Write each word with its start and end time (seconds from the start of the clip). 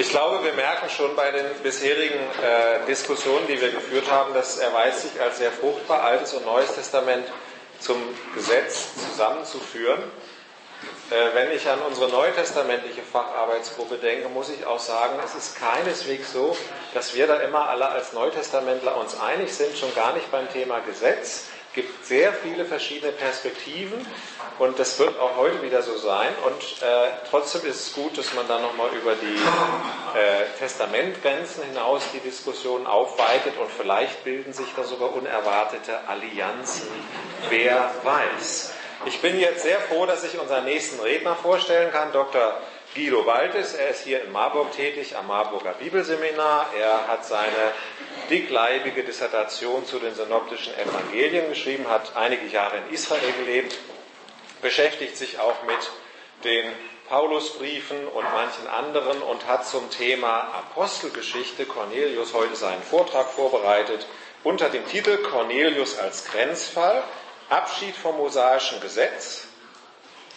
Ich 0.00 0.10
glaube, 0.10 0.44
wir 0.44 0.52
merken 0.52 0.88
schon 0.90 1.16
bei 1.16 1.32
den 1.32 1.44
bisherigen 1.60 2.20
äh, 2.20 2.86
Diskussionen, 2.86 3.48
die 3.48 3.60
wir 3.60 3.72
geführt 3.72 4.08
haben, 4.08 4.32
das 4.32 4.58
erweist 4.58 5.00
sich 5.02 5.20
als 5.20 5.38
sehr 5.38 5.50
fruchtbar, 5.50 6.02
Altes 6.02 6.34
und 6.34 6.46
Neues 6.46 6.72
Testament 6.72 7.26
zum 7.80 7.96
Gesetz 8.32 8.90
zusammenzuführen. 8.94 10.00
Äh, 11.10 11.34
wenn 11.34 11.50
ich 11.50 11.68
an 11.68 11.80
unsere 11.80 12.08
neutestamentliche 12.10 13.02
Facharbeitsgruppe 13.02 13.96
denke, 13.96 14.28
muss 14.28 14.50
ich 14.50 14.64
auch 14.66 14.78
sagen, 14.78 15.18
es 15.24 15.34
ist 15.34 15.58
keineswegs 15.58 16.32
so, 16.32 16.56
dass 16.94 17.16
wir 17.16 17.26
da 17.26 17.38
immer 17.38 17.68
alle 17.68 17.88
als 17.88 18.12
Neutestamentler 18.12 18.96
uns 18.98 19.18
einig 19.18 19.52
sind, 19.52 19.76
schon 19.76 19.92
gar 19.96 20.12
nicht 20.12 20.30
beim 20.30 20.48
Thema 20.52 20.78
Gesetz. 20.78 21.46
Es 21.78 21.84
gibt 21.84 22.06
sehr 22.06 22.32
viele 22.32 22.64
verschiedene 22.64 23.12
Perspektiven 23.12 24.04
und 24.58 24.80
das 24.80 24.98
wird 24.98 25.16
auch 25.20 25.36
heute 25.36 25.62
wieder 25.62 25.80
so 25.80 25.96
sein. 25.96 26.30
Und 26.44 26.82
äh, 26.82 27.10
trotzdem 27.30 27.64
ist 27.70 27.86
es 27.86 27.92
gut, 27.92 28.18
dass 28.18 28.34
man 28.34 28.48
dann 28.48 28.62
nochmal 28.62 28.88
über 29.00 29.14
die 29.14 29.36
äh, 30.18 30.58
Testamentgrenzen 30.58 31.62
hinaus 31.62 32.02
die 32.12 32.18
Diskussion 32.18 32.84
aufweitet 32.84 33.56
und 33.60 33.70
vielleicht 33.70 34.24
bilden 34.24 34.52
sich 34.52 34.66
da 34.74 34.82
sogar 34.82 35.14
unerwartete 35.14 36.00
Allianzen. 36.08 36.88
Wer 37.48 37.94
weiß. 38.02 38.72
Ich 39.06 39.22
bin 39.22 39.38
jetzt 39.38 39.62
sehr 39.62 39.78
froh, 39.78 40.04
dass 40.04 40.24
ich 40.24 40.36
unseren 40.36 40.64
nächsten 40.64 40.98
Redner 40.98 41.36
vorstellen 41.36 41.92
kann, 41.92 42.10
Dr. 42.10 42.60
Guido 42.94 43.26
Waltes. 43.26 43.74
Er 43.74 43.90
ist 43.90 44.04
hier 44.04 44.22
in 44.24 44.32
Marburg 44.32 44.72
tätig, 44.72 45.16
am 45.16 45.26
Marburger 45.26 45.72
Bibelseminar. 45.72 46.66
Er 46.78 47.06
hat 47.06 47.24
seine 47.24 47.72
dickleibige 48.30 49.04
Dissertation 49.04 49.86
zu 49.86 49.98
den 49.98 50.14
synoptischen 50.14 50.76
Evangelien 50.78 51.48
geschrieben, 51.48 51.88
hat 51.88 52.16
einige 52.16 52.46
Jahre 52.46 52.78
in 52.78 52.94
Israel 52.94 53.32
gelebt, 53.38 53.78
beschäftigt 54.62 55.16
sich 55.16 55.38
auch 55.38 55.62
mit 55.64 55.90
den 56.44 56.72
Paulusbriefen 57.08 58.06
und 58.06 58.24
manchen 58.34 58.66
anderen 58.66 59.22
und 59.22 59.46
hat 59.46 59.66
zum 59.66 59.90
Thema 59.90 60.52
Apostelgeschichte 60.54 61.64
Cornelius 61.64 62.34
heute 62.34 62.56
seinen 62.56 62.82
Vortrag 62.82 63.30
vorbereitet 63.30 64.06
unter 64.44 64.68
dem 64.68 64.86
Titel 64.86 65.18
Cornelius 65.18 65.98
als 65.98 66.24
Grenzfall 66.26 67.02
Abschied 67.48 67.96
vom 67.96 68.18
mosaischen 68.18 68.80
Gesetz 68.80 69.46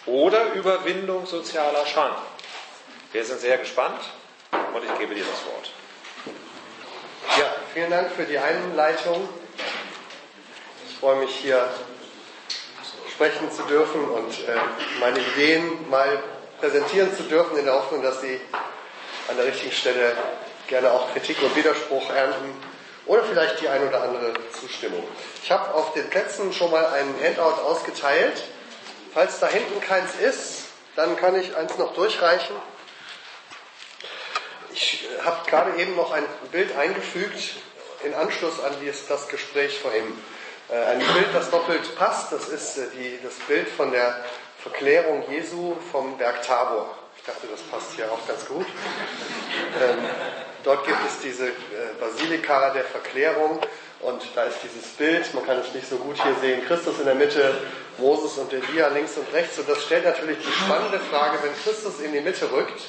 oder 0.05 0.53
Überwindung 0.53 1.25
sozialer 1.25 1.85
Schranken. 1.85 2.21
Wir 3.13 3.25
sind 3.25 3.41
sehr 3.41 3.57
gespannt 3.57 3.99
und 4.51 4.85
ich 4.85 4.97
gebe 4.97 5.13
dir 5.13 5.25
das 5.25 5.45
Wort. 5.45 5.71
Ja, 7.37 7.55
vielen 7.73 7.89
Dank 7.89 8.09
für 8.11 8.23
die 8.23 8.37
Einleitung. 8.37 9.27
Ich 10.87 10.95
freue 10.95 11.17
mich 11.17 11.35
hier 11.35 11.67
sprechen 13.13 13.51
zu 13.51 13.63
dürfen 13.63 14.09
und 14.09 14.47
äh, 14.47 14.55
meine 15.01 15.19
Ideen 15.19 15.89
mal 15.89 16.23
präsentieren 16.61 17.13
zu 17.13 17.23
dürfen, 17.23 17.57
in 17.57 17.65
der 17.65 17.73
Hoffnung, 17.73 18.01
dass 18.01 18.21
Sie 18.21 18.39
an 19.27 19.35
der 19.35 19.45
richtigen 19.45 19.73
Stelle 19.73 20.15
gerne 20.67 20.89
auch 20.89 21.11
Kritik 21.11 21.41
und 21.43 21.53
Widerspruch 21.53 22.09
ernten 22.11 22.55
oder 23.07 23.23
vielleicht 23.25 23.59
die 23.59 23.67
ein 23.67 23.85
oder 23.85 24.03
andere 24.03 24.33
Zustimmung. 24.57 25.03
Ich 25.43 25.51
habe 25.51 25.73
auf 25.73 25.93
den 25.93 26.09
Plätzen 26.09 26.53
schon 26.53 26.71
mal 26.71 26.85
einen 26.85 27.13
Handout 27.21 27.61
ausgeteilt. 27.61 28.41
Falls 29.13 29.39
da 29.39 29.47
hinten 29.47 29.81
keins 29.81 30.15
ist, 30.15 30.63
dann 30.95 31.17
kann 31.17 31.37
ich 31.37 31.53
eins 31.57 31.77
noch 31.77 31.93
durchreichen. 31.93 32.55
Ich 34.73 35.07
habe 35.23 35.49
gerade 35.49 35.79
eben 35.81 35.95
noch 35.95 36.11
ein 36.11 36.23
Bild 36.51 36.75
eingefügt 36.77 37.55
in 38.03 38.13
Anschluss 38.13 38.59
an 38.59 38.73
das 39.09 39.27
Gespräch 39.27 39.79
vorhin. 39.79 40.05
Äh, 40.69 40.75
ein 40.91 40.99
Bild, 40.99 41.27
das 41.33 41.49
doppelt 41.51 41.95
passt, 41.97 42.31
das 42.31 42.47
ist 42.47 42.77
äh, 42.77 42.87
die, 42.95 43.19
das 43.23 43.33
Bild 43.47 43.67
von 43.67 43.91
der 43.91 44.23
Verklärung 44.59 45.23
Jesu 45.29 45.75
vom 45.91 46.17
Berg 46.17 46.41
Tabor. 46.43 46.97
Ich 47.17 47.23
dachte, 47.23 47.47
das 47.51 47.61
passt 47.61 47.93
hier 47.95 48.11
auch 48.11 48.25
ganz 48.27 48.45
gut. 48.45 48.65
Ähm, 48.65 49.97
dort 50.63 50.85
gibt 50.87 50.99
es 51.07 51.19
diese 51.19 51.47
äh, 51.49 51.51
Basilika 51.99 52.71
der 52.71 52.85
Verklärung 52.85 53.59
und 53.99 54.23
da 54.33 54.45
ist 54.45 54.57
dieses 54.63 54.87
Bild, 54.93 55.31
man 55.33 55.45
kann 55.45 55.59
es 55.59 55.73
nicht 55.73 55.87
so 55.87 55.97
gut 55.97 56.15
hier 56.23 56.35
sehen, 56.41 56.65
Christus 56.65 56.99
in 56.99 57.05
der 57.05 57.15
Mitte, 57.15 57.53
Moses 57.97 58.37
und 58.37 58.51
Elia 58.51 58.87
links 58.87 59.17
und 59.17 59.31
rechts. 59.33 59.59
Und 59.59 59.69
das 59.69 59.83
stellt 59.83 60.05
natürlich 60.05 60.39
die 60.39 60.51
spannende 60.51 60.99
Frage, 60.99 61.37
wenn 61.43 61.53
Christus 61.63 61.99
in 61.99 62.13
die 62.13 62.21
Mitte 62.21 62.51
rückt, 62.51 62.81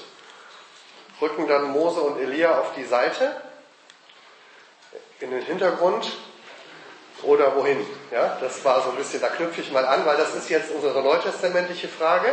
rücken 1.22 1.48
dann 1.48 1.70
Mose 1.70 2.00
und 2.00 2.20
Elia 2.20 2.58
auf 2.58 2.74
die 2.76 2.84
Seite, 2.84 3.40
in 5.20 5.30
den 5.30 5.42
Hintergrund 5.42 6.10
oder 7.22 7.56
wohin? 7.56 7.86
Ja, 8.10 8.36
das 8.40 8.64
war 8.64 8.82
so 8.82 8.90
ein 8.90 8.96
bisschen, 8.96 9.20
da 9.20 9.28
knüpfe 9.28 9.60
ich 9.60 9.70
mal 9.70 9.86
an, 9.86 10.04
weil 10.04 10.16
das 10.16 10.34
ist 10.34 10.50
jetzt 10.50 10.72
unsere 10.72 11.00
neutestamentliche 11.02 11.88
Frage. 11.88 12.32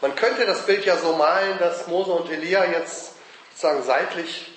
Man 0.00 0.16
könnte 0.16 0.44
das 0.44 0.66
Bild 0.66 0.84
ja 0.84 0.96
so 0.96 1.14
malen, 1.14 1.58
dass 1.58 1.86
Mose 1.86 2.10
und 2.10 2.30
Elia 2.30 2.64
jetzt 2.64 3.12
sozusagen 3.52 3.84
seitlich 3.84 4.50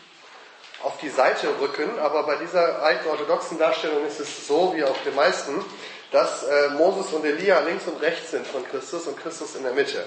auf 0.83 0.97
die 0.97 1.09
Seite 1.09 1.47
rücken, 1.61 1.99
aber 1.99 2.23
bei 2.23 2.35
dieser 2.35 2.81
alten 2.81 3.07
orthodoxen 3.07 3.57
Darstellung 3.57 4.05
ist 4.05 4.19
es 4.19 4.47
so, 4.47 4.73
wie 4.75 4.83
auf 4.83 5.01
den 5.03 5.15
meisten, 5.15 5.63
dass 6.11 6.44
äh, 6.44 6.69
Moses 6.69 7.13
und 7.13 7.25
Elia 7.25 7.59
links 7.59 7.85
und 7.88 8.01
rechts 8.01 8.31
sind 8.31 8.47
von 8.47 8.65
Christus 8.67 9.07
und 9.07 9.17
Christus 9.19 9.55
in 9.55 9.63
der 9.63 9.73
Mitte. 9.73 10.03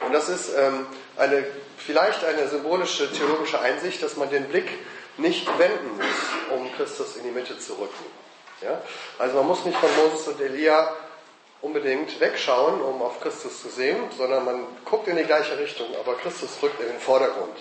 Und 0.00 0.12
das 0.12 0.28
ist 0.28 0.50
ähm, 0.56 0.86
eine, 1.16 1.44
vielleicht 1.78 2.24
eine 2.24 2.48
symbolische 2.48 3.12
theologische 3.12 3.60
Einsicht, 3.60 4.02
dass 4.02 4.16
man 4.16 4.30
den 4.30 4.44
Blick 4.48 4.68
nicht 5.18 5.46
wenden 5.58 5.96
muss, 5.96 6.56
um 6.56 6.72
Christus 6.74 7.16
in 7.16 7.24
die 7.24 7.30
Mitte 7.30 7.58
zu 7.58 7.74
rücken. 7.74 8.04
Ja? 8.62 8.80
Also 9.18 9.36
man 9.36 9.46
muss 9.46 9.64
nicht 9.64 9.78
von 9.78 9.90
Moses 9.96 10.28
und 10.28 10.40
Elia 10.40 10.94
unbedingt 11.62 12.18
wegschauen, 12.20 12.80
um 12.80 13.02
auf 13.02 13.20
Christus 13.20 13.60
zu 13.60 13.68
sehen, 13.68 13.98
sondern 14.16 14.44
man 14.44 14.66
guckt 14.84 15.08
in 15.08 15.16
die 15.16 15.24
gleiche 15.24 15.58
Richtung, 15.58 15.88
aber 15.98 16.14
Christus 16.16 16.50
rückt 16.62 16.80
in 16.80 16.88
den 16.88 16.98
Vordergrund. 16.98 17.56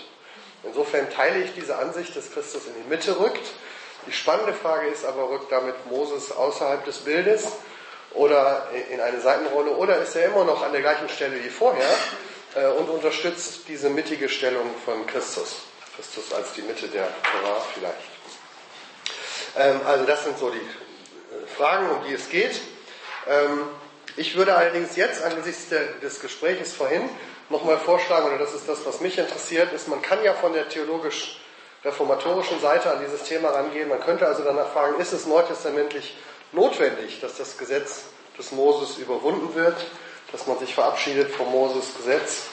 Insofern 0.63 1.09
teile 1.09 1.43
ich 1.43 1.53
diese 1.53 1.77
Ansicht, 1.77 2.15
dass 2.15 2.31
Christus 2.31 2.67
in 2.67 2.73
die 2.81 2.89
Mitte 2.89 3.19
rückt. 3.19 3.51
Die 4.07 4.13
spannende 4.13 4.53
Frage 4.53 4.87
ist 4.87 5.05
aber, 5.05 5.29
rückt 5.29 5.51
damit 5.51 5.75
Moses 5.89 6.31
außerhalb 6.31 6.85
des 6.85 6.99
Bildes 6.99 7.47
oder 8.13 8.67
in 8.89 9.01
eine 9.01 9.19
Seitenrolle 9.19 9.71
oder 9.71 9.97
ist 9.97 10.15
er 10.15 10.27
immer 10.27 10.45
noch 10.45 10.63
an 10.63 10.71
der 10.71 10.81
gleichen 10.81 11.09
Stelle 11.09 11.43
wie 11.43 11.49
vorher 11.49 11.87
und 12.67 12.89
unterstützt 12.89 13.61
diese 13.67 13.89
mittige 13.89 14.29
Stellung 14.29 14.69
von 14.85 15.05
Christus? 15.07 15.57
Christus 15.95 16.33
als 16.33 16.53
die 16.53 16.61
Mitte 16.61 16.87
der 16.87 17.07
Torah 17.23 17.61
vielleicht. 17.73 17.97
Ähm, 19.57 19.81
also 19.85 20.05
das 20.05 20.23
sind 20.23 20.37
so 20.37 20.49
die 20.49 20.57
äh, 20.57 21.47
Fragen, 21.57 21.89
um 21.89 22.03
die 22.07 22.13
es 22.13 22.29
geht. 22.29 22.61
Ähm, 23.27 23.67
ich 24.15 24.35
würde 24.35 24.55
allerdings 24.55 24.95
jetzt 24.95 25.23
angesichts 25.23 25.69
des 25.69 26.19
Gespräches 26.19 26.73
vorhin 26.73 27.09
nochmal 27.49 27.77
vorschlagen, 27.77 28.27
oder 28.27 28.37
das 28.37 28.53
ist 28.53 28.67
das, 28.67 28.85
was 28.85 29.01
mich 29.01 29.17
interessiert, 29.17 29.73
ist, 29.73 29.87
man 29.87 30.01
kann 30.01 30.23
ja 30.23 30.33
von 30.33 30.53
der 30.53 30.69
theologisch-reformatorischen 30.69 32.59
Seite 32.59 32.91
an 32.91 32.99
dieses 33.03 33.23
Thema 33.23 33.49
rangehen. 33.49 33.89
Man 33.89 33.99
könnte 34.01 34.27
also 34.27 34.43
danach 34.43 34.71
fragen, 34.71 34.99
ist 34.99 35.13
es 35.13 35.25
neutestamentlich 35.25 36.17
notwendig, 36.51 37.21
dass 37.21 37.37
das 37.37 37.57
Gesetz 37.57 38.03
des 38.37 38.51
Moses 38.51 38.97
überwunden 38.97 39.55
wird, 39.55 39.77
dass 40.31 40.47
man 40.47 40.59
sich 40.59 40.73
verabschiedet 40.73 41.31
vom 41.31 41.51
Moses 41.51 41.95
Gesetz? 41.95 42.43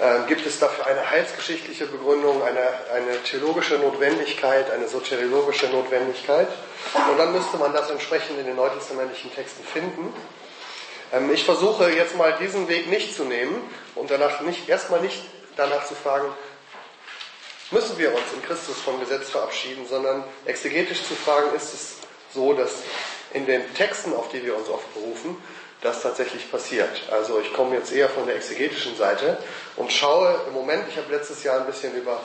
Ähm, 0.00 0.26
gibt 0.26 0.46
es 0.46 0.58
dafür 0.58 0.86
eine 0.86 1.10
heilsgeschichtliche 1.10 1.86
Begründung, 1.86 2.42
eine, 2.42 2.60
eine 2.94 3.22
theologische 3.22 3.74
Notwendigkeit, 3.74 4.70
eine 4.70 4.88
soteriologische 4.88 5.68
Notwendigkeit? 5.68 6.48
Und 7.10 7.18
dann 7.18 7.32
müsste 7.32 7.58
man 7.58 7.74
das 7.74 7.90
entsprechend 7.90 8.38
in 8.38 8.46
den 8.46 8.56
neutestamentlichen 8.56 9.32
Texten 9.34 9.62
finden. 9.62 10.14
Ähm, 11.12 11.30
ich 11.32 11.44
versuche 11.44 11.90
jetzt 11.90 12.16
mal 12.16 12.34
diesen 12.40 12.68
Weg 12.68 12.88
nicht 12.88 13.14
zu 13.14 13.24
nehmen 13.24 13.60
und 13.94 14.10
danach 14.10 14.40
nicht, 14.40 14.68
erstmal 14.68 15.00
nicht 15.00 15.22
danach 15.56 15.86
zu 15.86 15.94
fragen, 15.94 16.32
müssen 17.70 17.98
wir 17.98 18.10
uns 18.10 18.32
in 18.34 18.42
Christus 18.42 18.78
vom 18.80 18.98
Gesetz 19.00 19.28
verabschieden, 19.28 19.86
sondern 19.86 20.24
exegetisch 20.44 21.04
zu 21.04 21.14
fragen, 21.14 21.54
ist 21.54 21.74
es 21.74 21.96
so, 22.34 22.52
dass 22.54 22.70
in 23.32 23.46
den 23.46 23.62
Texten, 23.74 24.14
auf 24.14 24.28
die 24.30 24.44
wir 24.44 24.56
uns 24.56 24.68
oft 24.68 24.92
berufen, 24.94 25.36
das 25.82 26.02
tatsächlich 26.02 26.50
passiert. 26.50 26.90
Also 27.10 27.40
ich 27.40 27.52
komme 27.52 27.76
jetzt 27.76 27.92
eher 27.92 28.08
von 28.08 28.26
der 28.26 28.36
exegetischen 28.36 28.96
Seite 28.96 29.38
und 29.76 29.92
schaue 29.92 30.40
im 30.48 30.54
Moment, 30.54 30.84
ich 30.88 30.96
habe 30.96 31.10
letztes 31.12 31.42
Jahr 31.42 31.60
ein 31.60 31.66
bisschen 31.66 31.94
über 31.94 32.20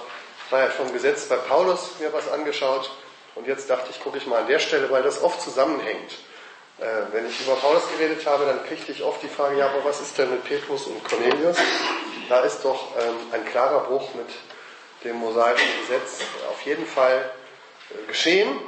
Freiheit 0.49 0.73
vom 0.73 0.91
Gesetz 0.91 1.25
bei 1.25 1.37
Paulus 1.37 1.91
mir 1.99 2.11
was 2.13 2.29
angeschaut 2.31 2.91
und 3.35 3.47
jetzt 3.47 3.69
dachte 3.69 3.89
ich, 3.91 3.99
gucke 3.99 4.17
ich 4.17 4.27
mal 4.27 4.41
an 4.41 4.47
der 4.47 4.59
Stelle, 4.59 4.89
weil 4.91 5.03
das 5.03 5.21
oft 5.21 5.41
zusammenhängt. 5.41 6.11
Äh, 6.79 7.13
wenn 7.13 7.25
ich 7.27 7.39
über 7.41 7.55
Paulus 7.55 7.83
geredet 7.97 8.25
habe, 8.25 8.45
dann 8.45 8.65
kriegte 8.65 8.91
ich 8.91 9.01
oft 9.01 9.23
die 9.23 9.29
Frage, 9.29 9.57
ja, 9.57 9.67
aber 9.69 9.85
was 9.85 10.01
ist 10.01 10.17
denn 10.17 10.29
mit 10.29 10.43
Petrus 10.43 10.87
und 10.87 11.03
Cornelius? 11.05 11.57
Da 12.27 12.41
ist 12.41 12.65
doch 12.65 12.91
ähm, 12.99 13.15
ein 13.31 13.45
klarer 13.45 13.85
Bruch 13.85 14.13
mit 14.15 14.27
dem 15.05 15.15
mosaischen 15.17 15.69
Gesetz 15.81 16.19
auf 16.49 16.61
jeden 16.65 16.85
Fall 16.85 17.31
äh, 17.91 18.07
geschehen. 18.07 18.59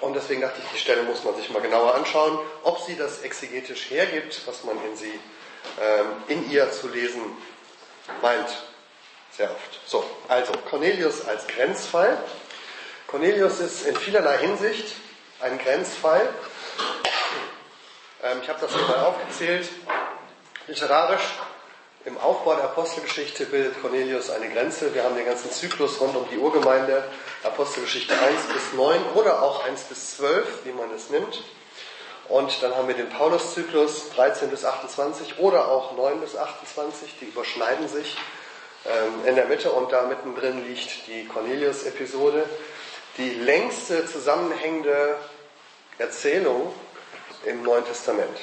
Und 0.00 0.14
deswegen 0.14 0.40
dachte 0.40 0.60
ich, 0.62 0.70
die 0.72 0.78
Stelle 0.78 1.02
muss 1.02 1.24
man 1.24 1.36
sich 1.36 1.50
mal 1.50 1.62
genauer 1.62 1.94
anschauen, 1.94 2.38
ob 2.62 2.80
sie 2.80 2.96
das 2.96 3.22
exegetisch 3.22 3.90
hergibt, 3.90 4.42
was 4.46 4.64
man 4.64 4.76
in 4.84 4.96
sie, 4.96 5.20
ähm, 5.80 6.06
in 6.28 6.50
ihr 6.50 6.70
zu 6.70 6.88
lesen 6.88 7.22
meint. 8.22 8.48
Sehr 9.30 9.50
oft. 9.50 9.80
So, 9.86 10.04
also 10.28 10.52
Cornelius 10.70 11.26
als 11.26 11.46
Grenzfall. 11.46 12.18
Cornelius 13.06 13.60
ist 13.60 13.86
in 13.86 13.96
vielerlei 13.96 14.38
Hinsicht 14.38 14.94
ein 15.40 15.58
Grenzfall. 15.58 16.28
Ähm, 18.22 18.38
ich 18.42 18.48
habe 18.48 18.60
das 18.60 18.72
hier 18.72 18.82
mal 18.82 19.04
aufgezählt. 19.04 19.68
Literarisch 20.66 21.34
Im 22.06 22.18
Aufbau 22.18 22.54
der 22.54 22.64
Apostelgeschichte 22.64 23.46
bildet 23.46 23.80
Cornelius 23.80 24.28
eine 24.28 24.50
Grenze. 24.50 24.92
Wir 24.94 25.04
haben 25.04 25.16
den 25.16 25.24
ganzen 25.24 25.50
Zyklus 25.50 26.02
rund 26.02 26.14
um 26.14 26.28
die 26.30 26.36
Urgemeinde, 26.36 27.02
Apostelgeschichte 27.42 28.12
1 28.12 28.22
bis 28.52 28.74
9 28.74 29.00
oder 29.14 29.42
auch 29.42 29.64
1 29.64 29.84
bis 29.84 30.18
12, 30.18 30.66
wie 30.66 30.72
man 30.72 30.90
es 30.94 31.08
nimmt. 31.08 31.42
Und 32.28 32.62
dann 32.62 32.74
haben 32.76 32.88
wir 32.88 32.94
den 32.94 33.08
Paulus-Zyklus 33.08 34.10
13 34.16 34.50
bis 34.50 34.66
28 34.66 35.38
oder 35.38 35.68
auch 35.68 35.96
9 35.96 36.20
bis 36.20 36.36
28, 36.36 37.14
die 37.22 37.24
überschneiden 37.24 37.88
sich 37.88 38.18
ähm, 38.84 39.26
in 39.26 39.34
der 39.34 39.46
Mitte 39.46 39.72
und 39.72 39.90
da 39.90 40.02
mittendrin 40.02 40.62
liegt 40.66 41.06
die 41.06 41.26
Cornelius-Episode, 41.26 42.44
die 43.16 43.30
längste 43.30 44.04
zusammenhängende 44.04 45.16
Erzählung 45.96 46.70
im 47.46 47.62
Neuen 47.62 47.86
Testament. 47.86 48.36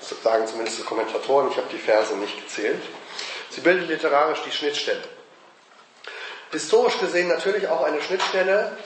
Sagen 0.00 0.46
zumindest 0.46 0.78
die 0.78 0.82
Kommentatoren, 0.82 1.50
ich 1.50 1.56
habe 1.56 1.68
die 1.72 1.78
Verse 1.78 2.14
nicht 2.16 2.36
gezählt. 2.36 2.82
Sie 3.50 3.60
bildet 3.60 3.88
literarisch 3.88 4.42
die 4.44 4.52
Schnittstelle. 4.52 5.02
Historisch 6.52 6.98
gesehen 6.98 7.28
natürlich 7.28 7.68
auch 7.68 7.82
eine 7.82 8.00
Schnittstelle 8.00 8.76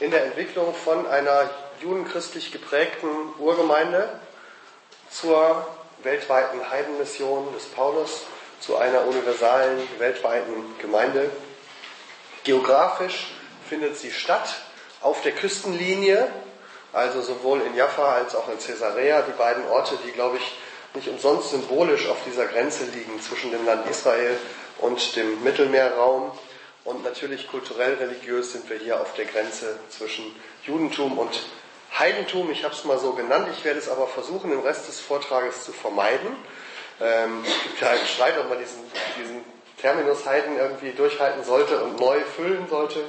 in 0.00 0.10
der 0.10 0.24
Entwicklung 0.24 0.74
von 0.74 1.06
einer 1.06 1.50
judenchristlich 1.82 2.52
geprägten 2.52 3.08
Urgemeinde 3.38 4.20
zur 5.10 5.66
weltweiten 6.02 6.70
Heidenmission 6.70 7.52
des 7.52 7.66
Paulus, 7.66 8.22
zu 8.60 8.76
einer 8.76 9.06
universalen 9.06 9.78
weltweiten 9.98 10.76
Gemeinde. 10.78 11.30
Geografisch 12.44 13.32
findet 13.68 13.96
sie 13.96 14.12
statt 14.12 14.54
auf 15.00 15.22
der 15.22 15.32
Küstenlinie, 15.32 16.30
also 16.92 17.22
sowohl 17.22 17.60
in 17.62 17.76
Jaffa 17.76 18.14
als 18.14 18.34
auch 18.34 18.48
in 18.48 18.58
Caesarea, 18.58 19.22
die 19.22 19.32
beiden 19.32 19.64
Orte, 19.68 19.96
die, 20.04 20.12
glaube 20.12 20.38
ich, 20.38 20.58
nicht 20.94 21.08
umsonst 21.08 21.50
symbolisch 21.50 22.08
auf 22.08 22.18
dieser 22.26 22.46
Grenze 22.46 22.84
liegen 22.84 23.20
zwischen 23.20 23.52
dem 23.52 23.64
Land 23.64 23.88
Israel 23.88 24.36
und 24.78 25.14
dem 25.16 25.42
Mittelmeerraum. 25.44 26.32
Und 26.84 27.04
natürlich 27.04 27.46
kulturell 27.46 27.94
religiös 27.94 28.52
sind 28.52 28.68
wir 28.68 28.78
hier 28.78 29.00
auf 29.00 29.14
der 29.14 29.26
Grenze 29.26 29.78
zwischen 29.90 30.24
Judentum 30.64 31.18
und 31.18 31.30
Heidentum. 31.96 32.50
Ich 32.50 32.64
habe 32.64 32.74
es 32.74 32.84
mal 32.84 32.98
so 32.98 33.12
genannt. 33.12 33.48
Ich 33.56 33.64
werde 33.64 33.78
es 33.78 33.88
aber 33.88 34.08
versuchen, 34.08 34.50
im 34.50 34.60
Rest 34.60 34.88
des 34.88 34.98
Vortrages 34.98 35.64
zu 35.64 35.72
vermeiden. 35.72 36.34
Ähm, 37.00 37.44
es 37.46 37.62
gibt 37.62 37.80
ja 37.80 37.90
einen 37.90 38.06
Streit, 38.06 38.38
ob 38.38 38.48
man 38.48 38.58
diesen, 38.58 38.80
diesen 39.20 39.44
Terminus 39.80 40.26
Heiden 40.26 40.58
irgendwie 40.58 40.90
durchhalten 40.92 41.44
sollte 41.44 41.82
und 41.84 42.00
neu 42.00 42.20
füllen 42.20 42.66
sollte 42.68 43.04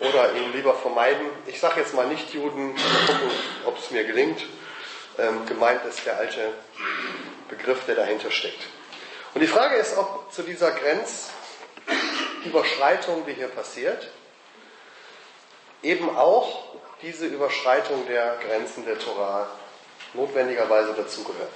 oder 0.00 0.34
ihn 0.34 0.52
lieber 0.52 0.74
vermeiden. 0.74 1.26
Ich 1.46 1.60
sage 1.60 1.80
jetzt 1.80 1.94
mal 1.94 2.06
nicht 2.06 2.32
Juden, 2.32 2.74
mal 2.74 3.06
gucken, 3.06 3.30
ob 3.66 3.78
es 3.78 3.90
mir 3.90 4.04
gelingt. 4.04 4.42
Ähm, 5.18 5.46
gemeint 5.46 5.84
ist 5.84 6.04
der 6.06 6.16
alte 6.18 6.52
Begriff, 7.48 7.84
der 7.86 7.94
dahinter 7.96 8.30
steckt. 8.30 8.66
Und 9.34 9.40
die 9.42 9.46
Frage 9.46 9.76
ist, 9.76 9.96
ob 9.96 10.32
zu 10.32 10.42
dieser 10.42 10.72
Grenzüberschreitung, 12.42 13.26
die 13.26 13.34
hier 13.34 13.48
passiert, 13.48 14.08
eben 15.82 16.16
auch 16.16 16.64
diese 17.02 17.26
Überschreitung 17.26 18.06
der 18.06 18.36
Grenzen 18.46 18.84
der 18.84 18.98
Torah 18.98 19.48
notwendigerweise 20.14 20.94
dazugehört. 20.94 21.50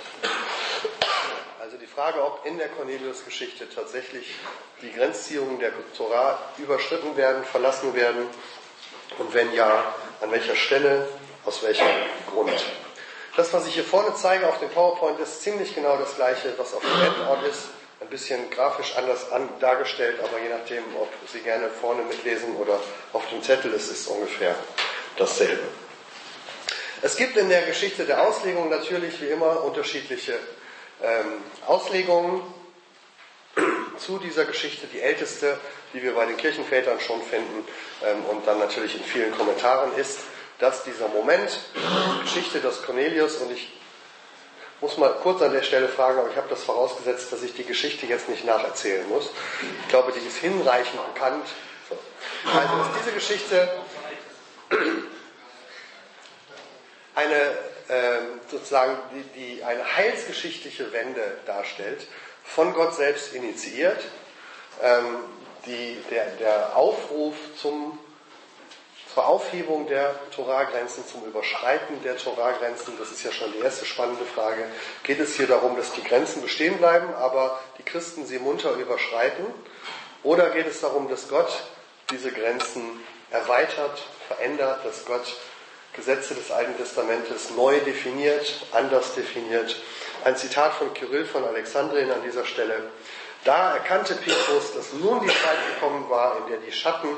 Also 1.64 1.78
die 1.78 1.86
Frage, 1.86 2.22
ob 2.22 2.44
in 2.44 2.58
der 2.58 2.68
Cornelius-Geschichte 2.68 3.66
tatsächlich 3.74 4.34
die 4.82 4.92
Grenzziehungen 4.92 5.58
der 5.58 5.72
Torah 5.96 6.38
überschritten 6.58 7.16
werden, 7.16 7.42
verlassen 7.42 7.94
werden 7.94 8.26
und 9.16 9.32
wenn 9.32 9.50
ja, 9.54 9.94
an 10.20 10.30
welcher 10.30 10.56
Stelle, 10.56 11.08
aus 11.46 11.62
welchem 11.62 11.86
Grund. 12.30 12.52
Das, 13.38 13.50
was 13.54 13.66
ich 13.66 13.72
hier 13.72 13.84
vorne 13.84 14.14
zeige 14.14 14.46
auf 14.46 14.58
dem 14.58 14.68
PowerPoint, 14.68 15.18
ist 15.20 15.40
ziemlich 15.40 15.74
genau 15.74 15.96
das 15.96 16.16
gleiche, 16.16 16.52
was 16.58 16.74
auf 16.74 16.82
dem 16.82 17.00
Endort 17.00 17.46
ist. 17.46 17.68
Ein 18.02 18.08
bisschen 18.08 18.50
grafisch 18.50 18.94
anders 18.98 19.32
an, 19.32 19.48
dargestellt, 19.58 20.20
aber 20.22 20.38
je 20.40 20.50
nachdem, 20.50 20.84
ob 21.00 21.08
Sie 21.32 21.40
gerne 21.40 21.70
vorne 21.70 22.02
mitlesen 22.02 22.56
oder 22.56 22.78
auf 23.14 23.26
dem 23.30 23.42
Zettel, 23.42 23.72
es 23.72 23.88
ist 23.88 24.06
ungefähr 24.08 24.54
dasselbe. 25.16 25.62
Es 27.00 27.16
gibt 27.16 27.38
in 27.38 27.48
der 27.48 27.62
Geschichte 27.62 28.04
der 28.04 28.22
Auslegung 28.22 28.68
natürlich 28.68 29.18
wie 29.22 29.28
immer 29.28 29.64
unterschiedliche 29.64 30.38
ähm, 31.02 31.42
Auslegungen 31.66 32.42
zu 33.98 34.18
dieser 34.18 34.44
Geschichte. 34.44 34.86
Die 34.86 35.00
älteste, 35.00 35.58
die 35.92 36.02
wir 36.02 36.14
bei 36.14 36.26
den 36.26 36.36
Kirchenvätern 36.36 37.00
schon 37.00 37.22
finden 37.22 37.66
ähm, 38.04 38.24
und 38.26 38.46
dann 38.46 38.58
natürlich 38.58 38.96
in 38.96 39.04
vielen 39.04 39.36
Kommentaren 39.36 39.94
ist, 39.96 40.20
dass 40.58 40.84
dieser 40.84 41.08
Moment, 41.08 41.58
die 41.74 42.22
Geschichte 42.22 42.60
des 42.60 42.82
Cornelius, 42.82 43.36
und 43.36 43.50
ich 43.52 43.72
muss 44.80 44.96
mal 44.98 45.14
kurz 45.22 45.42
an 45.42 45.52
der 45.52 45.62
Stelle 45.62 45.88
fragen, 45.88 46.18
aber 46.18 46.30
ich 46.30 46.36
habe 46.36 46.48
das 46.48 46.62
vorausgesetzt, 46.62 47.32
dass 47.32 47.42
ich 47.42 47.54
die 47.54 47.64
Geschichte 47.64 48.06
jetzt 48.06 48.28
nicht 48.28 48.44
nacherzählen 48.44 49.08
muss. 49.08 49.30
Ich 49.82 49.88
glaube, 49.88 50.12
die 50.12 50.26
ist 50.26 50.36
hinreichend 50.36 51.00
bekannt. 51.14 51.46
Also, 52.46 52.76
dass 52.76 52.88
diese 53.00 53.12
Geschichte 53.12 53.68
eine 57.14 57.58
sozusagen 58.50 58.96
die, 59.12 59.56
die 59.56 59.64
eine 59.64 59.96
heilsgeschichtliche 59.96 60.92
Wende 60.92 61.38
darstellt, 61.46 62.06
von 62.44 62.72
Gott 62.74 62.94
selbst 62.94 63.34
initiiert, 63.34 64.00
ähm, 64.82 65.18
die, 65.66 65.96
der, 66.10 66.26
der 66.36 66.76
Aufruf 66.76 67.34
zum 67.60 67.98
zur 69.14 69.26
Aufhebung 69.28 69.86
der 69.86 70.16
Toragrenzen, 70.34 71.06
zum 71.06 71.24
Überschreiten 71.24 72.02
der 72.02 72.16
Toragrenzen, 72.16 72.94
das 72.98 73.12
ist 73.12 73.22
ja 73.22 73.30
schon 73.30 73.52
die 73.52 73.60
erste 73.60 73.86
spannende 73.86 74.24
Frage, 74.24 74.64
geht 75.04 75.20
es 75.20 75.36
hier 75.36 75.46
darum, 75.46 75.76
dass 75.76 75.92
die 75.92 76.02
Grenzen 76.02 76.42
bestehen 76.42 76.78
bleiben, 76.78 77.14
aber 77.14 77.60
die 77.78 77.84
Christen 77.84 78.26
sie 78.26 78.40
munter 78.40 78.72
überschreiten? 78.72 79.46
Oder 80.24 80.50
geht 80.50 80.66
es 80.66 80.80
darum, 80.80 81.08
dass 81.08 81.28
Gott 81.28 81.62
diese 82.10 82.32
Grenzen 82.32 82.82
erweitert, 83.30 84.02
verändert, 84.26 84.84
dass 84.84 85.04
Gott 85.04 85.36
Gesetze 85.94 86.34
des 86.34 86.50
Alten 86.50 86.76
Testamentes 86.76 87.50
neu 87.50 87.78
definiert, 87.80 88.66
anders 88.72 89.14
definiert? 89.14 89.76
Ein 90.24 90.36
Zitat 90.36 90.74
von 90.74 90.92
Kyrill 90.94 91.24
von 91.24 91.44
Alexandrien 91.44 92.10
an 92.10 92.22
dieser 92.22 92.44
Stelle. 92.44 92.90
Da 93.44 93.74
erkannte 93.74 94.14
Petrus, 94.14 94.72
dass 94.74 94.92
nun 94.94 95.20
die 95.20 95.28
Zeit 95.28 95.58
gekommen 95.74 96.08
war, 96.08 96.38
in 96.38 96.48
der 96.48 96.58
die 96.58 96.72
Schatten 96.72 97.08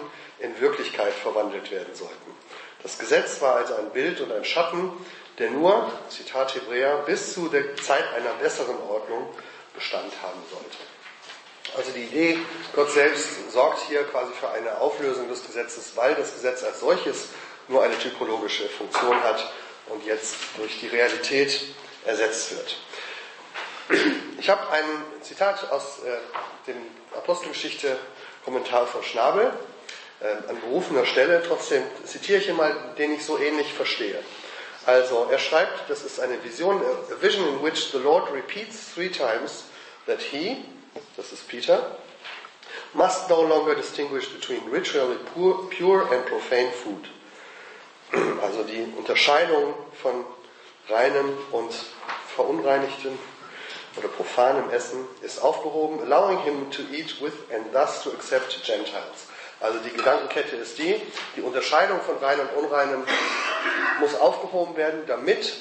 in 0.41 0.61
Wirklichkeit 0.61 1.13
verwandelt 1.13 1.71
werden 1.71 1.95
sollten. 1.95 2.35
Das 2.83 2.99
Gesetz 2.99 3.41
war 3.41 3.57
also 3.57 3.75
ein 3.77 3.91
Bild 3.91 4.21
und 4.21 4.33
ein 4.33 4.45
Schatten, 4.45 4.93
der 5.39 5.51
nur, 5.51 5.91
Zitat 6.09 6.55
Hebräer, 6.55 6.99
bis 7.07 7.33
zu 7.35 7.49
der 7.49 7.77
Zeit 7.77 8.05
einer 8.15 8.33
besseren 8.41 8.77
Ordnung 8.89 9.29
Bestand 9.75 10.13
haben 10.23 10.43
sollte. 10.51 10.77
Also 11.77 11.91
die 11.93 12.05
Idee, 12.05 12.39
Gott 12.75 12.91
selbst 12.91 13.51
sorgt 13.53 13.81
hier 13.89 14.05
quasi 14.05 14.33
für 14.33 14.49
eine 14.51 14.79
Auflösung 14.79 15.29
des 15.29 15.45
Gesetzes, 15.47 15.93
weil 15.95 16.15
das 16.15 16.35
Gesetz 16.35 16.63
als 16.63 16.81
solches 16.81 17.29
nur 17.69 17.83
eine 17.83 17.99
typologische 17.99 18.69
Funktion 18.69 19.23
hat 19.23 19.53
und 19.89 20.05
jetzt 20.05 20.37
durch 20.57 20.81
die 20.81 20.89
Realität 20.89 21.61
ersetzt 22.05 22.53
wird. 22.53 22.77
Ich 24.39 24.49
habe 24.49 24.69
ein 24.71 24.85
Zitat 25.23 25.71
aus 25.71 26.01
äh, 26.05 26.19
dem 26.67 26.77
Apostelgeschichte-Kommentar 27.17 28.87
von 28.87 29.03
Schnabel 29.03 29.53
äh, 30.21 30.49
an 30.49 30.61
berufener 30.61 31.07
Stelle. 31.07 31.43
Trotzdem 31.47 31.83
zitiere 32.05 32.41
ich 32.41 32.49
ihn 32.49 32.57
mal, 32.57 32.75
den 32.99 33.15
ich 33.15 33.25
so 33.25 33.39
ähnlich 33.39 33.73
verstehe. 33.73 34.19
Also 34.87 35.27
er 35.31 35.39
schreibt, 35.39 35.91
das 35.91 36.03
ist 36.03 36.21
eine 36.21 36.43
Vision, 36.45 36.81
a 36.81 37.21
vision 37.21 37.49
in 37.49 37.63
which 37.63 37.91
the 37.91 37.99
Lord 37.99 38.33
repeats 38.33 38.93
three 38.95 39.09
times 39.09 39.65
that 40.07 40.21
he, 40.21 40.65
das 41.17 41.33
ist 41.33 41.49
Peter, 41.49 41.97
must 42.95 43.29
no 43.29 43.43
longer 43.43 43.75
distinguish 43.75 44.29
between 44.29 44.63
ritually 44.71 45.17
pure, 45.35 45.69
pure 45.71 46.03
and 46.15 46.25
profane 46.27 46.71
food. 46.71 47.09
Also 48.43 48.63
die 48.63 48.93
Unterscheidung 48.97 49.75
von 50.01 50.25
reinem 50.89 51.37
und 51.53 51.73
verunreinigtem 52.35 53.19
oder 53.97 54.09
profanem 54.09 54.71
Essen 54.71 55.07
ist 55.23 55.43
aufgehoben, 55.43 56.01
allowing 56.01 56.39
him 56.43 56.71
to 56.71 56.83
eat 56.93 57.21
with 57.21 57.33
and 57.53 57.73
thus 57.73 58.03
to 58.03 58.11
accept 58.11 58.63
Gentiles. 58.65 59.29
Also 59.61 59.79
die 59.79 59.91
Gedankenkette 59.91 60.57
ist 60.57 60.79
die, 60.79 61.01
die 61.35 61.41
Unterscheidung 61.41 62.01
von 62.03 62.19
rein 62.19 62.39
und 62.41 62.65
unreinem 62.65 63.05
muss 64.01 64.15
aufgehoben 64.15 64.77
werden, 64.77 65.01
damit 65.07 65.55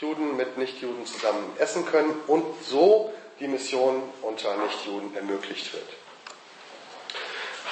Juden 0.00 0.36
mit 0.36 0.58
Nichtjuden 0.58 1.06
zusammen 1.06 1.44
essen 1.58 1.86
können 1.86 2.14
und 2.26 2.44
so 2.64 3.12
die 3.38 3.46
Mission 3.46 4.02
unter 4.22 4.56
Nichtjuden 4.56 5.14
ermöglicht 5.14 5.72
wird. 5.72 5.86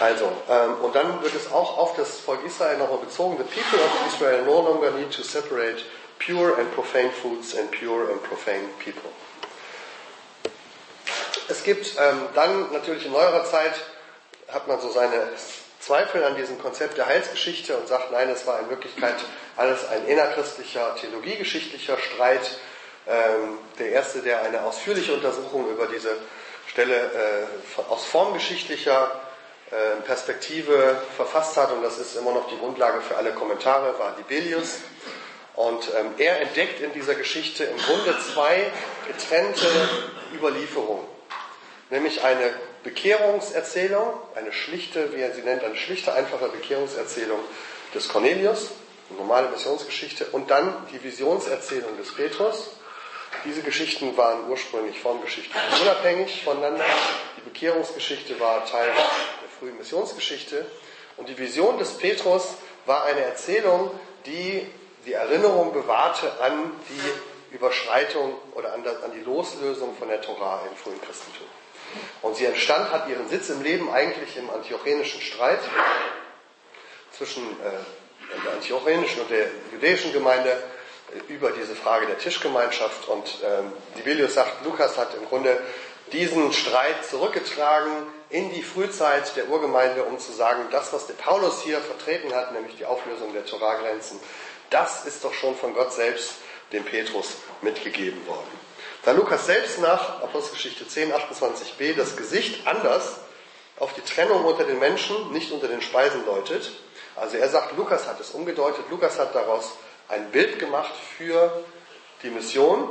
Also, 0.00 0.32
ähm, 0.48 0.76
und 0.82 0.94
dann 0.94 1.22
wird 1.22 1.34
es 1.34 1.52
auch 1.52 1.76
auf 1.76 1.94
das 1.94 2.20
Volk 2.20 2.44
Israel 2.46 2.78
nochmal 2.78 2.98
bezogen. 2.98 3.36
The 3.36 3.44
people 3.44 3.78
of 3.84 4.12
Israel 4.12 4.42
no 4.44 4.62
longer 4.62 4.90
need 4.92 5.12
to 5.12 5.22
separate 5.22 5.84
pure 6.18 6.56
and 6.56 6.74
profane 6.74 7.10
foods 7.10 7.54
and 7.54 7.70
pure 7.70 8.10
and 8.10 8.22
profane 8.22 8.68
people. 8.82 9.10
Es 11.48 11.62
gibt 11.64 11.96
ähm, 11.98 12.28
dann 12.34 12.72
natürlich 12.72 13.04
in 13.04 13.12
neuerer 13.12 13.44
Zeit, 13.44 13.74
hat 14.48 14.68
man 14.68 14.80
so 14.80 14.90
seine 14.90 15.28
Zweifel 15.80 16.24
an 16.24 16.34
diesem 16.34 16.58
Konzept 16.58 16.96
der 16.96 17.06
Heilsgeschichte 17.06 17.76
und 17.76 17.86
sagt, 17.86 18.10
nein, 18.10 18.30
es 18.30 18.46
war 18.46 18.58
in 18.60 18.70
Wirklichkeit 18.70 19.16
alles 19.56 19.86
ein 19.86 20.06
innerchristlicher, 20.06 20.96
theologiegeschichtlicher 20.96 21.98
Streit. 21.98 22.58
Ähm, 23.06 23.58
der 23.78 23.90
erste, 23.90 24.20
der 24.20 24.42
eine 24.42 24.62
ausführliche 24.62 25.12
Untersuchung 25.12 25.68
über 25.68 25.86
diese 25.86 26.16
Stelle 26.68 26.94
äh, 26.94 27.80
aus 27.90 28.04
formgeschichtlicher 28.04 29.10
Perspektive 30.04 31.00
verfasst 31.16 31.56
hat, 31.56 31.70
und 31.70 31.82
das 31.82 31.98
ist 31.98 32.16
immer 32.16 32.32
noch 32.32 32.48
die 32.48 32.58
Grundlage 32.58 33.00
für 33.00 33.16
alle 33.16 33.32
Kommentare, 33.32 33.98
war 33.98 34.16
Dibelius. 34.16 34.78
Und 35.54 35.90
ähm, 35.96 36.14
er 36.18 36.40
entdeckt 36.40 36.80
in 36.80 36.92
dieser 36.92 37.14
Geschichte 37.14 37.64
im 37.64 37.76
Grunde 37.78 38.16
zwei 38.32 38.70
getrennte 39.06 39.66
Überlieferungen. 40.34 41.04
Nämlich 41.90 42.22
eine 42.24 42.54
Bekehrungserzählung, 42.82 44.14
eine 44.34 44.52
schlichte, 44.52 45.14
wie 45.14 45.20
er 45.20 45.34
sie 45.34 45.42
nennt, 45.42 45.62
eine 45.62 45.76
schlichte, 45.76 46.12
einfache 46.14 46.48
Bekehrungserzählung 46.48 47.40
des 47.94 48.08
Cornelius, 48.08 48.70
eine 49.10 49.18
normale 49.18 49.50
Missionsgeschichte, 49.50 50.26
und 50.32 50.50
dann 50.50 50.74
die 50.92 51.02
Visionserzählung 51.02 51.96
des 51.98 52.14
Petrus. 52.14 52.70
Diese 53.44 53.62
Geschichten 53.62 54.16
waren 54.16 54.48
ursprünglich 54.48 54.98
formgeschichtlich 55.00 55.62
unabhängig 55.80 56.42
voneinander. 56.42 56.84
Die 57.36 57.42
Bekehrungsgeschichte 57.42 58.38
war 58.40 58.64
Teil 58.66 58.90
frühen 59.60 59.76
Missionsgeschichte. 59.76 60.66
Und 61.16 61.28
die 61.28 61.38
Vision 61.38 61.78
des 61.78 61.98
Petrus 61.98 62.54
war 62.86 63.04
eine 63.04 63.20
Erzählung, 63.20 63.90
die 64.26 64.66
die 65.06 65.12
Erinnerung 65.12 65.72
bewahrte 65.72 66.40
an 66.40 66.72
die 66.88 67.54
Überschreitung 67.54 68.34
oder 68.54 68.72
an, 68.74 68.84
die 69.14 69.20
Loslösung 69.20 69.96
von 69.96 70.08
der 70.08 70.20
Torah 70.20 70.62
im 70.68 70.76
frühen 70.76 71.00
Christentum. 71.00 71.46
Und 72.22 72.36
sie 72.36 72.46
entstand, 72.46 72.90
hat 72.92 73.08
ihren 73.08 73.28
Sitz 73.28 73.50
im 73.50 73.62
Leben 73.62 73.90
eigentlich 73.90 74.36
im 74.36 74.48
antiochenischen 74.50 75.20
Streit 75.20 75.60
zwischen 77.16 77.42
äh, 77.42 78.44
der 78.44 78.52
antiochenischen 78.52 79.22
und 79.22 79.30
der 79.30 79.46
jüdischen 79.72 80.12
Gemeinde 80.12 80.50
äh, 80.50 81.32
über 81.32 81.50
diese 81.50 81.74
Frage 81.74 82.06
der 82.06 82.18
Tischgemeinschaft. 82.18 83.08
Und 83.08 83.38
ähm, 83.44 83.72
Dibelius 83.98 84.34
sagt, 84.34 84.64
Lukas 84.64 84.96
hat 84.96 85.14
im 85.14 85.26
Grunde 85.26 85.58
diesen 86.12 86.52
Streit 86.52 87.04
zurückgetragen 87.04 87.90
in 88.30 88.50
die 88.52 88.62
Frühzeit 88.62 89.36
der 89.36 89.48
Urgemeinde, 89.48 90.04
um 90.04 90.18
zu 90.18 90.32
sagen, 90.32 90.66
das, 90.70 90.92
was 90.92 91.06
der 91.06 91.14
Paulus 91.14 91.62
hier 91.62 91.80
vertreten 91.80 92.32
hat, 92.34 92.52
nämlich 92.52 92.76
die 92.76 92.86
Auflösung 92.86 93.32
der 93.32 93.44
Torahgrenzen, 93.44 94.20
das 94.70 95.04
ist 95.04 95.24
doch 95.24 95.34
schon 95.34 95.56
von 95.56 95.74
Gott 95.74 95.92
selbst 95.92 96.34
dem 96.72 96.84
Petrus 96.84 97.36
mitgegeben 97.60 98.24
worden. 98.26 98.46
Da 99.04 99.12
Lukas 99.12 99.46
selbst 99.46 99.80
nach 99.80 100.22
Apostelgeschichte 100.22 100.86
10, 100.86 101.12
28b 101.12 101.96
das 101.96 102.16
Gesicht 102.16 102.66
anders 102.66 103.16
auf 103.78 103.94
die 103.94 104.02
Trennung 104.02 104.44
unter 104.44 104.64
den 104.64 104.78
Menschen, 104.78 105.32
nicht 105.32 105.50
unter 105.50 105.66
den 105.66 105.82
Speisen 105.82 106.24
deutet, 106.24 106.70
also 107.16 107.36
er 107.36 107.48
sagt, 107.48 107.76
Lukas 107.76 108.06
hat 108.06 108.20
es 108.20 108.30
umgedeutet, 108.30 108.84
Lukas 108.90 109.18
hat 109.18 109.34
daraus 109.34 109.72
ein 110.08 110.30
Bild 110.30 110.58
gemacht 110.58 110.92
für 111.16 111.64
die 112.22 112.30
Mission, 112.30 112.88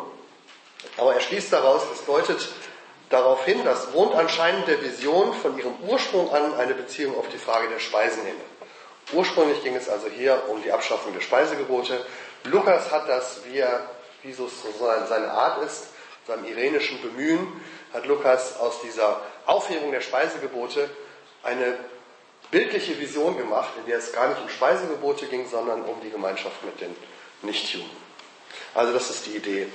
aber 0.98 1.14
er 1.14 1.22
schließt 1.22 1.54
daraus, 1.54 1.84
es 1.94 2.06
deutet 2.06 2.50
darauf 3.10 3.46
hin, 3.46 3.64
dass 3.64 3.94
wohnt 3.94 4.16
anscheinend 4.16 4.68
der 4.68 4.82
Vision 4.82 5.34
von 5.34 5.58
ihrem 5.58 5.76
Ursprung 5.88 6.34
an 6.34 6.54
eine 6.56 6.74
Beziehung 6.74 7.18
auf 7.18 7.28
die 7.30 7.38
Frage 7.38 7.70
der 7.70 7.80
Speisen 7.80 8.22
inne. 8.22 8.42
Ursprünglich 9.14 9.64
ging 9.64 9.76
es 9.76 9.90
also 9.90 10.08
hier 10.08 10.44
um 10.50 10.62
die 10.62 10.72
Abschaffung 10.72 11.14
der 11.14 11.22
Speisegebote. 11.22 12.06
Lukas 12.44 12.92
hat 12.92 13.10
das, 13.10 13.42
wie, 13.46 13.64
wie 14.24 14.34
so 14.34 14.48
seine 14.48 15.32
Art 15.32 15.64
ist, 15.64 15.88
seinem 16.28 16.46
irenischen 16.46 17.02
Bemühen, 17.02 17.48
hat 17.92 18.06
Lukas 18.06 18.60
aus 18.60 18.82
dieser 18.82 19.22
Aufhebung 19.48 19.92
der 19.92 20.02
Speisegebote 20.02 20.90
eine 21.42 21.78
bildliche 22.52 23.00
Vision 23.00 23.38
gemacht, 23.38 23.70
in 23.80 23.86
der 23.88 23.98
es 23.98 24.14
gar 24.14 24.28
nicht 24.28 24.42
um 24.42 24.50
Speisegebote 24.50 25.26
ging, 25.26 25.48
sondern 25.48 25.82
um 25.84 26.00
die 26.02 26.12
Gemeinschaft 26.12 26.64
mit 26.64 26.80
den 26.80 26.96
Nichtjuden. 27.42 27.90
Also 28.76 28.94
das 28.94 29.10
ist 29.10 29.26
die 29.26 29.38
Idee 29.38 29.68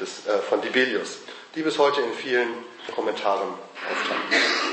des, 0.00 0.26
äh, 0.26 0.38
von 0.38 0.60
Dibelius, 0.60 1.18
die 1.54 1.62
bis 1.62 1.78
heute 1.78 2.00
in 2.02 2.12
vielen 2.12 2.48
Kommentaren 2.92 3.48
auftaucht. 3.48 4.66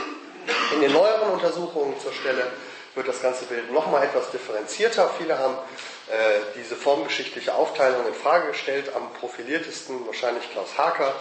In 0.73 0.81
den 0.81 0.93
neueren 0.93 1.31
Untersuchungen 1.31 1.99
zur 1.99 2.13
Stelle 2.13 2.51
wird 2.95 3.07
das 3.07 3.21
ganze 3.21 3.45
Bild 3.45 3.71
nochmal 3.71 4.03
etwas 4.03 4.31
differenzierter. 4.31 5.09
Viele 5.17 5.37
haben 5.39 5.55
äh, 6.09 6.39
diese 6.55 6.75
formgeschichtliche 6.75 7.53
Aufteilung 7.53 8.07
in 8.07 8.13
Frage 8.13 8.47
gestellt. 8.49 8.91
Am 8.95 9.11
profiliertesten 9.13 10.05
wahrscheinlich 10.05 10.49
Klaus 10.51 10.77
Haker. 10.77 11.13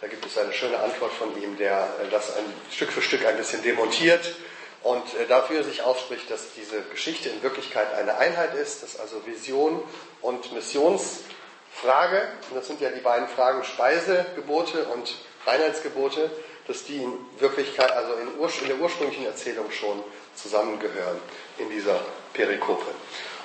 Da 0.00 0.08
gibt 0.08 0.26
es 0.26 0.36
eine 0.36 0.52
schöne 0.52 0.78
Antwort 0.78 1.12
von 1.12 1.40
ihm, 1.40 1.56
der 1.56 1.88
äh, 2.02 2.10
das 2.10 2.36
ein 2.36 2.44
Stück 2.70 2.90
für 2.90 3.02
Stück 3.02 3.24
ein 3.24 3.36
bisschen 3.36 3.62
demontiert 3.62 4.34
und 4.82 5.14
äh, 5.14 5.26
dafür 5.28 5.62
sich 5.62 5.82
ausspricht, 5.82 6.30
dass 6.30 6.54
diese 6.56 6.82
Geschichte 6.82 7.28
in 7.28 7.42
Wirklichkeit 7.42 7.94
eine 7.94 8.16
Einheit 8.16 8.54
ist, 8.54 8.82
dass 8.82 8.98
also 8.98 9.24
Vision 9.26 9.82
und 10.20 10.52
Missionsfrage, 10.52 12.28
und 12.50 12.56
das 12.56 12.66
sind 12.66 12.80
ja 12.80 12.90
die 12.90 13.00
beiden 13.00 13.28
Fragen 13.28 13.62
Speisegebote 13.64 14.84
und 14.86 15.14
Reinheitsgebote, 15.46 16.30
dass 16.66 16.84
die 16.84 17.02
in 17.02 17.12
Wirklichkeit, 17.38 17.90
also 17.90 18.14
in, 18.14 18.28
in 18.28 18.68
der 18.68 18.78
ursprünglichen 18.78 19.26
Erzählung 19.26 19.70
schon 19.70 20.02
zusammengehören 20.34 21.18
in 21.58 21.68
dieser 21.70 22.00
Perikope. 22.32 22.86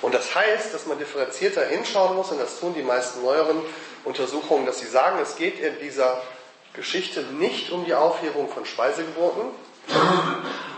Und 0.00 0.14
das 0.14 0.34
heißt, 0.34 0.72
dass 0.72 0.86
man 0.86 0.98
differenzierter 0.98 1.66
hinschauen 1.66 2.16
muss, 2.16 2.30
und 2.30 2.40
das 2.40 2.60
tun 2.60 2.74
die 2.74 2.82
meisten 2.82 3.22
neueren 3.22 3.60
Untersuchungen, 4.04 4.64
dass 4.66 4.78
sie 4.78 4.86
sagen, 4.86 5.18
es 5.20 5.36
geht 5.36 5.58
in 5.60 5.78
dieser 5.80 6.22
Geschichte 6.74 7.22
nicht 7.22 7.72
um 7.72 7.84
die 7.84 7.94
Aufhebung 7.94 8.48
von 8.48 8.64
Speisegeboten, 8.64 9.50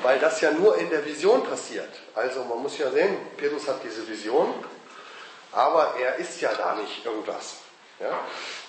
weil 0.02 0.18
das 0.18 0.40
ja 0.40 0.52
nur 0.52 0.78
in 0.78 0.88
der 0.88 1.04
Vision 1.04 1.44
passiert. 1.44 1.90
Also 2.14 2.44
man 2.44 2.62
muss 2.62 2.78
ja 2.78 2.90
sehen, 2.90 3.16
Petrus 3.36 3.68
hat 3.68 3.82
diese 3.84 4.08
Vision, 4.08 4.54
aber 5.52 5.94
er 6.00 6.16
ist 6.16 6.40
ja 6.40 6.54
da 6.54 6.76
nicht 6.76 7.04
irgendwas. 7.04 7.56
Ja? 8.00 8.20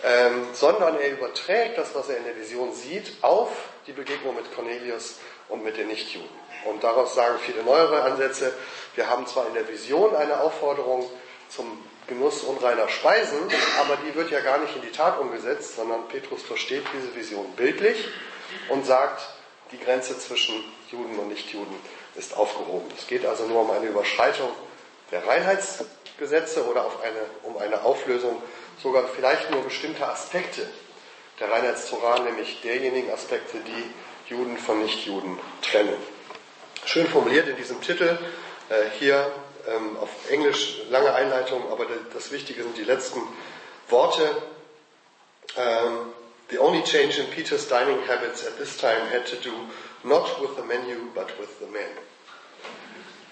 Ähm, 0.03 0.47
sondern 0.53 1.00
er 1.00 1.11
überträgt 1.11 1.77
das, 1.77 1.95
was 1.95 2.09
er 2.09 2.17
in 2.17 2.25
der 2.25 2.35
Vision 2.35 2.73
sieht, 2.73 3.13
auf 3.21 3.50
die 3.88 3.93
Begegnung 3.93 4.35
mit 4.35 4.53
Cornelius 4.53 5.19
und 5.47 5.63
mit 5.63 5.77
den 5.77 5.88
Nichtjuden. 5.88 6.29
Und 6.65 6.83
daraus 6.83 7.15
sagen 7.15 7.39
viele 7.43 7.63
neuere 7.63 8.03
Ansätze, 8.03 8.53
wir 8.95 9.09
haben 9.09 9.25
zwar 9.25 9.47
in 9.47 9.53
der 9.53 9.67
Vision 9.67 10.15
eine 10.15 10.41
Aufforderung 10.41 11.09
zum 11.50 11.65
Genuss 12.07 12.43
unreiner 12.43 12.89
Speisen, 12.89 13.39
aber 13.79 13.97
die 14.05 14.13
wird 14.15 14.31
ja 14.31 14.41
gar 14.41 14.57
nicht 14.59 14.75
in 14.75 14.81
die 14.81 14.91
Tat 14.91 15.19
umgesetzt, 15.19 15.75
sondern 15.75 16.07
Petrus 16.07 16.41
versteht 16.41 16.83
diese 16.93 17.15
Vision 17.15 17.45
bildlich 17.55 18.09
und 18.69 18.85
sagt, 18.85 19.21
die 19.71 19.79
Grenze 19.79 20.17
zwischen 20.19 20.55
Juden 20.91 21.17
und 21.17 21.29
Nichtjuden 21.29 21.75
ist 22.15 22.35
aufgehoben. 22.35 22.89
Es 22.97 23.07
geht 23.07 23.25
also 23.25 23.45
nur 23.45 23.61
um 23.61 23.71
eine 23.71 23.85
Überschreitung 23.85 24.50
der 25.11 25.25
Reinheitsgesetze 25.25 26.65
oder 26.65 26.85
eine, 27.03 27.21
um 27.43 27.57
eine 27.57 27.83
Auflösung 27.83 28.41
sogar 28.81 29.07
vielleicht 29.07 29.51
nur 29.51 29.63
bestimmter 29.63 30.09
Aspekte 30.09 30.67
der 31.39 31.51
Reinheitstorah, 31.51 32.19
nämlich 32.19 32.61
derjenigen 32.61 33.11
Aspekte, 33.11 33.57
die 33.59 34.31
Juden 34.33 34.57
von 34.57 34.81
Nichtjuden 34.81 35.39
trennen. 35.61 35.97
Schön 36.85 37.07
formuliert 37.07 37.47
in 37.47 37.57
diesem 37.57 37.81
Titel, 37.81 38.17
äh, 38.69 38.75
hier 39.00 39.31
ähm, 39.67 39.97
auf 40.00 40.09
Englisch 40.29 40.81
lange 40.89 41.13
Einleitung, 41.13 41.71
aber 41.71 41.85
das 42.13 42.31
Wichtige 42.31 42.63
sind 42.63 42.77
die 42.77 42.83
letzten 42.83 43.21
Worte. 43.89 44.23
Ähm, 45.57 46.13
the 46.50 46.59
only 46.59 46.83
change 46.83 47.19
in 47.19 47.27
Peter's 47.29 47.67
dining 47.67 48.00
habits 48.07 48.45
at 48.45 48.57
this 48.57 48.77
time 48.77 49.09
had 49.11 49.25
to 49.25 49.35
do 49.38 49.51
not 50.03 50.41
with 50.41 50.55
the 50.55 50.63
menu, 50.63 51.09
but 51.13 51.27
with 51.39 51.59
the 51.59 51.67
men. 51.67 51.89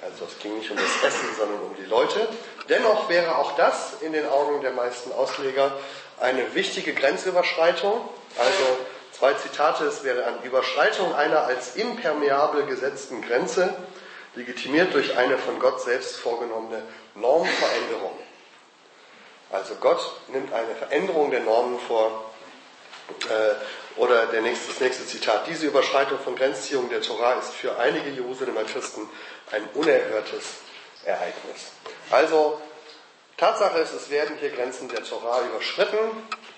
Also 0.02 0.26
es 0.26 0.40
ging 0.40 0.58
nicht 0.58 0.72
um 0.72 0.78
das 0.78 1.04
Essen, 1.04 1.36
sondern 1.38 1.60
um 1.62 1.76
die 1.76 1.86
Leute. 1.86 2.28
Dennoch 2.70 3.10
wäre 3.10 3.38
auch 3.38 3.56
das 3.58 4.02
in 4.02 4.14
den 4.14 4.28
Augen 4.28 4.62
der 4.62 4.72
meisten 4.72 5.12
Ausleger 5.12 5.76
eine 6.20 6.56
wichtige 6.56 6.94
Grenzüberschreitung. 6.94 8.08
Also 8.38 8.78
zwei 9.12 9.34
Zitate, 9.34 9.86
es 9.86 10.04
wäre 10.04 10.24
eine 10.26 10.38
Überschreitung 10.44 11.14
einer 11.14 11.44
als 11.44 11.76
impermeabel 11.76 12.66
gesetzten 12.66 13.22
Grenze, 13.22 13.74
legitimiert 14.36 14.94
durch 14.94 15.18
eine 15.18 15.38
von 15.38 15.60
Gott 15.60 15.82
selbst 15.82 16.18
vorgenommene 16.18 16.82
Normveränderung. 17.16 18.18
Also 19.52 19.76
Gott 19.76 20.14
nimmt 20.30 20.54
eine 20.54 20.76
Veränderung 20.76 21.32
der 21.32 21.42
Normen 21.42 21.80
vor. 21.80 22.32
Äh, 23.28 23.56
oder 24.00 24.28
der 24.28 24.42
nächste, 24.42 24.70
das 24.70 24.80
nächste 24.80 25.06
Zitat. 25.06 25.48
Diese 25.48 25.66
Überschreitung 25.66 26.20
von 26.20 26.36
Grenzziehungen 26.36 26.90
der 26.90 27.02
Torah 27.02 27.34
ist 27.34 27.52
für 27.52 27.78
einige 27.78 28.10
Jerusalemer 28.10 28.64
Christen 28.64 29.10
ein 29.52 29.68
unerhörtes 29.74 30.60
Ereignis. 31.06 31.72
Also 32.12 32.62
Tatsache 33.38 33.80
ist, 33.80 33.94
es 33.94 34.10
werden 34.10 34.38
hier 34.40 34.50
Grenzen 34.50 34.90
der 34.90 35.04
Torah 35.04 35.42
überschritten, 35.42 35.98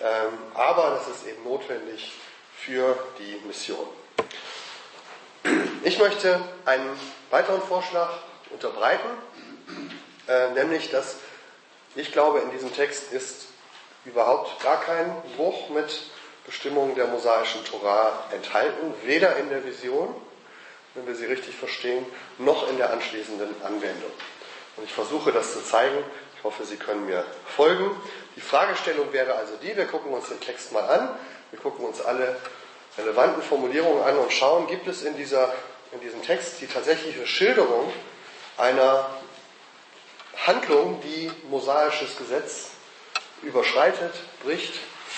ähm, 0.02 0.38
aber 0.54 0.98
das 0.98 1.16
ist 1.16 1.28
eben 1.28 1.44
notwendig 1.44 2.12
für 2.58 2.98
die 3.20 3.40
Mission. 3.46 3.88
Ich 5.84 5.98
möchte 6.00 6.42
einen 6.66 7.00
weiteren 7.30 7.62
Vorschlag 7.62 8.10
unterbreiten, 8.52 9.10
äh, 10.28 10.50
nämlich 10.52 10.92
dass 10.92 11.18
ich 11.96 12.12
glaube, 12.12 12.40
in 12.40 12.52
diesem 12.52 12.74
Text 12.74 13.12
ist 13.12 13.48
überhaupt 14.06 14.62
gar 14.64 14.80
kein 14.80 15.14
Bruch 15.36 15.70
mit 15.70 16.04
Bestimmungen 16.46 16.96
der 16.96 17.08
mosaischen 17.08 17.64
Torah 17.66 18.24
enthalten, 18.32 18.94
weder 19.04 19.36
in 19.38 19.50
der 19.50 19.66
Vision, 19.66 20.16
wenn 20.96 21.08
wir 21.08 21.16
sie 21.16 21.26
richtig 21.26 21.56
verstehen, 21.56 22.06
noch 22.38 22.70
in 22.70 22.78
der 22.78 22.92
anschließenden 22.92 23.62
Anwendung. 23.64 24.12
Und 24.78 24.84
ich 24.84 24.94
versuche 24.94 25.32
das 25.32 25.54
zu 25.54 25.64
zeigen. 25.64 25.98
Ich 26.38 26.44
hoffe, 26.44 26.66
Sie 26.66 26.78
können 26.78 27.06
mir 27.06 27.26
folgen. 27.56 27.92
Die 28.36 28.42
Fragestellung 28.42 29.14
wäre 29.14 29.36
also 29.36 29.54
die, 29.62 29.76
wir 29.76 29.86
gucken 29.86 30.12
uns 30.12 30.30
den 30.30 30.40
Text 30.40 30.72
mal 30.72 30.82
an. 30.82 31.10
Wir 31.52 31.60
gucken 31.60 31.86
uns 31.86 32.02
alle 32.02 32.38
relevanten 32.98 33.42
Formulierungen 33.42 34.04
an 34.04 34.18
und 34.18 34.32
schauen, 34.34 34.68
gibt 34.68 34.88
es 34.88 35.04
in, 35.04 35.16
dieser, 35.16 35.54
in 35.92 36.02
diesem 36.02 36.22
Text 36.24 36.62
die 36.62 36.68
tatsächliche 36.68 37.26
Schilderung 37.28 37.92
einer 38.58 39.10
Handlung, 40.46 41.02
die 41.02 41.32
mosaisches 41.50 42.18
Gesetz 42.18 42.70
überschreitet, 43.44 44.14
bricht 44.44 44.74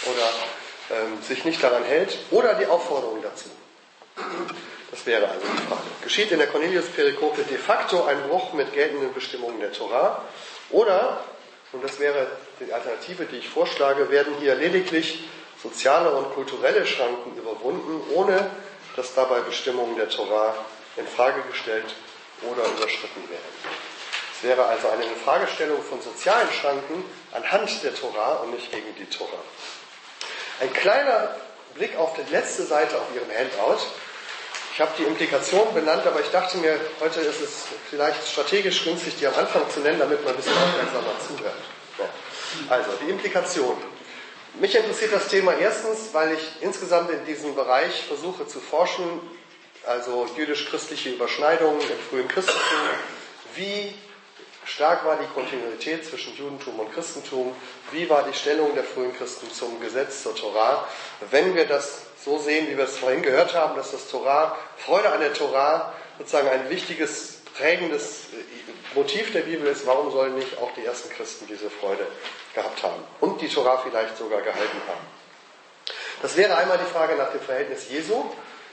oder 0.06 1.00
ähm, 1.00 1.22
sich 1.22 1.46
nicht 1.46 1.63
daran 1.63 1.84
hält, 1.84 2.18
oder 2.32 2.56
die 2.56 2.65
Aufforderung 2.65 3.22
dazu. 3.22 3.50
Das 4.94 5.08
wäre 5.08 5.28
also 5.28 5.42
die 5.42 5.68
Frage. 5.68 5.82
Geschieht 6.04 6.32
in 6.32 6.38
der 6.38 6.46
Cornelius-Perikope 6.50 7.42
de 7.46 7.58
facto 7.58 8.06
ein 8.06 8.22
Bruch 8.30 8.54
mit 8.54 8.74
geltenden 8.74 9.12
Bestimmungen 9.12 9.60
der 9.60 9.74
Torah? 9.74 10.24
Oder, 10.70 11.24
und 11.72 11.84
das 11.84 12.00
wäre 12.00 12.28
die 12.60 12.72
Alternative, 12.72 13.26
die 13.26 13.38
ich 13.38 13.50
vorschlage, 13.50 14.12
werden 14.12 14.36
hier 14.40 14.54
lediglich 14.54 15.24
soziale 15.64 16.12
und 16.14 16.32
kulturelle 16.36 16.86
Schranken 16.86 17.36
überwunden, 17.36 18.02
ohne 18.14 18.52
dass 18.96 19.16
dabei 19.16 19.40
Bestimmungen 19.40 19.96
der 19.96 20.10
Torah 20.10 20.54
in 20.96 21.08
Frage 21.08 21.42
gestellt 21.50 21.96
oder 22.44 22.64
überschritten 22.64 23.28
werden. 23.32 23.54
Es 24.38 24.48
wäre 24.48 24.64
also 24.64 24.90
eine 24.90 25.06
Infragestellung 25.06 25.82
von 25.82 26.04
sozialen 26.04 26.52
Schranken 26.52 27.04
anhand 27.32 27.84
der 27.84 27.96
Torah 27.96 28.44
und 28.44 28.54
nicht 28.54 28.72
gegen 28.72 28.94
die 29.00 29.06
Torah. 29.06 29.44
Ein 30.60 30.72
kleiner 30.72 31.36
Blick 31.74 31.98
auf 31.98 32.14
die 32.14 32.32
letzte 32.32 32.62
Seite 32.62 32.96
auf 32.98 33.08
Ihrem 33.16 33.32
Handout. 33.36 33.82
Ich 34.74 34.82
habe 34.82 34.92
die 34.98 35.03
Implikation 35.03 35.72
benannt, 35.75 36.06
aber 36.08 36.20
ich 36.20 36.30
dachte 36.32 36.58
mir, 36.58 36.80
heute 37.00 37.20
ist 37.20 37.42
es 37.42 37.65
vielleicht 37.92 38.27
strategisch 38.27 38.84
günstig, 38.84 39.13
die 39.20 39.27
am 39.27 39.36
Anfang 39.36 39.70
zu 39.70 39.82
nennen, 39.82 40.00
damit 40.00 40.24
man 40.25 40.34
ein 40.34 40.38
bisschen 40.38 40.53
aufmerksamer 40.53 41.13
zuhört. 41.27 41.53
Also, 42.70 42.89
die 43.06 43.12
Implikation. 43.12 43.77
Mich 44.60 44.75
interessiert 44.75 45.13
das 45.13 45.27
Thema 45.27 45.53
erstens, 45.53 46.10
weil 46.13 46.34
ich 46.34 46.62
insgesamt 46.62 47.12
in 47.12 47.24
diesem 47.25 47.53
Bereich 47.53 48.03
versuche 48.08 48.48
zu 48.48 48.60
forschen, 48.60 49.06
also 49.86 50.27
jüdisch-christliche 50.36 51.12
Überschneidungen 51.12 51.80
im 51.80 52.10
frühen 52.10 52.27
Christentum. 52.27 52.62
Wie 53.56 53.94
stark 54.65 55.05
war 55.05 55.17
die 55.17 55.27
Kontinuität 55.34 56.05
zwischen 56.05 56.36
Judentum 56.36 56.79
und 56.79 56.93
Christentum? 56.93 57.55
Wie 57.91 58.10
war 58.10 58.24
die 58.24 58.34
Stellung 58.38 58.74
der 58.75 58.84
frühen 58.84 59.15
Christen 59.15 59.51
zum 59.51 59.79
Gesetz, 59.79 60.24
zur 60.24 60.36
Torah? 60.36 60.88
Wenn 61.32 61.55
wir 61.55 61.65
das 61.65 62.03
so 62.24 62.38
sehen, 62.39 62.67
wie 62.70 62.77
wir 62.77 62.86
es 62.86 62.98
vorhin 62.98 63.22
gehört 63.22 63.53
haben, 63.53 63.75
dass 63.75 63.91
das 63.91 64.10
Torah, 64.10 64.58
Freude 64.77 65.12
an 65.12 65.20
der 65.20 65.34
Torah 65.34 65.93
sozusagen 66.17 66.50
ein 66.50 66.70
wichtiges, 66.70 67.41
prägendes 67.55 68.27
Motiv 68.96 69.32
der 69.34 69.41
Bibel 69.41 69.67
ist, 69.67 69.86
warum 69.86 70.12
sollen 70.12 70.36
nicht 70.36 70.58
auch 70.60 70.72
die 70.75 70.86
ersten 70.86 71.10
Christen 71.10 71.48
diese 71.48 71.70
Freude 71.70 72.08
gehabt 72.53 72.84
haben 72.84 73.03
und 73.20 73.41
die 73.41 73.50
Torah 73.50 73.77
vielleicht 73.77 74.17
sogar 74.17 74.41
gehalten 74.41 74.82
haben. 74.88 75.05
Das 76.22 76.38
wäre 76.38 76.55
einmal 76.55 76.77
die 76.77 76.91
Frage 76.91 77.15
nach 77.15 77.32
dem 77.32 77.41
Verhältnis 77.41 77.89
Jesu. 77.89 78.24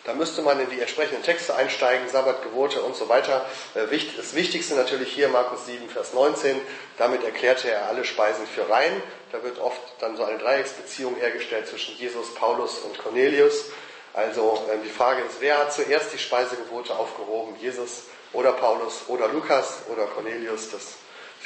Da 0.05 0.15
müsste 0.15 0.43
man 0.43 0.59
in 0.61 0.71
die 0.71 0.81
entsprechenden 0.81 1.23
Texte 1.23 1.55
einsteigen, 1.55 2.09
Sabbat, 2.09 2.43
Gebote 2.43 2.81
und 2.81 2.97
so 2.97 3.09
weiter. 3.09 3.45
Äh, 3.75 3.87
das 4.17 4.35
Wichtigste 4.35 4.75
natürlich 4.75 5.13
hier 5.13 5.29
Markus 5.29 5.67
7, 5.67 5.89
Vers 5.89 6.15
19. 6.15 6.61
Damit 6.99 7.23
erklärte 7.25 7.71
er 7.71 7.89
alle 7.89 8.05
Speisen 8.05 8.47
für 8.47 8.69
rein. 8.69 9.03
Da 9.33 9.43
wird 9.43 9.59
oft 9.59 9.81
dann 10.01 10.17
so 10.17 10.25
eine 10.25 10.39
Dreiecksbeziehung 10.39 11.17
hergestellt 11.17 11.69
zwischen 11.69 11.97
Jesus, 11.97 12.35
Paulus 12.35 12.79
und 12.79 12.99
Cornelius. 12.99 13.67
Also 14.15 14.67
ähm, 14.73 14.81
die 14.85 14.91
Frage 14.91 15.23
ist, 15.23 15.41
wer 15.41 15.59
hat 15.59 15.73
zuerst 15.73 16.13
die 16.13 16.19
Speisegebote 16.19 16.97
aufgehoben? 16.97 17.57
Jesus 17.61 18.05
oder 18.33 18.53
Paulus 18.53 19.03
oder 19.09 19.29
Lukas 19.29 19.83
oder 19.89 20.07
Cornelius? 20.07 20.71
Das 20.71 20.95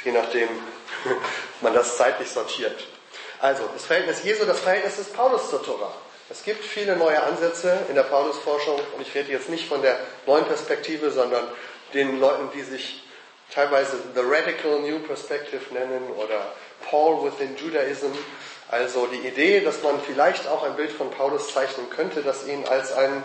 je 0.05 0.11
nachdem 0.11 0.47
man 1.61 1.73
das 1.73 1.97
zeitlich 1.97 2.29
sortiert. 2.29 2.87
Also 3.39 3.67
das 3.73 3.85
Verhältnis 3.85 4.23
Jesu, 4.23 4.45
das 4.45 4.59
Verhältnis 4.59 4.95
des 4.95 5.11
Paulus 5.11 5.49
zur 5.49 5.63
Tora. 5.63 5.93
Es 6.29 6.43
gibt 6.43 6.63
viele 6.63 6.95
neue 6.95 7.21
Ansätze 7.21 7.79
in 7.89 7.95
der 7.95 8.03
Paulusforschung 8.03 8.79
und 8.95 9.01
ich 9.01 9.13
rede 9.13 9.31
jetzt 9.31 9.49
nicht 9.49 9.67
von 9.67 9.81
der 9.81 9.99
neuen 10.25 10.45
Perspektive, 10.45 11.11
sondern 11.11 11.47
den 11.93 12.19
Leuten, 12.19 12.49
die 12.55 12.63
sich 12.63 13.03
teilweise 13.53 13.97
The 14.15 14.21
Radical 14.23 14.79
New 14.79 14.99
Perspective 14.99 15.73
nennen 15.73 16.09
oder 16.17 16.53
Paul 16.89 17.23
within 17.25 17.55
Judaism. 17.55 18.11
Also 18.69 19.05
die 19.05 19.27
Idee, 19.27 19.61
dass 19.61 19.83
man 19.83 20.01
vielleicht 20.01 20.47
auch 20.47 20.63
ein 20.63 20.75
Bild 20.75 20.91
von 20.91 21.11
Paulus 21.11 21.53
zeichnen 21.53 21.89
könnte, 21.91 22.23
das 22.23 22.47
ihn 22.47 22.65
als 22.67 22.91
einen 22.91 23.23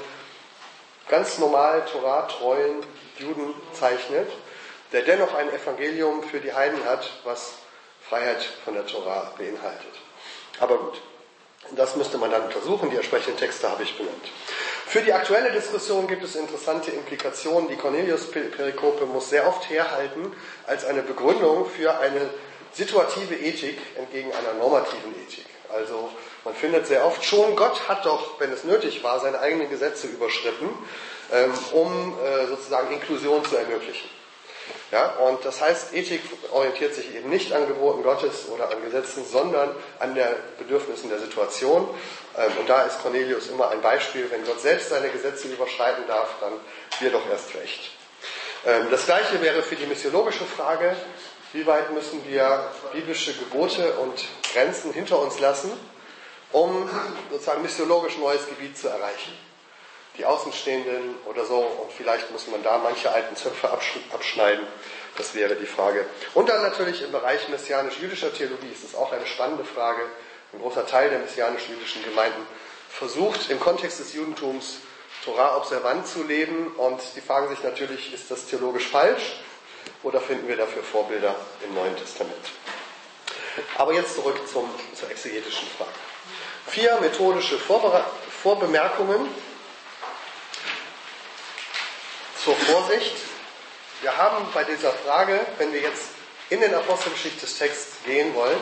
ganz 1.09 1.39
normal 1.39 1.85
Torah-treuen 1.87 2.85
Juden 3.19 3.55
zeichnet 3.73 4.29
der 4.93 5.03
dennoch 5.03 5.35
ein 5.35 5.51
Evangelium 5.51 6.23
für 6.23 6.41
die 6.41 6.53
Heiden 6.53 6.85
hat, 6.85 7.11
was 7.25 7.55
Freiheit 8.09 8.43
von 8.65 8.75
der 8.75 8.87
Torah 8.87 9.33
beinhaltet. 9.39 9.93
Aber 10.59 10.79
gut, 10.79 11.01
das 11.77 11.97
müsste 11.97 12.19
man 12.19 12.31
dann 12.31 12.43
untersuchen. 12.43 12.91
Die 12.91 12.97
entsprechenden 12.97 13.39
Texte 13.39 13.71
habe 13.71 13.83
ich 13.83 13.97
benannt. 13.97 14.25
Für 14.87 15.03
die 15.03 15.13
aktuelle 15.13 15.53
Diskussion 15.53 16.09
gibt 16.09 16.25
es 16.25 16.35
interessante 16.35 16.91
Implikationen. 16.91 17.69
Die 17.69 17.77
Cornelius-Perikope 17.77 19.07
muss 19.07 19.31
sehr 19.31 19.47
oft 19.47 19.71
herhalten 19.71 20.33
als 20.67 20.85
eine 20.85 21.03
Begründung 21.03 21.67
für 21.67 21.99
eine 22.01 22.29
situative 22.73 23.35
Ethik 23.35 23.79
entgegen 23.97 24.33
einer 24.33 24.55
normativen 24.55 25.15
Ethik. 25.23 25.47
Also 25.73 26.11
man 26.45 26.55
findet 26.55 26.87
sehr 26.87 27.07
oft 27.07 27.25
schon, 27.25 27.55
Gott 27.55 27.89
hat 27.89 28.05
doch, 28.05 28.41
wenn 28.41 28.53
es 28.53 28.65
nötig 28.65 29.05
war, 29.05 29.21
seine 29.21 29.39
eigenen 29.39 29.71
Gesetze 29.71 30.09
überschritten, 30.09 30.69
ähm, 31.33 31.53
um 31.73 32.19
äh, 32.19 32.47
sozusagen 32.47 32.93
Inklusion 32.93 33.45
zu 33.45 33.57
ermöglichen. 33.57 34.09
Ja, 34.91 35.11
und 35.17 35.45
das 35.45 35.61
heißt, 35.61 35.95
Ethik 35.95 36.23
orientiert 36.51 36.95
sich 36.95 37.15
eben 37.15 37.31
nicht 37.31 37.53
an 37.53 37.67
Geboten 37.69 38.03
Gottes 38.03 38.49
oder 38.49 38.71
an 38.71 38.83
Gesetzen, 38.83 39.25
sondern 39.25 39.75
an 40.01 40.15
den 40.15 40.27
Bedürfnissen 40.59 41.09
der 41.09 41.21
Situation. 41.21 41.89
Ähm, 42.37 42.53
und 42.59 42.69
da 42.69 42.83
ist 42.83 43.01
Cornelius 43.01 43.49
immer 43.49 43.71
ein 43.71 43.81
Beispiel. 43.81 44.31
Wenn 44.31 44.45
Gott 44.45 44.61
selbst 44.61 44.89
seine 44.89 45.09
Gesetze 45.11 45.49
überschreiten 45.49 46.05
darf, 46.09 46.29
dann 46.41 46.53
wir 46.99 47.11
doch 47.11 47.29
erst 47.31 47.55
recht. 47.55 47.91
Ähm, 48.67 48.89
das 48.91 49.07
gleiche 49.07 49.41
wäre 49.41 49.63
für 49.63 49.77
die 49.77 49.87
missiologische 49.87 50.45
Frage, 50.45 50.97
wie 51.53 51.67
weit 51.67 51.93
müssen 51.93 52.27
wir 52.29 52.71
biblische 52.93 53.35
Gebote 53.35 53.93
und 53.95 54.25
Grenzen 54.53 54.93
hinter 54.93 55.21
uns 55.21 55.39
lassen, 55.39 55.71
um 56.53 56.89
sozusagen 57.31 57.63
missiologisch 57.63 58.19
neues 58.19 58.47
Gebiet 58.47 58.77
zu 58.77 58.89
erreichen 58.89 59.50
die 60.21 60.27
Außenstehenden 60.27 61.17
oder 61.25 61.45
so. 61.47 61.59
Und 61.59 61.91
vielleicht 61.93 62.31
muss 62.31 62.47
man 62.47 62.63
da 62.63 62.79
manche 62.79 63.11
alten 63.11 63.35
Zöpfe 63.37 63.71
abschneiden. 64.13 64.67
Das 65.17 65.35
wäre 65.35 65.57
die 65.57 65.67
Frage. 65.67 66.05
Und 66.35 66.49
dann 66.49 66.63
natürlich 66.63 67.03
im 67.03 67.11
Bereich 67.11 67.49
messianisch-jüdischer 67.49 68.33
Theologie 68.33 68.71
ist 68.73 68.85
es 68.85 68.95
auch 68.95 69.13
eine 69.13 69.27
spannende 69.27 69.65
Frage. 69.65 70.03
Ein 70.53 70.61
großer 70.61 70.87
Teil 70.87 71.11
der 71.11 71.21
messianisch-jüdischen 71.21 72.05
Gemeinden 72.05 72.47
versucht 72.91 73.51
im 73.51 73.59
Kontext 73.59 73.99
des 73.99 74.13
Judentums 74.13 74.79
Torah 75.25 75.57
observant 75.57 76.07
zu 76.07 76.23
leben. 76.23 76.69
Und 76.77 77.01
die 77.17 77.21
fragen 77.21 77.49
sich 77.49 77.63
natürlich, 77.63 78.13
ist 78.13 78.31
das 78.31 78.47
theologisch 78.47 78.89
falsch? 78.89 79.41
Oder 80.03 80.21
finden 80.21 80.49
wir 80.49 80.57
dafür 80.57 80.83
Vorbilder 80.83 81.35
im 81.65 81.75
Neuen 81.75 81.97
Testament? 81.97 82.35
Aber 83.79 83.95
jetzt 83.95 84.15
zurück 84.15 84.37
zum, 84.47 84.69
zur 84.95 85.11
exegetischen 85.11 85.67
Frage. 85.77 85.91
Vier 86.67 87.01
methodische 87.01 87.59
Vorbemerkungen 87.59 89.29
zur 92.45 92.57
Vorsicht. 92.57 93.17
Wir 94.01 94.17
haben 94.17 94.47
bei 94.55 94.65
dieser 94.65 94.93
Frage, 94.93 95.39
wenn 95.59 95.73
wir 95.73 95.81
jetzt 95.81 96.05
in 96.49 96.61
den 96.61 96.75
Apostelgeschichtestext 96.75 98.05
gehen 98.07 98.35
wollen 98.35 98.57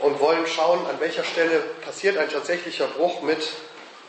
und 0.00 0.18
wollen 0.18 0.46
schauen, 0.46 0.84
an 0.86 0.98
welcher 0.98 1.22
Stelle 1.22 1.60
passiert 1.84 2.18
ein 2.18 2.28
tatsächlicher 2.28 2.86
Bruch 2.88 3.22
mit 3.22 3.48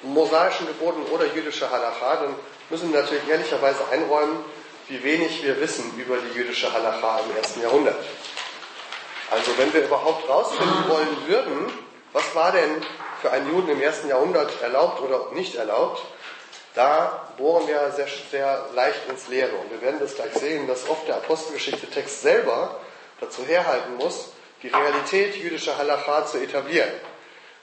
mosaischen 0.02 0.66
Geboten 0.66 1.04
oder 1.12 1.26
jüdischer 1.34 1.70
Halacha, 1.70 2.16
dann 2.18 2.36
müssen 2.70 2.92
wir 2.92 3.02
natürlich 3.02 3.28
ehrlicherweise 3.30 3.88
einräumen, 3.92 4.44
wie 4.88 5.04
wenig 5.04 5.44
wir 5.44 5.60
wissen 5.62 5.94
über 5.98 6.18
die 6.18 6.38
jüdische 6.38 6.74
Halacha 6.74 7.20
im 7.20 7.38
ersten 7.38 7.62
Jahrhundert. 7.62 8.04
Also 9.30 9.52
wenn 9.58 9.72
wir 9.74 9.84
überhaupt 9.84 10.28
rausfinden 10.28 10.90
wollen 10.90 11.28
würden, 11.28 11.74
was 12.12 12.34
war 12.34 12.52
denn 12.52 12.84
für 13.22 13.32
einen 13.32 13.50
Juden 13.52 13.70
im 13.70 13.82
ersten 13.82 14.10
Jahrhundert 14.10 14.62
erlaubt 14.62 15.02
oder 15.02 15.32
nicht 15.34 15.56
erlaubt, 15.56 16.02
da 16.76 17.30
bohren 17.38 17.68
wir 17.68 17.92
sehr, 17.96 18.08
sehr 18.30 18.66
leicht 18.74 19.08
ins 19.10 19.28
Leere. 19.28 19.56
Und 19.56 19.72
wir 19.72 19.82
werden 19.82 20.00
das 20.00 20.16
gleich 20.16 20.34
sehen, 20.34 20.68
dass 20.68 20.88
oft 20.90 21.08
der 21.08 21.16
Apostelgeschichte-Text 21.16 22.22
selber 22.22 22.80
dazu 23.20 23.44
herhalten 23.46 23.96
muss, 23.96 24.32
die 24.62 24.68
Realität 24.68 25.36
jüdischer 25.36 25.78
Halacha 25.78 26.26
zu 26.26 26.38
etablieren. 26.38 26.92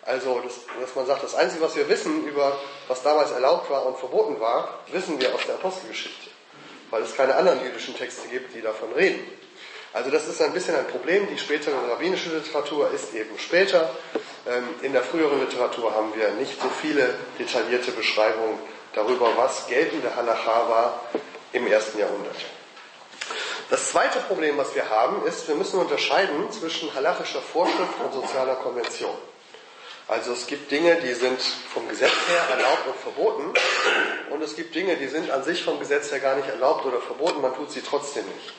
Also, 0.04 0.40
dass, 0.40 0.54
dass, 0.80 0.94
man 0.96 1.06
sagt, 1.06 1.22
das 1.22 1.34
Einzige, 1.34 1.62
was 1.62 1.76
wir 1.76 1.88
wissen 1.88 2.26
über, 2.26 2.58
was 2.88 3.02
damals 3.02 3.30
erlaubt 3.30 3.70
war 3.70 3.86
und 3.86 3.98
verboten 3.98 4.40
war, 4.40 4.80
wissen 4.88 5.20
wir 5.20 5.32
aus 5.34 5.42
der 5.46 5.54
Apostelgeschichte. 5.54 6.30
Weil 6.90 7.02
es 7.02 7.14
keine 7.16 7.36
anderen 7.36 7.62
jüdischen 7.62 7.96
Texte 7.96 8.28
gibt, 8.28 8.54
die 8.54 8.60
davon 8.60 8.92
reden. 8.92 9.24
Also 9.92 10.10
das 10.10 10.26
ist 10.26 10.40
ein 10.40 10.52
bisschen 10.52 10.74
ein 10.74 10.86
Problem. 10.86 11.28
Die 11.28 11.38
spätere 11.38 11.74
rabbinische 11.90 12.30
Literatur 12.30 12.90
ist 12.90 13.14
eben 13.14 13.38
später. 13.38 13.90
Ähm, 14.48 14.68
in 14.82 14.92
der 14.92 15.02
früheren 15.02 15.38
Literatur 15.40 15.94
haben 15.94 16.14
wir 16.16 16.30
nicht 16.30 16.60
so 16.60 16.68
viele 16.68 17.14
detaillierte 17.38 17.92
Beschreibungen 17.92 18.58
darüber, 18.94 19.36
was 19.36 19.66
geltende 19.66 20.14
Halacha 20.14 20.68
war 20.68 21.00
im 21.52 21.66
ersten 21.66 21.98
Jahrhundert. 21.98 22.36
Das 23.70 23.88
zweite 23.88 24.18
Problem, 24.20 24.58
was 24.58 24.74
wir 24.74 24.90
haben, 24.90 25.26
ist, 25.26 25.48
wir 25.48 25.54
müssen 25.54 25.80
unterscheiden 25.80 26.50
zwischen 26.52 26.92
halachischer 26.94 27.40
Vorschrift 27.40 28.00
und 28.04 28.12
sozialer 28.12 28.56
Konvention. 28.56 29.16
Also 30.08 30.32
es 30.32 30.46
gibt 30.46 30.70
Dinge, 30.70 30.96
die 30.96 31.14
sind 31.14 31.40
vom 31.40 31.88
Gesetz 31.88 32.12
her 32.28 32.56
erlaubt 32.56 32.86
und 32.86 32.96
verboten 32.96 33.54
und 34.30 34.42
es 34.42 34.56
gibt 34.56 34.74
Dinge, 34.74 34.96
die 34.96 35.06
sind 35.06 35.30
an 35.30 35.42
sich 35.42 35.62
vom 35.62 35.78
Gesetz 35.78 36.10
her 36.10 36.20
gar 36.20 36.34
nicht 36.36 36.48
erlaubt 36.48 36.84
oder 36.84 37.00
verboten, 37.00 37.40
man 37.40 37.54
tut 37.54 37.70
sie 37.70 37.80
trotzdem 37.80 38.26
nicht. 38.26 38.52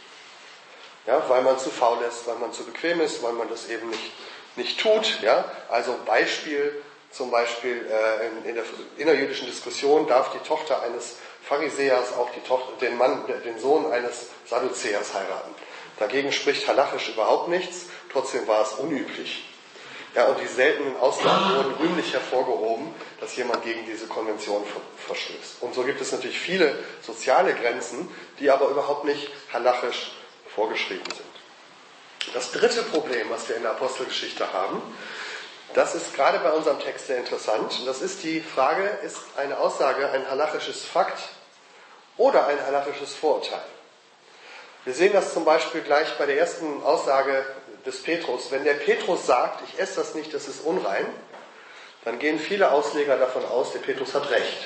Ja, 1.06 1.22
weil 1.28 1.44
man 1.44 1.60
zu 1.60 1.70
faul 1.70 2.00
ist, 2.08 2.26
weil 2.28 2.38
man 2.38 2.54
zu 2.54 2.64
bequem 2.64 3.02
ist, 3.02 3.22
weil 3.22 3.34
man 3.34 3.50
das 3.50 3.70
eben 3.70 3.90
nicht, 3.90 4.12
nicht 4.56 4.80
tut. 4.80 5.22
Ja? 5.22 5.46
Also 5.70 5.96
Beispiel, 6.06 6.82
zum 7.14 7.30
Beispiel 7.32 7.86
äh, 7.90 8.50
in, 8.50 8.56
der 8.56 8.64
innerjüdischen 8.98 9.48
Diskussion 9.48 10.08
darf 10.08 10.32
die 10.32 10.48
Tochter 10.48 10.82
eines 10.82 11.18
Pharisäers 11.44 12.14
auch 12.14 12.30
die 12.32 12.42
Tochter, 12.42 12.74
den 12.82 12.98
Mann, 12.98 13.26
den 13.46 13.60
Sohn 13.60 13.92
eines 13.92 14.28
Sadduzäers 14.46 15.14
heiraten. 15.14 15.54
Dagegen 16.00 16.32
spricht 16.32 16.68
halachisch 16.68 17.10
überhaupt 17.10 17.50
nichts, 17.50 17.86
trotzdem 18.12 18.48
war 18.48 18.64
es 18.64 18.74
unüblich. 18.74 19.46
Ja, 20.16 20.26
und 20.26 20.40
die 20.40 20.48
seltenen 20.48 20.96
Ausnahmen 20.98 21.56
wurden 21.56 21.74
rühmlich 21.76 22.14
hervorgehoben, 22.14 22.94
dass 23.20 23.36
jemand 23.36 23.64
gegen 23.64 23.86
diese 23.86 24.06
Konvention 24.06 24.64
verstößt. 25.08 25.62
Und 25.62 25.74
so 25.74 25.84
gibt 25.84 26.02
es 26.02 26.12
natürlich 26.12 26.40
viele 26.40 26.78
soziale 27.02 27.54
Grenzen, 27.56 28.08
die 28.40 28.52
aber 28.52 28.70
überhaupt 28.70 29.06
nicht 29.06 29.30
halachisch 29.52 30.12
vorgeschrieben 30.54 31.12
sind. 31.12 32.34
Das 32.34 32.52
dritte 32.52 32.84
Problem, 32.84 33.28
was 33.30 33.50
wir 33.50 33.56
in 33.56 33.64
der 33.64 33.72
Apostelgeschichte 33.72 34.54
haben, 34.54 34.82
das 35.74 35.96
ist 35.96 36.14
gerade 36.14 36.40
bei 36.40 36.52
unserem 36.52 36.80
Text 36.80 37.08
sehr 37.08 37.18
interessant. 37.18 37.82
Das 37.86 38.02
ist 38.02 38.24
die 38.24 38.42
Frage, 38.42 38.84
ist 39.04 39.20
eine 39.38 39.58
Aussage 39.58 40.10
ein 40.10 40.30
halachisches 40.30 40.84
Fakt 40.84 41.20
oder 42.18 42.48
ein 42.48 42.64
halachisches 42.66 43.16
Vorurteil? 43.16 43.64
Wir 44.86 44.94
sehen 44.94 45.14
das 45.14 45.34
zum 45.34 45.46
Beispiel 45.46 45.82
gleich 45.82 46.18
bei 46.18 46.26
der 46.26 46.38
ersten 46.38 46.84
Aussage 46.84 47.46
des 47.86 48.04
Petrus. 48.04 48.52
Wenn 48.52 48.64
der 48.64 48.74
Petrus 48.74 49.26
sagt, 49.26 49.62
ich 49.68 49.80
esse 49.80 49.96
das 49.96 50.14
nicht, 50.14 50.34
das 50.34 50.48
ist 50.48 50.62
unrein, 50.62 51.06
dann 52.04 52.20
gehen 52.20 52.40
viele 52.40 52.72
Ausleger 52.72 53.18
davon 53.18 53.46
aus, 53.46 53.72
der 53.72 53.80
Petrus 53.80 54.14
hat 54.14 54.30
recht. 54.30 54.66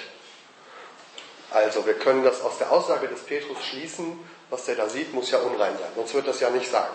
Also 1.51 1.85
wir 1.85 1.93
können 1.93 2.23
das 2.23 2.41
aus 2.41 2.57
der 2.57 2.71
Aussage 2.71 3.07
des 3.07 3.21
Petrus 3.21 3.63
schließen, 3.63 4.19
was 4.49 4.65
der 4.65 4.75
da 4.75 4.89
sieht, 4.89 5.13
muss 5.13 5.31
ja 5.31 5.39
unrein 5.39 5.77
sein, 5.77 5.89
sonst 5.95 6.13
wird 6.13 6.27
das 6.27 6.39
ja 6.39 6.49
nicht 6.49 6.69
sagen. 6.69 6.93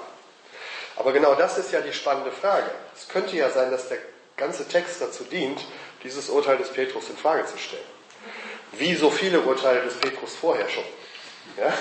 Aber 0.96 1.12
genau 1.12 1.34
das 1.34 1.58
ist 1.58 1.72
ja 1.72 1.80
die 1.80 1.92
spannende 1.92 2.32
Frage. 2.32 2.70
Es 2.94 3.08
könnte 3.08 3.36
ja 3.36 3.50
sein, 3.50 3.70
dass 3.70 3.88
der 3.88 3.98
ganze 4.36 4.66
Text 4.68 5.00
dazu 5.00 5.24
dient, 5.24 5.60
dieses 6.02 6.28
Urteil 6.28 6.58
des 6.58 6.70
Petrus 6.70 7.08
in 7.08 7.16
Frage 7.16 7.46
zu 7.46 7.58
stellen. 7.58 7.82
Wie 8.72 8.94
so 8.94 9.10
viele 9.10 9.40
Urteile 9.40 9.82
des 9.82 9.94
Petrus 9.94 10.34
vorher 10.34 10.68
schon. 10.68 10.84
Ja? 11.56 11.72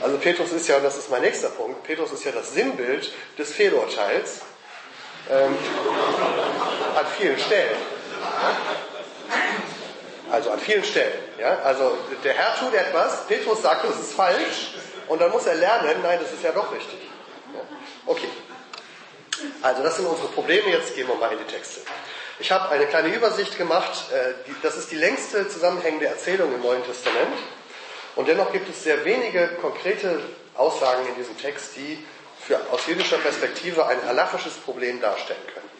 Also 0.00 0.18
Petrus 0.18 0.52
ist 0.52 0.68
ja, 0.68 0.76
und 0.76 0.84
das 0.84 0.98
ist 0.98 1.10
mein 1.10 1.22
nächster 1.22 1.48
Punkt, 1.48 1.82
Petrus 1.84 2.12
ist 2.12 2.24
ja 2.24 2.32
das 2.32 2.52
Sinnbild 2.52 3.12
des 3.38 3.52
Fehlurteils 3.52 4.40
ähm, 5.30 5.56
an 6.96 7.06
vielen 7.18 7.38
Stellen. 7.38 7.76
Also 10.30 10.50
an 10.50 10.58
vielen 10.58 10.84
Stellen. 10.84 11.18
Ja? 11.38 11.58
Also 11.58 11.96
der 12.24 12.32
Herr 12.32 12.58
tut 12.58 12.74
etwas, 12.74 13.26
Petrus 13.26 13.62
sagt, 13.62 13.84
das 13.84 14.00
ist 14.00 14.12
falsch, 14.14 14.74
und 15.08 15.20
dann 15.20 15.30
muss 15.30 15.46
er 15.46 15.54
lernen, 15.54 16.02
nein, 16.02 16.18
das 16.22 16.32
ist 16.32 16.42
ja 16.42 16.52
doch 16.52 16.72
richtig. 16.72 16.98
Ja? 17.54 17.60
Okay. 18.06 18.28
Also 19.62 19.82
das 19.82 19.96
sind 19.96 20.06
unsere 20.06 20.28
Probleme, 20.28 20.70
jetzt 20.70 20.94
gehen 20.94 21.08
wir 21.08 21.14
mal 21.14 21.32
in 21.32 21.38
die 21.38 21.52
Texte. 21.52 21.80
Ich 22.38 22.50
habe 22.50 22.70
eine 22.70 22.86
kleine 22.86 23.14
Übersicht 23.14 23.56
gemacht, 23.56 24.10
äh, 24.12 24.32
das 24.62 24.76
ist 24.76 24.90
die 24.90 24.96
längste 24.96 25.48
zusammenhängende 25.48 26.06
Erzählung 26.06 26.54
im 26.54 26.60
Neuen 26.62 26.84
Testament. 26.84 27.36
Und 28.16 28.28
dennoch 28.28 28.52
gibt 28.52 28.68
es 28.68 28.82
sehr 28.82 29.04
wenige 29.04 29.48
konkrete 29.60 30.20
Aussagen 30.56 31.06
in 31.08 31.14
diesem 31.14 31.38
Text, 31.38 31.76
die 31.76 32.04
für, 32.46 32.60
aus 32.70 32.86
jüdischer 32.86 33.18
Perspektive 33.18 33.86
ein 33.86 34.04
halachisches 34.06 34.54
Problem 34.54 35.00
darstellen 35.00 35.46
können. 35.54 35.70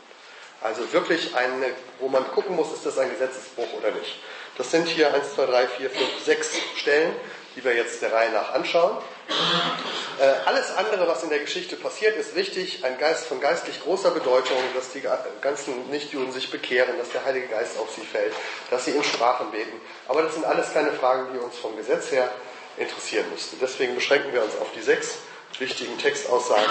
Also 0.63 0.93
wirklich 0.93 1.35
eine, 1.35 1.71
wo 1.99 2.09
man 2.09 2.27
gucken 2.29 2.55
muss, 2.55 2.73
ist 2.73 2.87
das 2.87 2.99
ein 2.99 3.11
Gesetzesbruch 3.11 3.73
oder 3.79 3.91
nicht. 3.91 4.21
Das 4.57 4.71
sind 4.71 4.87
hier 4.87 5.13
1, 5.13 5.35
2, 5.35 5.47
3, 5.47 5.67
4, 5.67 5.91
5, 5.91 6.25
6 6.25 6.57
Stellen, 6.77 7.13
die 7.57 7.65
wir 7.65 7.75
jetzt 7.75 8.01
der 8.01 8.13
Reihe 8.13 8.31
nach 8.31 8.55
anschauen. 8.55 8.97
Äh, 9.29 10.25
alles 10.45 10.71
andere, 10.77 11.09
was 11.09 11.23
in 11.23 11.31
der 11.31 11.41
Geschichte 11.41 11.75
passiert, 11.77 12.17
ist 12.17 12.37
wichtig, 12.37 12.85
ein 12.85 12.99
Geist 12.99 13.27
von 13.27 13.41
geistlich 13.41 13.83
großer 13.83 14.13
Bedeutung, 14.13 14.59
dass 14.75 14.93
die 14.93 15.03
ganzen 15.41 15.91
Nichtjuden 15.91 16.33
sich 16.33 16.51
bekehren, 16.51 16.97
dass 16.99 17.11
der 17.11 17.25
Heilige 17.25 17.49
Geist 17.49 17.79
auf 17.79 17.91
sie 17.93 18.07
fällt, 18.07 18.33
dass 18.71 18.85
sie 18.85 18.93
in 18.93 19.03
Sprachen 19.03 19.51
beten. 19.51 19.81
Aber 20.07 20.23
das 20.23 20.35
sind 20.35 20.45
alles 20.45 20.73
keine 20.73 20.93
Fragen, 20.93 21.33
die 21.33 21.39
uns 21.39 21.57
vom 21.57 21.77
Gesetz 21.77 22.13
her 22.13 22.31
interessieren 22.77 23.27
müssten. 23.33 23.59
Deswegen 23.61 23.95
beschränken 23.95 24.33
wir 24.33 24.45
uns 24.45 24.57
auf 24.59 24.69
die 24.77 24.83
sechs 24.83 25.19
wichtigen 25.59 25.99
Textaussagen, 25.99 26.71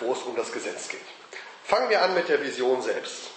wo 0.00 0.12
es 0.12 0.22
um 0.22 0.36
das 0.36 0.52
Gesetz 0.52 0.88
geht. 0.88 1.00
Fangen 1.64 1.90
wir 1.90 2.02
an 2.02 2.14
mit 2.14 2.28
der 2.28 2.42
Vision 2.42 2.82
selbst. 2.82 3.30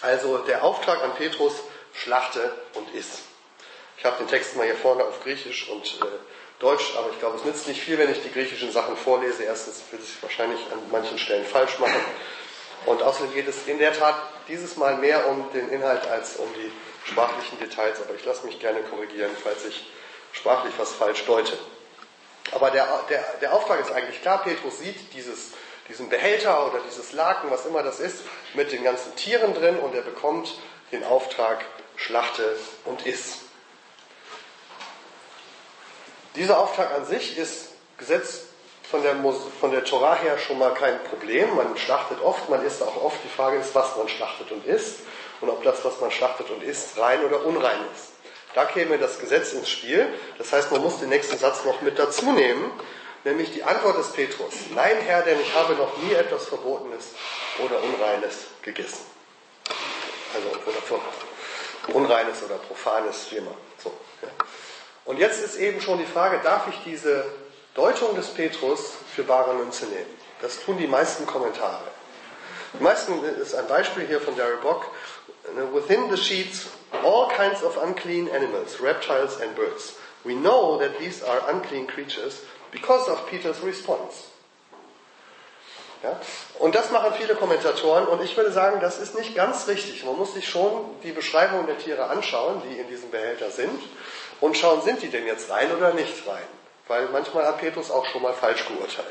Also 0.00 0.38
der 0.38 0.62
Auftrag 0.62 1.02
an 1.02 1.14
Petrus, 1.16 1.54
schlachte 1.92 2.52
und 2.74 2.94
iss. 2.94 3.22
Ich 3.96 4.04
habe 4.04 4.18
den 4.18 4.28
Text 4.28 4.56
mal 4.56 4.64
hier 4.64 4.76
vorne 4.76 5.04
auf 5.04 5.22
Griechisch 5.24 5.68
und 5.68 5.84
äh, 6.02 6.06
Deutsch, 6.58 6.94
aber 6.96 7.10
ich 7.10 7.18
glaube, 7.20 7.36
es 7.36 7.44
nützt 7.44 7.68
nicht 7.68 7.80
viel, 7.80 7.98
wenn 7.98 8.10
ich 8.10 8.22
die 8.22 8.32
griechischen 8.32 8.72
Sachen 8.72 8.96
vorlese. 8.96 9.44
Erstens 9.44 9.82
würde 9.90 10.04
ich 10.04 10.22
wahrscheinlich 10.22 10.60
an 10.72 10.80
manchen 10.90 11.18
Stellen 11.18 11.46
falsch 11.46 11.78
machen. 11.78 12.00
Und 12.86 13.02
außerdem 13.02 13.32
geht 13.32 13.48
es 13.48 13.66
in 13.66 13.78
der 13.78 13.96
Tat 13.96 14.16
dieses 14.48 14.76
Mal 14.76 14.96
mehr 14.96 15.28
um 15.28 15.50
den 15.52 15.68
Inhalt 15.68 16.06
als 16.08 16.36
um 16.36 16.48
die 16.54 16.72
sprachlichen 17.08 17.58
Details. 17.60 18.00
Aber 18.00 18.14
ich 18.14 18.24
lasse 18.24 18.44
mich 18.46 18.58
gerne 18.58 18.80
korrigieren, 18.82 19.30
falls 19.40 19.64
ich 19.66 19.86
sprachlich 20.32 20.74
was 20.78 20.92
falsch 20.92 21.24
deute. 21.26 21.56
Aber 22.52 22.70
der, 22.70 22.86
der, 23.08 23.22
der 23.40 23.52
Auftrag 23.52 23.80
ist 23.80 23.92
eigentlich 23.92 24.20
klar. 24.20 24.42
Petrus 24.42 24.78
sieht 24.78 25.12
dieses, 25.14 25.52
diesen 25.88 26.08
Behälter 26.08 26.66
oder 26.66 26.80
dieses 26.88 27.12
Laken, 27.12 27.50
was 27.50 27.66
immer 27.66 27.82
das 27.82 28.00
ist, 28.00 28.22
mit 28.54 28.72
den 28.72 28.82
ganzen 28.82 29.14
Tieren 29.16 29.54
drin 29.54 29.78
und 29.78 29.94
er 29.94 30.02
bekommt 30.02 30.58
den 30.92 31.04
Auftrag, 31.04 31.64
schlachte 31.96 32.56
und 32.84 33.06
iss. 33.06 33.47
Dieser 36.38 36.60
Auftrag 36.60 36.94
an 36.94 37.04
sich 37.04 37.36
ist 37.36 37.70
Gesetz 37.98 38.42
von 38.88 39.02
der, 39.02 39.16
von 39.60 39.72
der 39.72 39.82
Torah 39.82 40.14
her 40.14 40.38
schon 40.38 40.56
mal 40.56 40.72
kein 40.72 41.02
Problem. 41.02 41.56
Man 41.56 41.76
schlachtet 41.76 42.22
oft, 42.22 42.48
man 42.48 42.64
isst 42.64 42.80
auch 42.80 43.02
oft. 43.02 43.16
Die 43.24 43.28
Frage 43.28 43.58
ist, 43.58 43.74
was 43.74 43.96
man 43.96 44.08
schlachtet 44.08 44.52
und 44.52 44.64
isst 44.64 45.00
und 45.40 45.50
ob 45.50 45.64
das, 45.64 45.84
was 45.84 46.00
man 46.00 46.12
schlachtet 46.12 46.48
und 46.50 46.62
isst, 46.62 46.96
rein 46.96 47.24
oder 47.24 47.44
unrein 47.44 47.80
ist. 47.92 48.12
Da 48.54 48.66
käme 48.66 48.98
das 48.98 49.18
Gesetz 49.18 49.52
ins 49.52 49.68
Spiel. 49.68 50.08
Das 50.38 50.52
heißt, 50.52 50.70
man 50.70 50.80
muss 50.80 51.00
den 51.00 51.08
nächsten 51.08 51.36
Satz 51.36 51.64
noch 51.64 51.82
mit 51.82 51.98
dazu 51.98 52.30
nehmen, 52.30 52.70
nämlich 53.24 53.52
die 53.52 53.64
Antwort 53.64 53.98
des 53.98 54.12
Petrus. 54.12 54.54
Nein, 54.76 54.96
Herr, 55.04 55.22
denn 55.22 55.40
ich 55.40 55.52
habe 55.56 55.74
noch 55.74 55.96
nie 55.98 56.12
etwas 56.12 56.46
Verbotenes 56.46 57.14
oder 57.64 57.82
Unreines 57.82 58.36
gegessen. 58.62 59.04
Also, 60.34 60.48
oder 60.70 61.96
Unreines 61.96 62.44
oder 62.44 62.54
Profanes, 62.58 63.26
wie 63.30 63.36
immer. 63.36 63.54
So, 63.82 63.92
ja. 64.22 64.28
Und 65.08 65.18
jetzt 65.18 65.42
ist 65.42 65.56
eben 65.56 65.80
schon 65.80 65.96
die 65.96 66.04
Frage, 66.04 66.38
darf 66.44 66.68
ich 66.68 66.74
diese 66.84 67.24
Deutung 67.74 68.14
des 68.14 68.26
Petrus 68.26 68.92
für 69.16 69.22
bare 69.22 69.54
Münze 69.54 69.86
nehmen? 69.86 70.18
Das 70.42 70.60
tun 70.60 70.76
die 70.76 70.86
meisten 70.86 71.24
Kommentare. 71.24 71.80
Die 72.78 72.82
meisten 72.82 73.24
ist 73.24 73.54
ein 73.54 73.66
Beispiel 73.68 74.06
hier 74.06 74.20
von 74.20 74.36
Darry 74.36 74.58
Bock. 74.62 74.84
Within 75.72 76.10
the 76.14 76.22
sheets, 76.22 76.66
all 77.02 77.26
kinds 77.28 77.64
of 77.64 77.82
unclean 77.82 78.28
animals, 78.28 78.82
reptiles 78.82 79.40
and 79.40 79.56
birds. 79.56 79.94
We 80.24 80.34
know 80.34 80.78
that 80.78 80.98
these 80.98 81.26
are 81.26 81.40
unclean 81.50 81.86
creatures 81.86 82.42
because 82.70 83.10
of 83.10 83.26
Peter's 83.30 83.64
response. 83.64 84.24
Ja? 86.02 86.20
Und 86.58 86.74
das 86.74 86.90
machen 86.90 87.14
viele 87.16 87.34
Kommentatoren 87.34 88.06
und 88.06 88.22
ich 88.22 88.36
würde 88.36 88.52
sagen, 88.52 88.80
das 88.80 88.98
ist 88.98 89.14
nicht 89.14 89.34
ganz 89.34 89.68
richtig. 89.68 90.04
Man 90.04 90.18
muss 90.18 90.34
sich 90.34 90.46
schon 90.46 90.84
die 91.02 91.12
Beschreibung 91.12 91.66
der 91.66 91.78
Tiere 91.78 92.10
anschauen, 92.10 92.60
die 92.68 92.78
in 92.78 92.88
diesem 92.88 93.10
Behälter 93.10 93.50
sind 93.50 93.80
und 94.40 94.56
schauen, 94.56 94.82
sind 94.82 95.02
die 95.02 95.08
denn 95.08 95.26
jetzt 95.26 95.50
rein 95.50 95.74
oder 95.74 95.92
nicht 95.94 96.26
rein? 96.26 96.46
Weil 96.86 97.08
manchmal 97.08 97.46
hat 97.46 97.60
Petrus 97.60 97.90
auch 97.90 98.06
schon 98.06 98.22
mal 98.22 98.32
falsch 98.32 98.64
geurteilt. 98.66 99.06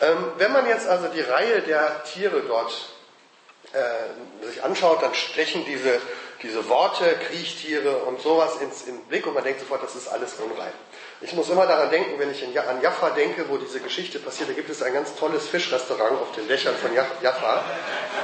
Ähm, 0.00 0.32
wenn 0.38 0.52
man 0.52 0.66
jetzt 0.66 0.88
also 0.88 1.08
die 1.08 1.20
Reihe 1.20 1.60
der 1.60 2.02
Tiere 2.04 2.42
dort 2.42 2.72
äh, 3.74 4.46
sich 4.46 4.62
anschaut, 4.62 5.02
dann 5.02 5.14
stechen 5.14 5.64
diese, 5.64 6.00
diese 6.42 6.68
Worte, 6.68 7.16
Kriechtiere 7.28 7.98
und 8.04 8.20
sowas 8.20 8.56
ins, 8.60 8.82
in 8.82 8.98
den 8.98 9.04
Blick 9.06 9.26
und 9.26 9.34
man 9.34 9.44
denkt 9.44 9.60
sofort, 9.60 9.82
das 9.82 9.94
ist 9.94 10.08
alles 10.08 10.34
unrein. 10.34 10.72
Ich 11.20 11.32
muss 11.32 11.48
immer 11.48 11.66
daran 11.66 11.90
denken, 11.90 12.18
wenn 12.18 12.30
ich 12.30 12.44
an 12.44 12.82
Jaffa 12.82 13.10
denke, 13.10 13.48
wo 13.48 13.56
diese 13.56 13.80
Geschichte 13.80 14.18
passiert, 14.18 14.50
da 14.50 14.52
gibt 14.52 14.68
es 14.68 14.82
ein 14.82 14.92
ganz 14.92 15.14
tolles 15.14 15.48
Fischrestaurant 15.48 16.20
auf 16.20 16.32
den 16.32 16.46
Dächern 16.48 16.74
von 16.76 16.92
Jaffa, 16.94 17.64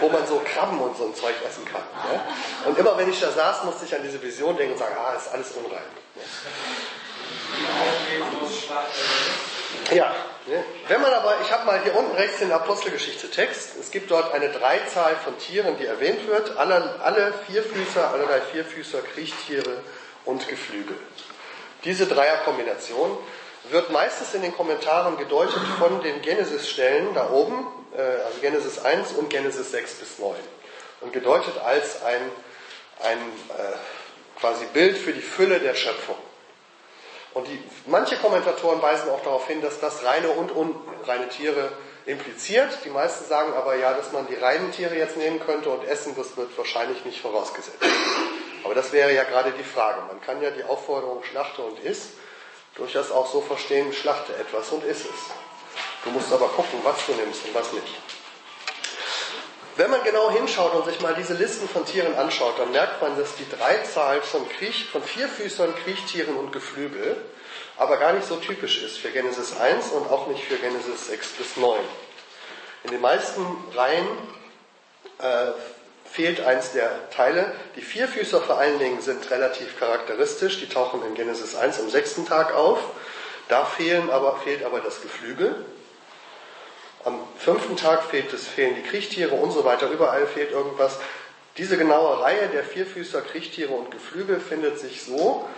wo 0.00 0.08
man 0.08 0.26
so 0.26 0.40
Krabben 0.44 0.80
und 0.80 0.96
so 0.96 1.06
ein 1.06 1.14
Zeug 1.14 1.34
essen 1.46 1.64
kann. 1.64 1.82
Ja? 2.12 2.68
Und 2.68 2.78
immer 2.78 2.98
wenn 2.98 3.10
ich 3.10 3.18
da 3.18 3.30
saß, 3.30 3.64
musste 3.64 3.86
ich 3.86 3.94
an 3.94 4.02
diese 4.02 4.22
Vision 4.22 4.56
denken 4.56 4.74
und 4.74 4.78
sagen, 4.78 4.96
ah, 4.98 5.14
ist 5.14 5.32
alles 5.32 5.52
unrein. 5.52 5.80
Ja, 9.92 10.10
ne? 10.10 10.14
Wenn 10.88 11.02
man 11.02 11.12
aber, 11.12 11.36
ich 11.42 11.52
habe 11.52 11.66
mal 11.66 11.82
hier 11.82 11.94
unten 11.94 12.16
rechts 12.16 12.38
den 12.38 12.50
Apostelgeschichte-Text, 12.50 13.76
es 13.78 13.90
gibt 13.90 14.10
dort 14.10 14.32
eine 14.32 14.48
Dreizahl 14.48 15.16
von 15.16 15.38
Tieren, 15.38 15.76
die 15.78 15.84
erwähnt 15.84 16.26
wird, 16.26 16.56
alle, 16.56 16.98
alle 17.02 17.34
Vierfüßer, 17.46 18.10
allerlei 18.10 18.40
Vierfüßer, 18.40 19.02
Kriechtiere 19.02 19.82
und 20.24 20.48
Geflügel. 20.48 20.96
Diese 21.84 22.06
Dreierkombination 22.06 23.18
wird 23.70 23.90
meistens 23.90 24.34
in 24.34 24.42
den 24.42 24.54
Kommentaren 24.54 25.18
gedeutet 25.18 25.62
von 25.78 26.02
den 26.02 26.22
Genesis-Stellen 26.22 27.14
da 27.14 27.30
oben, 27.30 27.66
äh, 27.96 28.00
also 28.00 28.40
Genesis 28.40 28.78
1 28.78 29.12
und 29.12 29.28
Genesis 29.30 29.70
6 29.70 29.94
bis 29.94 30.18
9. 30.18 30.34
und 31.02 31.12
gedeutet 31.12 31.58
als 31.62 32.02
ein, 32.02 32.20
ein 33.02 33.18
äh, 33.18 34.40
quasi 34.40 34.64
Bild 34.72 34.96
für 34.96 35.12
die 35.12 35.20
Fülle 35.20 35.60
der 35.60 35.74
Schöpfung. 35.74 36.16
Und 37.34 37.46
die, 37.46 37.62
manche 37.86 38.16
Kommentatoren 38.16 38.82
weisen 38.82 39.08
auch 39.10 39.22
darauf 39.22 39.46
hin, 39.46 39.62
dass 39.62 39.78
das 39.78 40.04
reine 40.04 40.30
und 40.30 40.50
unreine 40.50 41.28
Tiere 41.28 41.70
impliziert. 42.06 42.78
Die 42.84 42.90
meisten 42.90 43.24
sagen 43.26 43.52
aber 43.54 43.76
ja, 43.76 43.92
dass 43.92 44.12
man 44.12 44.26
die 44.26 44.34
reinen 44.34 44.72
Tiere 44.72 44.96
jetzt 44.96 45.16
nehmen 45.16 45.40
könnte 45.40 45.70
und 45.70 45.84
essen, 45.86 46.14
das 46.16 46.36
wird 46.36 46.56
wahrscheinlich 46.58 47.04
nicht 47.04 47.20
vorausgesetzt. 47.20 47.78
Aber 48.64 48.74
das 48.74 48.92
wäre 48.92 49.14
ja 49.14 49.24
gerade 49.24 49.52
die 49.52 49.64
Frage. 49.64 50.02
Man 50.08 50.20
kann 50.20 50.42
ja 50.42 50.50
die 50.50 50.64
Aufforderung 50.64 51.22
schlachte 51.24 51.62
und 51.62 51.78
iss 51.84 52.10
durchaus 52.74 53.10
auch 53.10 53.30
so 53.30 53.40
verstehen, 53.40 53.92
schlachte 53.92 54.34
etwas 54.36 54.70
und 54.70 54.84
iss 54.84 55.00
es. 55.00 55.30
Du 56.04 56.10
musst 56.10 56.32
aber 56.32 56.48
gucken, 56.48 56.80
was 56.82 56.96
du 57.06 57.12
nimmst 57.12 57.44
und 57.44 57.54
was 57.54 57.72
nicht. 57.72 58.19
Wenn 59.76 59.90
man 59.90 60.02
genau 60.04 60.30
hinschaut 60.30 60.74
und 60.74 60.84
sich 60.84 61.00
mal 61.00 61.14
diese 61.14 61.34
Listen 61.34 61.68
von 61.68 61.86
Tieren 61.86 62.14
anschaut, 62.16 62.58
dann 62.58 62.72
merkt 62.72 63.00
man, 63.00 63.16
dass 63.16 63.34
die 63.36 63.48
Dreizahl 63.48 64.20
von, 64.22 64.48
Kriech, 64.48 64.86
von 64.90 65.02
Vierfüßern, 65.02 65.74
Kriechtieren 65.84 66.36
und 66.36 66.52
Geflügel 66.52 67.16
aber 67.80 67.96
gar 67.96 68.12
nicht 68.12 68.26
so 68.28 68.36
typisch 68.36 68.82
ist 68.82 68.98
für 68.98 69.08
Genesis 69.08 69.58
1 69.58 69.92
und 69.92 70.10
auch 70.10 70.26
nicht 70.26 70.44
für 70.44 70.56
Genesis 70.56 71.06
6 71.06 71.28
bis 71.30 71.56
9. 71.56 71.80
In 72.84 72.90
den 72.90 73.00
meisten 73.00 73.42
Reihen 73.74 74.06
äh, 75.18 75.52
fehlt 76.04 76.42
eins 76.42 76.72
der 76.72 77.08
Teile. 77.08 77.54
Die 77.76 77.80
Vierfüßer 77.80 78.42
vor 78.42 78.58
allen 78.58 78.78
Dingen 78.78 79.00
sind 79.00 79.30
relativ 79.30 79.78
charakteristisch. 79.78 80.60
Die 80.60 80.68
tauchen 80.68 81.02
in 81.06 81.14
Genesis 81.14 81.56
1 81.56 81.80
am 81.80 81.88
sechsten 81.88 82.26
Tag 82.26 82.54
auf. 82.54 82.80
Da 83.48 83.64
fehlen 83.64 84.10
aber, 84.10 84.36
fehlt 84.36 84.62
aber 84.62 84.80
das 84.80 85.00
Geflügel. 85.00 85.64
Am 87.04 87.18
fünften 87.38 87.76
Tag 87.76 88.04
fehlt 88.04 88.32
es, 88.32 88.46
fehlen 88.46 88.74
die 88.74 88.82
Kriechtiere 88.82 89.34
und 89.34 89.52
so 89.52 89.64
weiter. 89.64 89.88
Überall 89.88 90.26
fehlt 90.26 90.52
irgendwas. 90.52 90.98
Diese 91.56 91.76
genaue 91.76 92.20
Reihe 92.22 92.48
der 92.48 92.64
Vierfüßer, 92.64 93.22
Kriechtiere 93.22 93.72
und 93.72 93.90
Geflügel 93.90 94.40
findet 94.40 94.78
sich 94.78 95.02
so 95.02 95.48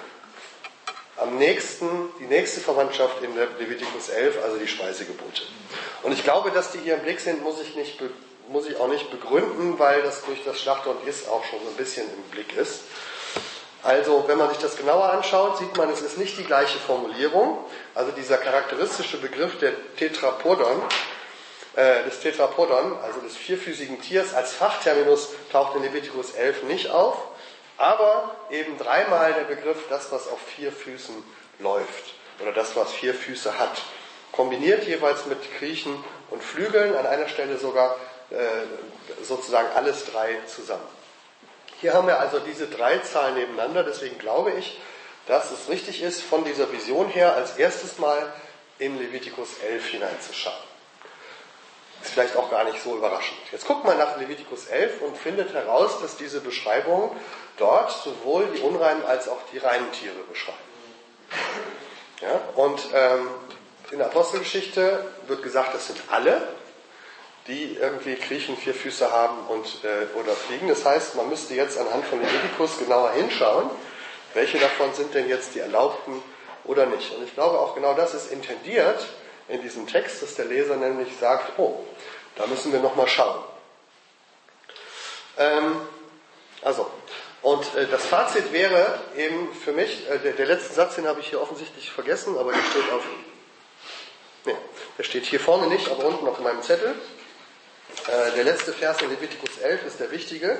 am 1.16 1.36
nächsten, 1.36 1.86
die 2.18 2.24
nächste 2.24 2.60
Verwandtschaft 2.60 3.22
in 3.22 3.34
Levitikus 3.36 4.08
11, 4.08 4.42
also 4.42 4.56
die 4.56 4.66
Speisegebote. 4.66 5.42
Und 6.02 6.12
ich 6.12 6.24
glaube, 6.24 6.50
dass 6.50 6.72
die 6.72 6.78
hier 6.78 6.94
im 6.94 7.00
Blick 7.00 7.20
sind, 7.20 7.42
muss 7.42 7.60
ich, 7.60 7.76
nicht, 7.76 8.00
muss 8.48 8.68
ich 8.68 8.76
auch 8.78 8.88
nicht 8.88 9.10
begründen, 9.10 9.78
weil 9.78 10.02
das 10.02 10.24
durch 10.24 10.42
das 10.44 10.60
Schlachter 10.60 10.90
und 10.90 11.06
Is 11.06 11.28
auch 11.28 11.44
schon 11.44 11.60
so 11.62 11.70
ein 11.70 11.76
bisschen 11.76 12.06
im 12.06 12.22
Blick 12.30 12.56
ist. 12.56 12.82
Also, 13.84 14.24
wenn 14.28 14.38
man 14.38 14.48
sich 14.48 14.58
das 14.58 14.76
genauer 14.76 15.10
anschaut, 15.10 15.58
sieht 15.58 15.76
man, 15.76 15.90
es 15.90 16.02
ist 16.02 16.16
nicht 16.16 16.38
die 16.38 16.44
gleiche 16.44 16.78
Formulierung. 16.78 17.58
Also 17.94 18.12
dieser 18.12 18.38
charakteristische 18.38 19.18
Begriff 19.18 19.58
der 19.58 19.72
Tetrapodon, 19.96 20.82
äh, 21.76 22.04
des 22.04 22.20
Tetrapodon, 22.20 22.96
also 23.02 23.20
des 23.20 23.36
vierfüßigen 23.36 24.00
Tiers, 24.00 24.34
als 24.34 24.52
Fachterminus 24.52 25.30
taucht 25.50 25.76
in 25.76 25.82
Levitikus 25.82 26.32
11 26.32 26.64
nicht 26.64 26.90
auf 26.90 27.16
aber 27.82 28.36
eben 28.50 28.78
dreimal 28.78 29.32
der 29.34 29.42
Begriff 29.42 29.88
das, 29.88 30.12
was 30.12 30.28
auf 30.28 30.40
vier 30.40 30.70
Füßen 30.70 31.14
läuft 31.58 32.14
oder 32.40 32.52
das, 32.52 32.76
was 32.76 32.92
vier 32.92 33.12
Füße 33.12 33.58
hat. 33.58 33.82
Kombiniert 34.30 34.84
jeweils 34.84 35.26
mit 35.26 35.38
Kriechen 35.58 35.92
und 36.30 36.44
Flügeln, 36.44 36.94
an 36.94 37.06
einer 37.06 37.26
Stelle 37.26 37.58
sogar 37.58 37.96
äh, 38.30 38.36
sozusagen 39.24 39.68
alles 39.74 40.06
drei 40.06 40.36
zusammen. 40.46 40.86
Hier 41.80 41.92
haben 41.92 42.06
wir 42.06 42.20
also 42.20 42.38
diese 42.38 42.68
drei 42.68 42.98
Zahlen 42.98 43.34
nebeneinander, 43.34 43.82
deswegen 43.82 44.16
glaube 44.18 44.52
ich, 44.52 44.80
dass 45.26 45.50
es 45.50 45.68
richtig 45.68 46.02
ist, 46.02 46.22
von 46.22 46.44
dieser 46.44 46.70
Vision 46.70 47.08
her 47.08 47.34
als 47.34 47.56
erstes 47.56 47.98
Mal 47.98 48.32
in 48.78 48.96
Levitikus 48.96 49.58
11 49.68 49.86
hineinzuschauen. 49.86 50.71
Ist 52.02 52.10
vielleicht 52.10 52.36
auch 52.36 52.50
gar 52.50 52.64
nicht 52.64 52.82
so 52.82 52.96
überraschend. 52.96 53.38
Jetzt 53.52 53.66
guckt 53.66 53.84
man 53.84 53.96
nach 53.96 54.18
Levitikus 54.18 54.66
11 54.66 55.02
und 55.02 55.16
findet 55.16 55.54
heraus, 55.54 56.00
dass 56.00 56.16
diese 56.16 56.40
Beschreibung 56.40 57.14
dort 57.58 57.92
sowohl 57.92 58.46
die 58.46 58.60
unreinen 58.60 59.04
als 59.04 59.28
auch 59.28 59.38
die 59.52 59.58
reinen 59.58 59.90
Tiere 59.92 60.18
beschreiben. 60.28 60.58
Ja, 62.20 62.40
und 62.56 62.80
ähm, 62.92 63.28
in 63.92 63.98
der 63.98 64.08
Apostelgeschichte 64.08 65.04
wird 65.28 65.42
gesagt, 65.42 65.74
das 65.74 65.86
sind 65.86 66.00
alle, 66.10 66.42
die 67.46 67.76
irgendwie 67.80 68.16
Kriechen, 68.16 68.56
vier 68.56 68.74
Füße 68.74 69.12
haben 69.12 69.46
und, 69.48 69.66
äh, 69.84 70.18
oder 70.18 70.32
fliegen. 70.32 70.68
Das 70.68 70.84
heißt, 70.84 71.14
man 71.14 71.28
müsste 71.28 71.54
jetzt 71.54 71.78
anhand 71.78 72.04
von 72.06 72.20
Leviticus 72.20 72.78
genauer 72.78 73.12
hinschauen, 73.12 73.70
welche 74.34 74.58
davon 74.58 74.92
sind 74.94 75.14
denn 75.14 75.28
jetzt 75.28 75.54
die 75.54 75.60
erlaubten 75.60 76.20
oder 76.64 76.86
nicht. 76.86 77.14
Und 77.14 77.24
ich 77.24 77.34
glaube 77.34 77.58
auch 77.60 77.74
genau 77.74 77.94
das 77.94 78.14
ist 78.14 78.32
intendiert 78.32 79.06
in 79.48 79.62
diesem 79.62 79.86
Text, 79.86 80.22
dass 80.22 80.34
der 80.34 80.46
Leser 80.46 80.76
nämlich 80.76 81.08
sagt, 81.18 81.58
oh, 81.58 81.84
da 82.36 82.46
müssen 82.46 82.72
wir 82.72 82.80
nochmal 82.80 83.08
schauen. 83.08 83.42
Ähm, 85.38 85.80
also, 86.62 86.90
und 87.42 87.74
äh, 87.74 87.86
das 87.88 88.04
Fazit 88.06 88.52
wäre 88.52 89.00
eben 89.16 89.52
für 89.54 89.72
mich, 89.72 90.08
äh, 90.08 90.18
der, 90.18 90.32
der, 90.32 90.46
letzte 90.46 90.72
Satz, 90.72 90.94
den 90.94 91.06
habe 91.06 91.20
ich 91.20 91.28
hier 91.28 91.40
offensichtlich 91.40 91.90
vergessen, 91.90 92.38
aber 92.38 92.52
der 92.52 92.62
steht 92.62 92.92
auf, 92.92 93.02
nee, 94.44 94.56
der 94.96 95.02
steht 95.02 95.26
hier 95.26 95.40
vorne 95.40 95.66
nicht, 95.66 95.90
aber 95.90 96.04
unten 96.04 96.26
auf 96.28 96.38
meinem 96.38 96.62
Zettel. 96.62 96.94
Äh, 98.06 98.32
der 98.36 98.44
letzte 98.44 98.72
Vers 98.72 99.02
in 99.02 99.10
Leviticus 99.10 99.58
11 99.58 99.86
ist 99.86 100.00
der 100.00 100.10
wichtige. 100.10 100.58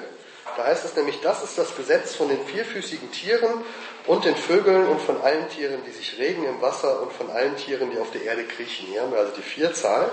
Da 0.57 0.65
heißt 0.65 0.85
es 0.85 0.97
nämlich, 0.97 1.21
das 1.21 1.43
ist 1.43 1.57
das 1.57 1.75
Gesetz 1.77 2.15
von 2.15 2.29
den 2.29 2.45
vierfüßigen 2.45 3.11
Tieren 3.13 3.65
und 4.07 4.25
den 4.25 4.37
Vögeln 4.37 4.87
und 4.87 5.01
von 5.01 5.21
allen 5.23 5.49
Tieren, 5.49 5.83
die 5.87 5.93
sich 5.93 6.19
regen 6.19 6.45
im 6.45 6.61
Wasser 6.61 7.01
und 7.01 7.13
von 7.13 7.31
allen 7.31 7.57
Tieren, 7.57 7.91
die 7.91 7.99
auf 7.99 8.11
der 8.11 8.23
Erde 8.23 8.45
kriechen. 8.45 8.87
Hier 8.87 9.03
haben 9.03 9.13
wir 9.13 9.21
also 9.21 9.33
die 9.33 9.43
Vierzahl. 9.43 10.11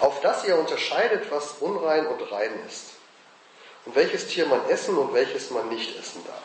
Auf 0.00 0.20
das 0.20 0.44
ihr 0.44 0.58
unterscheidet, 0.58 1.30
was 1.30 1.54
unrein 1.60 2.06
und 2.06 2.20
rein 2.32 2.52
ist 2.66 2.94
und 3.86 3.94
welches 3.94 4.26
Tier 4.26 4.46
man 4.46 4.68
essen 4.68 4.98
und 4.98 5.14
welches 5.14 5.50
man 5.50 5.68
nicht 5.68 5.98
essen 5.98 6.24
darf. 6.26 6.42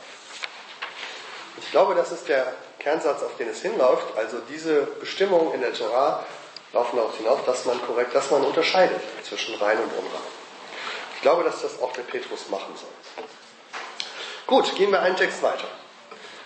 Ich 1.60 1.71
glaube, 1.71 1.95
das 1.95 2.12
ist 2.12 2.27
der 2.27 2.53
Kernsatz, 2.80 3.23
auf 3.23 3.36
den 3.38 3.49
es 3.49 3.62
hinläuft. 3.62 4.15
Also 4.15 4.38
diese 4.49 4.84
Bestimmungen 4.84 5.53
in 5.53 5.62
der 5.62 5.73
Torah 5.73 6.23
laufen 6.73 6.97
darauf 6.97 7.17
hinauf, 7.17 7.43
dass 7.45 7.65
man 7.65 7.82
korrekt, 7.82 8.13
dass 8.13 8.30
man 8.30 8.43
unterscheidet 8.43 9.01
zwischen 9.27 9.56
rein 9.56 9.77
und 9.80 9.91
unrein. 9.91 10.27
Ich 11.15 11.21
glaube, 11.21 11.43
dass 11.43 11.63
das 11.63 11.82
auch 11.82 11.91
der 11.93 12.03
Petrus 12.03 12.49
machen 12.49 12.75
soll. 12.75 12.89
Gut, 14.48 14.74
gehen 14.76 14.92
wir 14.92 15.02
einen 15.02 15.18
Text 15.18 15.44
weiter. 15.44 15.68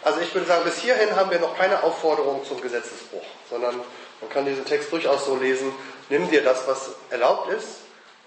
Also 0.04 0.22
ich 0.22 0.34
würde 0.34 0.48
sagen, 0.48 0.64
bis 0.64 0.80
hierhin 0.80 1.16
haben 1.16 1.30
wir 1.30 1.40
noch 1.40 1.56
keine 1.56 1.84
Aufforderung 1.84 2.44
zum 2.44 2.60
Gesetzesbruch, 2.60 3.24
sondern 3.48 3.80
man 4.20 4.30
kann 4.32 4.44
diesen 4.46 4.66
Text 4.66 4.92
durchaus 4.92 5.26
so 5.26 5.36
lesen, 5.36 5.72
nimm 6.10 6.28
dir 6.32 6.44
das, 6.44 6.68
was 6.68 6.90
erlaubt 7.12 7.52
ist 7.52 7.68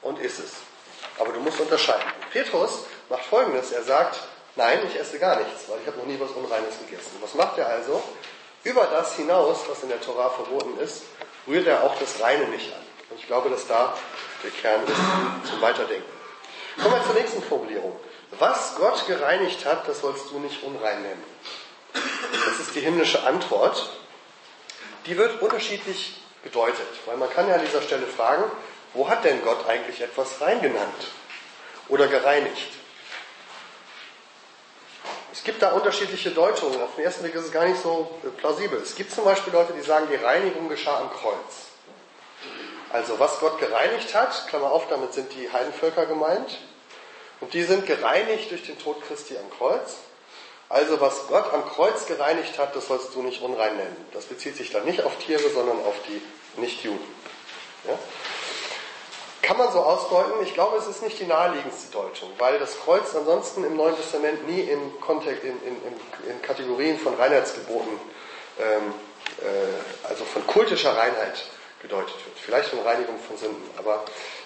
und 0.03 0.21
iss 0.21 0.39
es. 0.39 0.53
Aber 1.19 1.33
du 1.33 1.41
musst 1.41 1.59
unterscheiden. 1.59 2.05
Petrus 2.31 2.85
macht 3.11 3.25
folgendes, 3.25 3.73
er 3.73 3.83
sagt, 3.83 4.21
nein, 4.55 4.79
ich 4.87 4.99
esse 4.99 5.19
gar 5.19 5.37
nichts, 5.37 5.69
weil 5.69 5.81
ich 5.81 5.87
habe 5.89 5.99
noch 5.99 6.07
nie 6.07 6.21
was 6.21 6.31
Unreines 6.31 6.79
gegessen. 6.79 7.17
Was 7.21 7.35
macht 7.35 7.59
er 7.59 7.67
also? 7.67 8.01
Über 8.63 8.87
das 8.87 9.17
hinaus, 9.17 9.59
was 9.69 9.83
in 9.83 9.89
der 9.89 10.01
Torah 10.01 10.31
verboten 10.31 10.79
ist, 10.79 11.03
rührt 11.49 11.67
er 11.67 11.83
auch 11.83 11.99
das 11.99 12.23
Reine 12.23 12.47
nicht 12.47 12.73
an. 12.73 12.81
Und 13.11 13.19
ich 13.19 13.27
glaube, 13.27 13.51
dass 13.51 13.67
da 13.67 13.93
der 14.45 14.51
Kern 14.51 14.83
ist 14.85 15.51
zum 15.51 15.61
Weiterdenken. 15.61 16.11
Kommen 16.81 16.95
wir 16.95 17.05
zur 17.05 17.15
nächsten 17.15 17.43
Formulierung. 17.43 17.99
Was 18.39 18.75
Gott 18.77 19.07
gereinigt 19.07 19.65
hat, 19.65 19.89
das 19.89 20.01
sollst 20.01 20.31
du 20.31 20.39
nicht 20.39 20.63
unrein 20.63 21.03
nennen. 21.03 21.25
Das 21.93 22.61
ist 22.61 22.75
die 22.75 22.81
himmlische 22.81 23.23
Antwort. 23.25 23.91
Die 25.07 25.17
wird 25.17 25.41
unterschiedlich 25.41 26.21
gedeutet, 26.43 26.87
weil 27.07 27.17
man 27.17 27.31
kann 27.31 27.49
ja 27.49 27.55
an 27.55 27.65
dieser 27.65 27.83
Stelle 27.83 28.07
fragen, 28.07 28.45
wo 28.93 29.09
hat 29.09 29.25
denn 29.25 29.43
Gott 29.43 29.67
eigentlich 29.69 30.01
etwas 30.01 30.41
rein 30.41 30.61
genannt 30.63 31.09
oder 31.89 32.07
gereinigt? 32.07 32.69
Es 35.33 35.43
gibt 35.43 35.63
da 35.63 35.73
unterschiedliche 35.73 36.31
Deutungen. 36.31 36.81
Auf 36.81 36.95
den 36.95 37.05
ersten 37.05 37.23
Blick 37.23 37.35
ist 37.35 37.47
es 37.47 37.53
gar 37.53 37.67
nicht 37.67 37.83
so 37.83 38.19
plausibel. 38.37 38.81
Es 38.81 38.95
gibt 38.95 39.11
zum 39.11 39.25
Beispiel 39.25 39.53
Leute, 39.53 39.73
die 39.73 39.83
sagen, 39.83 40.07
die 40.11 40.17
Reinigung 40.17 40.69
geschah 40.69 41.01
am 41.01 41.11
Kreuz. 41.11 41.73
Also 42.91 43.19
was 43.19 43.41
Gott 43.41 43.59
gereinigt 43.59 44.15
hat, 44.15 44.47
Klammer 44.49 44.71
auf, 44.71 44.87
damit 44.89 45.13
sind 45.13 45.33
die 45.35 45.53
Heidenvölker 45.53 46.07
gemeint. 46.07 46.59
Und 47.45 47.53
die 47.53 47.63
sind 47.63 47.85
gereinigt 47.85 48.51
durch 48.51 48.63
den 48.63 48.79
Tod 48.79 49.03
Christi 49.07 49.37
am 49.37 49.51
Kreuz. 49.59 49.97
Also 50.71 50.99
was 51.03 51.27
Gott 51.27 51.53
am 51.53 51.69
Kreuz 51.69 52.07
gereinigt 52.07 52.59
hat, 52.59 52.75
das 52.75 52.87
sollst 52.87 53.15
du 53.15 53.21
nicht 53.21 53.43
unrein 53.43 53.77
nennen. 53.77 54.07
Das 54.15 54.25
bezieht 54.25 54.57
sich 54.57 54.71
dann 54.71 54.87
nicht 54.87 55.03
auf 55.03 55.19
Tiere, 55.19 55.51
sondern 55.51 55.79
auf 55.81 55.95
die 56.09 56.23
Nichtjuden. 56.59 57.07
Ja? 57.87 57.99
Kann 59.43 59.59
man 59.59 59.71
so 59.71 59.81
ausdeuten? 59.81 60.43
Ich 60.43 60.55
glaube, 60.55 60.79
es 60.79 60.87
ist 60.87 61.03
nicht 61.03 61.21
die 61.21 61.27
naheliegendste 61.27 61.93
Deutung, 61.93 62.31
weil 62.39 62.59
das 62.59 62.81
Kreuz 62.81 63.15
ansonsten 63.15 63.63
im 63.63 63.77
Neuen 63.77 63.95
Testament 63.95 64.49
nie 64.49 64.61
im 64.61 64.99
Kontext, 65.03 65.45
in, 65.45 65.51
in, 65.51 65.77
in 66.31 66.41
Kategorien 66.41 66.99
von 66.99 67.13
Reinheitsgeboten, 67.13 67.93
ähm, 68.59 68.95
äh, 69.43 70.09
also 70.09 70.25
von 70.25 70.47
kultischer 70.47 70.97
Reinheit 70.97 71.45
gedeutet 71.83 72.15
wird. 72.25 72.39
Vielleicht 72.39 72.71
von 72.71 72.81
Reinigung 72.81 73.19
von 73.19 73.37
Sünden, 73.37 73.69
aber 73.77 74.03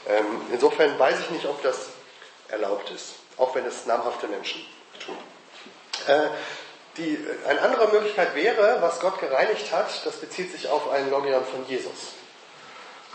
ähm, 0.09 0.25
insofern 0.53 0.99
weiß 0.99 1.21
ich 1.21 1.31
nicht, 1.31 1.47
ob 1.47 1.63
das 1.63 1.91
erlaubt 2.49 2.91
ist, 2.91 3.15
auch 3.37 3.55
wenn 3.55 3.65
es 3.67 3.87
namhafte 3.87 4.29
Menschen 4.29 4.65
tun. 5.05 5.17
Äh, 6.07 6.29
die, 6.97 7.19
eine 7.47 7.61
andere 7.63 7.89
Möglichkeit 7.89 8.35
wäre, 8.35 8.79
was 8.81 8.99
Gott 9.01 9.21
gereinigt 9.21 9.73
hat, 9.73 10.05
das 10.05 10.17
bezieht 10.17 10.51
sich 10.51 10.69
auf 10.69 10.91
einen 10.91 11.11
Logion 11.11 11.45
von 11.45 11.67
Jesus 11.69 12.15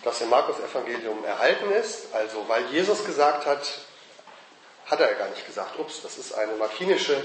das 0.03 0.21
im 0.21 0.29
Markus-Evangelium 0.29 1.23
erhalten 1.25 1.71
ist. 1.71 2.13
Also, 2.13 2.45
weil 2.47 2.65
Jesus 2.65 3.05
gesagt 3.05 3.45
hat, 3.45 3.61
hat 4.85 4.99
er 4.99 5.11
ja 5.11 5.17
gar 5.17 5.29
nicht 5.29 5.45
gesagt. 5.45 5.79
Ups, 5.79 6.01
das 6.01 6.17
ist 6.17 6.33
eine 6.33 6.53
markinische 6.53 7.15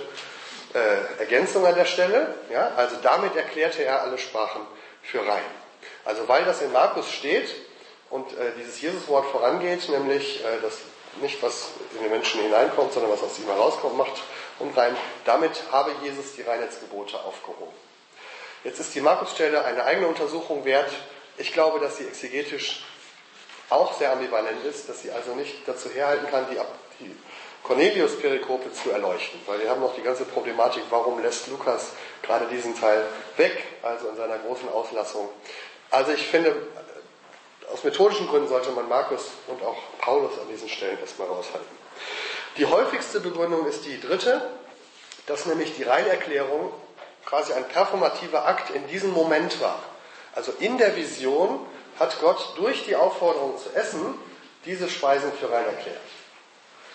äh, 0.74 1.18
Ergänzung 1.20 1.66
an 1.66 1.74
der 1.74 1.84
Stelle. 1.84 2.34
Ja? 2.52 2.72
Also 2.76 2.96
damit 3.02 3.34
erklärte 3.36 3.82
er 3.82 4.02
alle 4.02 4.18
Sprachen 4.18 4.62
für 5.02 5.20
rein. 5.20 5.44
Also 6.04 6.28
weil 6.28 6.44
das 6.44 6.62
in 6.62 6.72
Markus 6.72 7.10
steht 7.10 7.54
und 8.10 8.32
äh, 8.32 8.52
dieses 8.58 8.80
Jesuswort 8.80 9.26
vorangeht, 9.26 9.88
nämlich 9.88 10.44
äh, 10.44 10.60
das 10.62 10.78
nicht 11.22 11.42
was 11.42 11.70
in 11.94 12.02
den 12.02 12.11
Menschen 12.11 12.40
hineinkommt, 12.40 12.92
sondern 12.92 13.12
was 13.12 13.22
aus 13.22 13.38
ihm 13.38 13.46
herauskommt, 13.46 13.96
macht 13.96 14.22
unrein. 14.59 14.96
Damit 15.24 15.62
habe 15.70 15.92
Jesus 16.02 16.35
die 16.37 16.42
Reinheitsgebote 16.42 17.18
aufgehoben. 17.22 17.74
Jetzt 18.64 18.81
ist 18.81 18.94
die 18.94 19.00
Markusstelle 19.00 19.64
eine 19.64 19.85
eigene 19.85 20.09
Untersuchung 20.09 20.64
wert. 20.64 20.90
Ich 21.37 21.52
glaube, 21.52 21.78
dass 21.81 21.96
sie 21.96 22.07
exegetisch 22.07 22.85
auch 23.70 23.96
sehr 23.98 24.12
ambivalent 24.12 24.64
ist, 24.64 24.88
dass 24.88 25.02
sie 25.02 25.11
also 25.11 25.35
nicht 25.35 25.66
dazu 25.66 25.90
herhalten 25.90 26.26
kann, 26.31 26.46
die, 26.50 26.59
die 27.04 27.14
Cornelius-Perikope 27.62 28.72
zu 28.72 28.90
erleuchten, 28.90 29.40
weil 29.46 29.61
wir 29.61 29.70
haben 29.70 29.81
noch 29.81 29.94
die 29.94 30.02
ganze 30.02 30.24
Problematik, 30.24 30.83
warum 30.90 31.20
lässt 31.22 31.48
Lukas 31.48 31.92
gerade 32.22 32.46
diesen 32.46 32.78
Teil 32.78 33.04
weg, 33.37 33.62
also 33.83 34.09
in 34.09 34.16
seiner 34.16 34.38
großen 34.38 34.68
Auslassung. 34.68 35.28
Also 35.90 36.12
ich 36.12 36.26
finde, 36.26 36.57
aus 37.72 37.85
methodischen 37.85 38.28
Gründen 38.28 38.48
sollte 38.48 38.70
man 38.70 38.88
Markus 38.88 39.26
und 39.46 39.62
auch 39.62 39.76
Paulus 39.98 40.38
an 40.38 40.48
diesen 40.48 40.68
Stellen 40.68 40.98
erstmal 41.00 41.28
raushalten. 41.28 41.78
Die 42.57 42.66
häufigste 42.66 43.20
Begründung 43.20 43.66
ist 43.66 43.85
die 43.85 44.00
dritte, 44.00 44.48
dass 45.26 45.46
nämlich 45.46 45.76
die 45.76 45.83
Reinerklärung 45.83 46.72
quasi 47.24 47.52
ein 47.52 47.68
performativer 47.68 48.46
Akt 48.46 48.70
in 48.70 48.87
diesem 48.88 49.12
Moment 49.12 49.61
war. 49.61 49.83
Also 50.35 50.52
in 50.59 50.78
der 50.78 50.96
Vision 50.96 51.66
hat 51.98 52.20
Gott 52.20 52.54
durch 52.57 52.85
die 52.85 52.96
Aufforderung 52.96 53.59
zu 53.59 53.70
essen 53.74 54.14
diese 54.64 54.88
Speisen 54.88 55.33
für 55.33 55.50
rein 55.50 55.66
erklärt. 55.66 56.00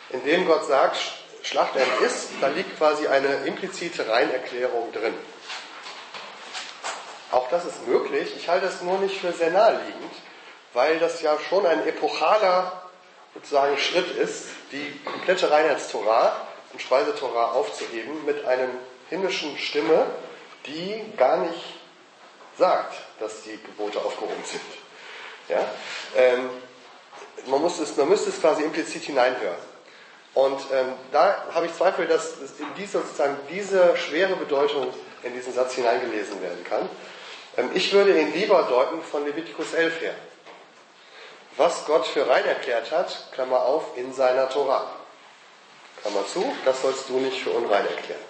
Indem 0.09 0.45
Gott 0.47 0.65
sagt, 0.65 0.97
Schlacht 1.43 1.75
er 1.75 2.05
isst, 2.05 2.29
da 2.39 2.47
liegt 2.47 2.77
quasi 2.77 3.05
eine 3.07 3.45
implizite 3.45 4.07
Reinerklärung 4.07 4.93
drin. 4.93 5.13
Auch 7.31 7.49
das 7.49 7.65
ist 7.65 7.85
möglich. 7.85 8.33
Ich 8.37 8.47
halte 8.47 8.67
es 8.67 8.81
nur 8.81 8.97
nicht 8.99 9.19
für 9.19 9.33
sehr 9.33 9.51
naheliegend, 9.51 10.13
weil 10.73 10.99
das 10.99 11.21
ja 11.21 11.37
schon 11.49 11.65
ein 11.65 11.87
epochaler 11.87 12.83
sozusagen 13.33 13.77
Schritt 13.77 14.11
ist, 14.17 14.45
die 14.71 14.99
komplette 15.05 15.49
Reinheitstorah 15.49 16.47
und 16.71 16.81
Speisetorah 16.81 17.51
aufzuheben 17.51 18.25
mit 18.25 18.45
einer 18.45 18.67
himmlischen 19.09 19.57
Stimme, 19.57 20.05
die 20.65 21.03
gar 21.17 21.37
nicht 21.37 21.63
sagt, 22.57 22.95
dass 23.19 23.43
die 23.43 23.59
Gebote 23.63 23.99
aufgehoben 23.99 24.43
sind. 24.43 24.61
Ja? 25.49 25.65
Ähm, 26.15 26.49
man, 27.47 27.61
muss 27.61 27.79
es, 27.79 27.95
man 27.97 28.09
müsste 28.09 28.29
es 28.29 28.39
quasi 28.39 28.63
implizit 28.63 29.03
hineinhören. 29.03 29.73
Und 30.35 30.59
ähm, 30.71 30.93
da 31.11 31.45
habe 31.53 31.67
ich 31.67 31.73
Zweifel, 31.73 32.07
dass 32.07 32.33
in 32.59 32.65
diese, 32.77 32.99
sozusagen 32.99 33.37
diese 33.49 33.95
schwere 33.97 34.35
Bedeutung 34.35 34.91
in 35.21 35.33
diesen 35.33 35.53
Satz 35.53 35.73
hineingelesen 35.73 36.41
werden 36.41 36.63
kann. 36.63 36.89
Ähm, 37.57 37.69
ich 37.73 37.93
würde 37.93 38.19
ihn 38.19 38.33
lieber 38.33 38.63
deuten 38.63 39.01
von 39.03 39.25
Levitikus 39.25 39.73
11 39.73 40.01
her 40.01 40.15
was 41.57 41.85
Gott 41.85 42.07
für 42.07 42.27
rein 42.27 42.45
erklärt 42.45 42.91
hat, 42.91 43.27
Klammer 43.33 43.61
auf, 43.61 43.95
in 43.95 44.13
seiner 44.13 44.49
Tora. 44.49 44.89
Klammer 46.01 46.25
zu, 46.27 46.53
das 46.65 46.81
sollst 46.81 47.09
du 47.09 47.19
nicht 47.19 47.41
für 47.41 47.51
unrein 47.51 47.87
erklären. 47.87 48.21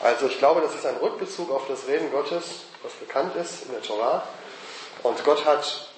Also 0.00 0.26
ich 0.26 0.38
glaube, 0.38 0.60
das 0.60 0.74
ist 0.74 0.86
ein 0.86 0.96
Rückbezug 0.96 1.50
auf 1.50 1.66
das 1.66 1.88
Reden 1.88 2.12
Gottes, 2.12 2.64
was 2.82 2.92
bekannt 2.92 3.34
ist 3.36 3.64
in 3.64 3.72
der 3.72 3.82
Tora. 3.82 4.22
Und 5.02 5.24
Gott 5.24 5.44
hat 5.44 5.88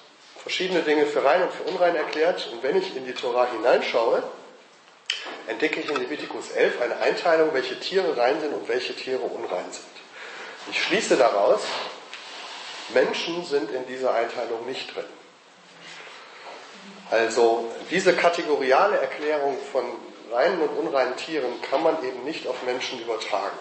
verschiedene 0.41 0.81
Dinge 0.81 1.05
für 1.05 1.23
rein 1.23 1.43
und 1.43 1.53
für 1.53 1.63
unrein 1.63 1.95
erklärt. 1.95 2.49
Und 2.51 2.63
wenn 2.63 2.77
ich 2.77 2.95
in 2.95 3.05
die 3.05 3.13
Tora 3.13 3.47
hineinschaue, 3.51 4.23
entdecke 5.47 5.81
ich 5.81 5.89
in 5.89 5.97
Levitikus 5.97 6.51
11 6.51 6.81
eine 6.81 6.97
Einteilung, 6.97 7.53
welche 7.53 7.79
Tiere 7.79 8.17
rein 8.17 8.41
sind 8.41 8.53
und 8.53 8.67
welche 8.67 8.95
Tiere 8.95 9.21
unrein 9.21 9.71
sind. 9.71 9.85
Ich 10.71 10.81
schließe 10.81 11.17
daraus, 11.17 11.61
Menschen 12.93 13.43
sind 13.45 13.71
in 13.71 13.85
dieser 13.87 14.13
Einteilung 14.13 14.65
nicht 14.65 14.95
drin. 14.95 15.05
Also 17.11 17.69
diese 17.89 18.15
kategoriale 18.15 18.97
Erklärung 18.97 19.57
von 19.73 19.83
reinen 20.31 20.61
und 20.61 20.69
unreinen 20.69 21.17
Tieren 21.17 21.61
kann 21.69 21.83
man 21.83 22.01
eben 22.05 22.23
nicht 22.23 22.47
auf 22.47 22.63
Menschen 22.63 23.01
übertragen. 23.01 23.57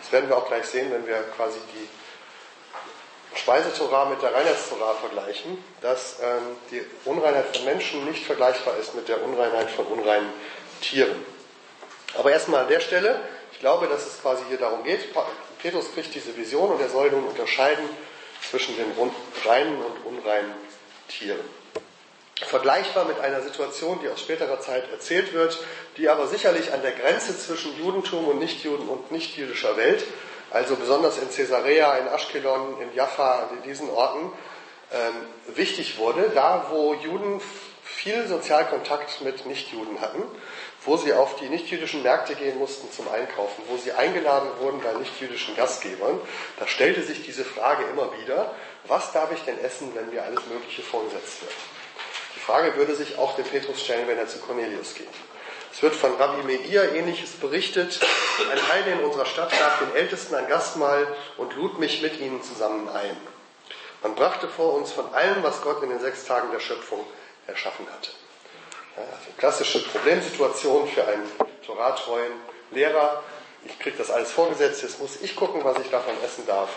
Das 0.00 0.10
werden 0.12 0.30
wir 0.30 0.38
auch 0.38 0.48
gleich 0.48 0.64
sehen, 0.64 0.90
wenn 0.90 1.06
wir 1.06 1.22
quasi 1.36 1.58
die 1.74 3.38
Speisetorah 3.38 4.06
mit 4.06 4.22
der 4.22 4.34
Reinheitstorah 4.34 4.94
vergleichen, 4.94 5.62
dass 5.82 6.20
ähm, 6.22 6.56
die 6.70 6.82
Unreinheit 7.04 7.54
von 7.54 7.66
Menschen 7.66 8.06
nicht 8.06 8.24
vergleichbar 8.24 8.74
ist 8.78 8.94
mit 8.94 9.08
der 9.08 9.22
Unreinheit 9.22 9.70
von 9.70 9.84
unreinen 9.86 10.32
Tieren. 10.80 11.22
Aber 12.16 12.32
erstmal 12.32 12.62
an 12.62 12.68
der 12.68 12.80
Stelle, 12.80 13.20
ich 13.52 13.60
glaube, 13.60 13.88
dass 13.88 14.06
es 14.06 14.22
quasi 14.22 14.42
hier 14.48 14.58
darum 14.58 14.82
geht, 14.84 15.00
Petrus 15.60 15.92
kriegt 15.92 16.14
diese 16.14 16.34
Vision 16.34 16.72
und 16.72 16.80
er 16.80 16.88
soll 16.88 17.10
nun 17.10 17.24
unterscheiden 17.24 17.84
zwischen 18.50 18.74
den 18.78 18.90
reinen 19.44 19.76
und 19.76 20.06
unreinen 20.06 20.54
Tieren 21.08 21.59
vergleichbar 22.46 23.04
mit 23.04 23.20
einer 23.20 23.42
Situation, 23.42 24.00
die 24.02 24.08
aus 24.08 24.20
späterer 24.20 24.60
Zeit 24.60 24.90
erzählt 24.90 25.32
wird, 25.32 25.58
die 25.96 26.08
aber 26.08 26.26
sicherlich 26.26 26.72
an 26.72 26.82
der 26.82 26.92
Grenze 26.92 27.38
zwischen 27.38 27.78
Judentum 27.78 28.28
und 28.28 28.38
Nichtjuden 28.38 28.88
und 28.88 29.10
nichtjüdischer 29.12 29.76
Welt, 29.76 30.04
also 30.50 30.76
besonders 30.76 31.18
in 31.18 31.30
Caesarea, 31.30 31.96
in 31.98 32.08
Aschkelon, 32.08 32.80
in 32.80 32.94
Jaffa, 32.94 33.50
in 33.52 33.62
diesen 33.62 33.88
Orten, 33.90 34.32
ähm, 34.92 35.54
wichtig 35.54 35.98
wurde, 35.98 36.30
da 36.34 36.66
wo 36.70 36.94
Juden 36.94 37.40
viel 37.82 38.26
Sozialkontakt 38.26 39.20
mit 39.20 39.46
Nichtjuden 39.46 40.00
hatten, 40.00 40.22
wo 40.84 40.96
sie 40.96 41.12
auf 41.12 41.36
die 41.36 41.48
nichtjüdischen 41.48 42.02
Märkte 42.02 42.34
gehen 42.34 42.58
mussten 42.58 42.90
zum 42.90 43.08
Einkaufen, 43.08 43.62
wo 43.68 43.76
sie 43.76 43.92
eingeladen 43.92 44.48
wurden 44.58 44.80
bei 44.80 44.92
nichtjüdischen 44.94 45.54
Gastgebern, 45.56 46.20
da 46.58 46.66
stellte 46.66 47.02
sich 47.02 47.22
diese 47.22 47.44
Frage 47.44 47.84
immer 47.84 48.10
wieder, 48.20 48.54
was 48.86 49.12
darf 49.12 49.30
ich 49.32 49.42
denn 49.42 49.58
essen, 49.58 49.94
wenn 49.94 50.10
mir 50.10 50.24
alles 50.24 50.46
Mögliche 50.46 50.82
vorgesetzt 50.82 51.42
wird? 51.42 51.52
Die 52.36 52.40
Frage 52.40 52.76
würde 52.76 52.94
sich 52.94 53.18
auch 53.18 53.36
dem 53.36 53.44
Petrus 53.44 53.80
stellen, 53.80 54.06
wenn 54.06 54.18
er 54.18 54.28
zu 54.28 54.38
Cornelius 54.38 54.94
geht. 54.94 55.08
Es 55.72 55.82
wird 55.82 55.94
von 55.94 56.14
Rabbi 56.16 56.42
Meir 56.42 56.94
ähnliches 56.94 57.32
berichtet. 57.32 58.00
Ein 58.50 58.68
Heide 58.72 58.90
in 58.90 59.00
unserer 59.00 59.26
Stadt 59.26 59.50
gab 59.50 59.78
den 59.78 59.94
Ältesten 59.94 60.34
ein 60.34 60.48
Gastmahl 60.48 61.06
und 61.36 61.54
lud 61.54 61.78
mich 61.78 62.02
mit 62.02 62.18
ihnen 62.18 62.42
zusammen 62.42 62.88
ein. 62.88 63.16
Man 64.02 64.14
brachte 64.14 64.48
vor 64.48 64.74
uns 64.74 64.92
von 64.92 65.12
allem, 65.14 65.42
was 65.42 65.62
Gott 65.62 65.82
in 65.82 65.90
den 65.90 66.00
sechs 66.00 66.24
Tagen 66.24 66.50
der 66.50 66.60
Schöpfung 66.60 67.04
erschaffen 67.46 67.86
hatte. 67.92 68.10
Ja, 68.96 69.02
also 69.02 69.30
klassische 69.36 69.82
Problemsituation 69.84 70.88
für 70.88 71.06
einen 71.06 71.30
toratreuen 71.64 72.32
Lehrer. 72.70 73.22
Ich 73.64 73.78
kriege 73.78 73.98
das 73.98 74.10
alles 74.10 74.32
vorgesetzt, 74.32 74.82
jetzt 74.82 75.00
muss 75.00 75.20
ich 75.20 75.36
gucken, 75.36 75.62
was 75.64 75.78
ich 75.78 75.90
davon 75.90 76.14
essen 76.24 76.46
darf 76.46 76.70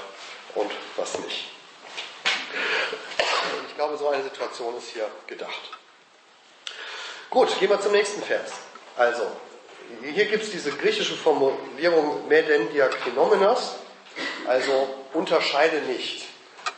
und 0.55 0.69
was 0.97 1.17
nicht. 1.19 1.52
Ich 3.67 3.75
glaube, 3.75 3.97
so 3.97 4.09
eine 4.09 4.23
Situation 4.23 4.77
ist 4.77 4.89
hier 4.89 5.07
gedacht. 5.27 5.71
Gut, 7.29 7.59
gehen 7.59 7.69
wir 7.69 7.81
zum 7.81 7.91
nächsten 7.91 8.21
Vers. 8.21 8.51
Also, 8.95 9.23
hier 10.01 10.25
gibt 10.25 10.43
es 10.43 10.51
diese 10.51 10.71
griechische 10.71 11.15
Formulierung 11.15 12.27
meden 12.27 12.71
diakrinomenos, 12.71 13.75
also 14.45 14.93
unterscheide 15.13 15.81
nicht. 15.81 16.27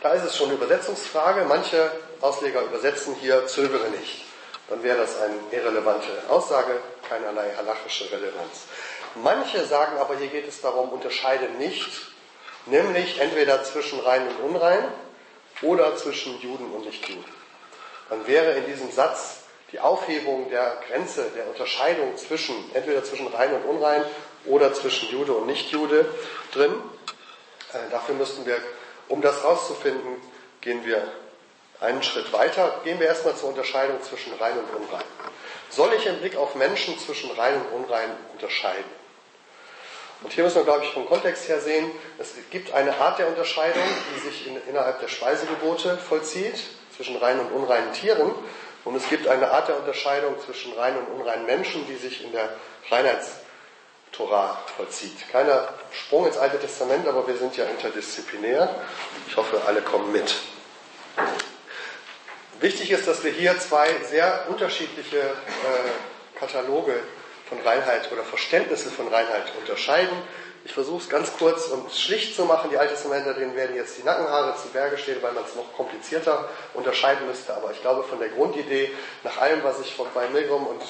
Da 0.01 0.13
ist 0.13 0.23
es 0.23 0.37
schon 0.37 0.47
eine 0.47 0.55
Übersetzungsfrage. 0.55 1.45
Manche 1.45 1.91
Ausleger 2.21 2.61
übersetzen 2.61 3.15
hier 3.15 3.47
zögere 3.47 3.89
nicht. 3.89 4.23
Dann 4.69 4.81
wäre 4.83 4.97
das 4.99 5.19
eine 5.19 5.35
irrelevante 5.51 6.07
Aussage, 6.29 6.79
keinerlei 7.07 7.53
halachische 7.55 8.11
Relevanz. 8.11 8.63
Manche 9.15 9.65
sagen 9.65 9.97
aber, 9.97 10.15
hier 10.17 10.27
geht 10.27 10.47
es 10.47 10.61
darum, 10.61 10.89
unterscheide 10.89 11.49
nicht, 11.57 11.89
nämlich 12.65 13.19
entweder 13.19 13.63
zwischen 13.63 13.99
rein 13.99 14.27
und 14.27 14.39
unrein 14.51 14.83
oder 15.61 15.95
zwischen 15.95 16.39
Juden 16.41 16.71
und 16.71 16.85
Nichtjuden. 16.85 17.23
Dann 18.09 18.27
wäre 18.27 18.51
in 18.53 18.65
diesem 18.65 18.91
Satz 18.91 19.43
die 19.71 19.79
Aufhebung 19.79 20.49
der 20.49 20.77
Grenze, 20.87 21.31
der 21.35 21.47
Unterscheidung 21.47 22.15
zwischen, 22.17 22.55
entweder 22.73 23.03
zwischen 23.03 23.27
rein 23.27 23.53
und 23.53 23.65
unrein 23.65 24.03
oder 24.45 24.73
zwischen 24.73 25.09
Jude 25.09 25.33
und 25.33 25.47
Nichtjude 25.47 26.05
drin. 26.53 26.73
Äh, 27.73 27.89
dafür 27.91 28.15
müssten 28.15 28.45
wir, 28.45 28.57
um 29.07 29.21
das 29.21 29.43
rauszufinden, 29.43 30.21
gehen 30.61 30.85
wir 30.85 31.11
einen 31.79 32.03
Schritt 32.03 32.31
weiter. 32.31 32.79
Gehen 32.83 32.99
wir 32.99 33.07
erstmal 33.07 33.35
zur 33.35 33.49
Unterscheidung 33.49 34.01
zwischen 34.03 34.33
rein 34.35 34.57
und 34.57 34.83
unrein. 34.83 35.03
Soll 35.69 35.93
ich 35.93 36.05
im 36.05 36.19
Blick 36.19 36.35
auf 36.35 36.55
Menschen 36.55 36.97
zwischen 36.99 37.31
rein 37.31 37.55
und 37.55 37.83
unrein 37.83 38.11
unterscheiden? 38.33 39.04
Und 40.23 40.33
hier 40.33 40.43
müssen 40.43 40.57
wir, 40.57 40.63
glaube 40.63 40.83
ich, 40.83 40.91
vom 40.91 41.05
Kontext 41.05 41.47
her 41.47 41.59
sehen, 41.59 41.91
es 42.17 42.33
gibt 42.49 42.73
eine 42.73 42.97
Art 42.97 43.19
der 43.19 43.27
Unterscheidung, 43.27 43.83
die 44.15 44.27
sich 44.27 44.47
in, 44.47 44.57
innerhalb 44.67 44.99
der 44.99 45.07
Speisegebote 45.07 45.97
vollzieht, 45.97 46.63
zwischen 46.95 47.17
reinen 47.17 47.41
und 47.41 47.51
unreinen 47.51 47.91
Tieren. 47.93 48.33
Und 48.85 48.95
es 48.95 49.09
gibt 49.09 49.27
eine 49.27 49.51
Art 49.51 49.67
der 49.67 49.77
Unterscheidung 49.77 50.35
zwischen 50.45 50.73
reinen 50.73 50.97
und 50.97 51.19
unreinen 51.19 51.45
Menschen, 51.45 51.85
die 51.87 51.95
sich 51.95 52.23
in 52.23 52.31
der 52.31 52.49
Reinheitstorah 52.89 54.61
vollzieht. 54.77 55.29
Keiner 55.31 55.67
Sprung 55.91 56.27
ins 56.27 56.37
Alte 56.37 56.59
Testament, 56.59 57.07
aber 57.07 57.27
wir 57.27 57.35
sind 57.35 57.57
ja 57.57 57.65
interdisziplinär. 57.65 58.73
Ich 59.27 59.35
hoffe, 59.35 59.61
alle 59.65 59.81
kommen 59.81 60.11
mit. 60.11 60.35
Wichtig 62.59 62.91
ist, 62.91 63.07
dass 63.07 63.23
wir 63.23 63.31
hier 63.31 63.59
zwei 63.59 63.89
sehr 64.03 64.45
unterschiedliche 64.49 65.19
äh, 65.19 66.39
Kataloge 66.39 66.93
von 67.49 67.59
Reinheit 67.61 68.11
oder 68.11 68.23
Verständnisse 68.23 68.89
von 68.89 69.07
Reinheit 69.07 69.51
unterscheiden. 69.59 70.17
Ich 70.65 70.73
versuche 70.73 71.03
es 71.03 71.09
ganz 71.09 71.31
kurz 71.37 71.67
und 71.67 71.91
schlicht 71.91 72.35
zu 72.35 72.45
machen. 72.45 72.71
Die 72.71 72.77
Alttestamentlerin 72.77 73.55
werden 73.55 73.75
jetzt 73.75 73.99
die 73.99 74.03
Nackenhaare 74.03 74.55
zu 74.57 74.69
Berge 74.69 74.97
stehen, 74.97 75.21
weil 75.21 75.33
man 75.33 75.43
es 75.43 75.55
noch 75.55 75.71
komplizierter 75.73 76.49
unterscheiden 76.73 77.27
müsste. 77.27 77.53
Aber 77.53 77.71
ich 77.71 77.81
glaube, 77.81 78.03
von 78.03 78.17
der 78.17 78.29
Grundidee, 78.29 78.91
nach 79.23 79.39
allem, 79.39 79.63
was 79.63 79.79
ich 79.79 79.93
von 79.93 80.07
bei 80.15 80.27
Milgram 80.29 80.65
und 80.65 80.81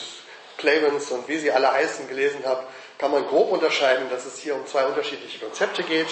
Clemens 0.58 1.12
und 1.12 1.28
wie 1.28 1.38
sie 1.38 1.52
alle 1.52 1.72
heißen 1.72 2.08
gelesen 2.08 2.46
habe, 2.46 2.64
kann 2.98 3.12
man 3.12 3.26
grob 3.28 3.52
unterscheiden, 3.52 4.10
dass 4.10 4.26
es 4.26 4.40
hier 4.40 4.56
um 4.56 4.66
zwei 4.66 4.86
unterschiedliche 4.86 5.40
Konzepte 5.40 5.84
geht. 5.84 6.08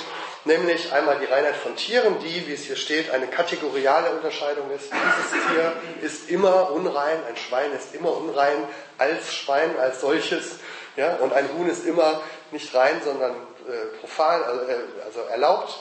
Nämlich 0.46 0.92
einmal 0.92 1.20
die 1.20 1.26
Reinheit 1.26 1.56
von 1.56 1.76
Tieren, 1.76 2.20
die, 2.20 2.48
wie 2.48 2.54
es 2.54 2.64
hier 2.64 2.76
steht, 2.76 3.12
eine 3.12 3.28
kategoriale 3.28 4.12
Unterscheidung 4.12 4.70
ist. 4.72 4.92
Dieses 4.92 5.48
Tier 5.48 5.74
ist 6.02 6.30
immer 6.30 6.72
unrein, 6.72 7.20
ein 7.28 7.38
Schwein 7.38 7.72
ist 7.72 7.96
immer 7.96 8.12
unrein 8.12 8.68
als 8.98 9.34
Schwein, 9.34 9.80
als 9.80 10.02
solches. 10.02 10.56
Ja? 10.98 11.16
Und 11.16 11.32
ein 11.34 11.48
Huhn 11.58 11.70
ist 11.70 11.86
immer 11.86 12.22
nicht 12.52 12.74
rein, 12.76 13.02
sondern 13.04 13.32
äh, 13.68 13.98
profan, 14.00 14.44
also, 14.44 14.62
äh, 14.64 14.76
also 15.06 15.22
erlaubt 15.22 15.80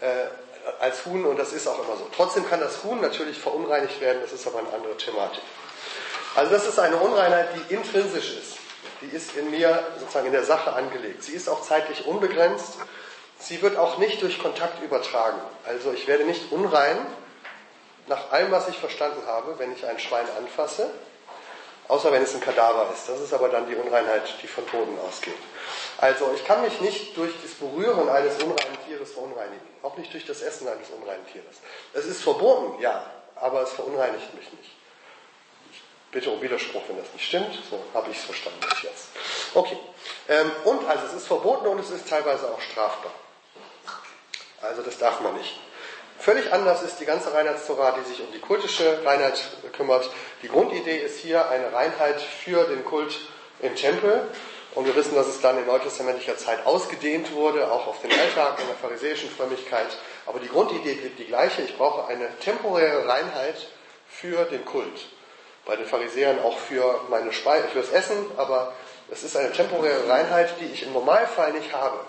äh, 0.00 0.26
als 0.80 1.04
Huhn 1.06 1.24
und 1.24 1.38
das 1.38 1.52
ist 1.52 1.66
auch 1.66 1.78
immer 1.82 1.96
so. 1.96 2.08
Trotzdem 2.14 2.48
kann 2.48 2.60
das 2.60 2.84
Huhn 2.84 3.00
natürlich 3.00 3.38
verunreinigt 3.38 4.00
werden, 4.00 4.20
das 4.22 4.32
ist 4.32 4.46
aber 4.46 4.58
eine 4.58 4.72
andere 4.72 4.96
Thematik. 4.96 5.42
Also 6.34 6.52
das 6.52 6.66
ist 6.66 6.78
eine 6.78 6.96
Unreinheit, 6.96 7.48
die 7.54 7.74
intrinsisch 7.74 8.36
ist. 8.36 8.61
Die 9.02 9.16
ist 9.16 9.36
in 9.36 9.50
mir 9.50 9.82
sozusagen 9.98 10.26
in 10.26 10.32
der 10.32 10.44
Sache 10.44 10.72
angelegt. 10.72 11.22
Sie 11.22 11.32
ist 11.32 11.48
auch 11.48 11.62
zeitlich 11.62 12.06
unbegrenzt. 12.06 12.78
Sie 13.38 13.60
wird 13.60 13.76
auch 13.76 13.98
nicht 13.98 14.22
durch 14.22 14.38
Kontakt 14.38 14.82
übertragen. 14.82 15.40
Also 15.64 15.92
ich 15.92 16.06
werde 16.06 16.24
nicht 16.24 16.52
unrein, 16.52 16.98
nach 18.06 18.30
allem, 18.32 18.50
was 18.50 18.68
ich 18.68 18.78
verstanden 18.78 19.26
habe, 19.26 19.58
wenn 19.58 19.72
ich 19.72 19.86
ein 19.86 19.98
Schwein 19.98 20.26
anfasse, 20.36 20.90
außer 21.88 22.12
wenn 22.12 22.22
es 22.22 22.34
ein 22.34 22.40
Kadaver 22.40 22.90
ist. 22.92 23.08
Das 23.08 23.20
ist 23.20 23.32
aber 23.32 23.48
dann 23.48 23.66
die 23.68 23.74
Unreinheit, 23.74 24.22
die 24.42 24.46
von 24.46 24.66
Toten 24.66 24.98
ausgeht. 25.06 25.38
Also 25.98 26.32
ich 26.34 26.44
kann 26.44 26.62
mich 26.62 26.80
nicht 26.80 27.16
durch 27.16 27.32
das 27.42 27.52
Berühren 27.52 28.08
eines 28.08 28.34
unreinen 28.42 28.78
Tieres 28.86 29.12
verunreinigen, 29.12 29.66
auch 29.82 29.96
nicht 29.96 30.12
durch 30.12 30.26
das 30.26 30.42
Essen 30.42 30.68
eines 30.68 30.90
unreinen 30.90 31.26
Tieres. 31.26 31.56
Es 31.92 32.06
ist 32.06 32.22
verboten, 32.22 32.80
ja, 32.80 33.06
aber 33.36 33.62
es 33.62 33.70
verunreinigt 33.70 34.34
mich 34.34 34.52
nicht. 34.52 34.70
Bitte 36.12 36.30
um 36.30 36.42
Widerspruch, 36.42 36.82
wenn 36.88 36.98
das 36.98 37.10
nicht 37.14 37.26
stimmt. 37.26 37.58
So 37.70 37.82
habe 37.94 38.10
ich 38.10 38.18
es 38.18 38.24
verstanden 38.24 38.60
bis 38.68 38.82
jetzt. 38.82 39.08
Okay. 39.54 39.78
Ähm, 40.28 40.52
und 40.64 40.86
also 40.86 41.06
es 41.06 41.14
ist 41.14 41.26
verboten 41.26 41.66
und 41.66 41.80
es 41.80 41.88
ist 41.88 42.06
teilweise 42.06 42.52
auch 42.52 42.60
strafbar. 42.60 43.12
Also 44.60 44.82
das 44.82 44.98
darf 44.98 45.20
man 45.20 45.34
nicht. 45.38 45.58
Völlig 46.18 46.52
anders 46.52 46.82
ist 46.82 47.00
die 47.00 47.06
ganze 47.06 47.32
Reinheitstorah, 47.32 47.92
die 47.98 48.08
sich 48.08 48.20
um 48.20 48.30
die 48.30 48.40
kultische 48.40 49.04
Reinheit 49.04 49.42
kümmert. 49.72 50.08
Die 50.42 50.48
Grundidee 50.48 50.98
ist 50.98 51.18
hier 51.18 51.48
eine 51.48 51.72
Reinheit 51.72 52.20
für 52.20 52.64
den 52.64 52.84
Kult 52.84 53.18
im 53.60 53.74
Tempel. 53.74 54.28
Und 54.74 54.84
wir 54.86 54.94
wissen, 54.94 55.14
dass 55.14 55.26
es 55.26 55.40
dann 55.40 55.58
in 55.58 55.66
neutestamentlicher 55.66 56.36
Zeit 56.36 56.66
ausgedehnt 56.66 57.32
wurde, 57.32 57.72
auch 57.72 57.86
auf 57.86 58.02
den 58.02 58.12
Alltag 58.12 58.60
in 58.60 58.66
der 58.66 58.76
pharisäischen 58.76 59.30
Frömmigkeit. 59.30 59.96
Aber 60.26 60.40
die 60.40 60.48
Grundidee 60.48 60.92
blieb 60.92 61.16
die 61.16 61.26
gleiche. 61.26 61.62
Ich 61.62 61.76
brauche 61.76 62.06
eine 62.06 62.28
temporäre 62.38 63.08
Reinheit 63.08 63.66
für 64.08 64.44
den 64.44 64.64
Kult 64.66 65.06
bei 65.64 65.76
den 65.76 65.86
Pharisäern 65.86 66.40
auch 66.40 66.58
für 66.58 67.00
meine 67.08 67.32
Speise, 67.32 67.68
fürs 67.68 67.90
Essen, 67.90 68.26
aber 68.36 68.72
es 69.10 69.22
ist 69.22 69.36
eine 69.36 69.52
temporäre 69.52 70.08
Reinheit, 70.08 70.54
die 70.60 70.66
ich 70.66 70.82
im 70.84 70.92
Normalfall 70.92 71.52
nicht 71.52 71.72
habe. 71.72 72.00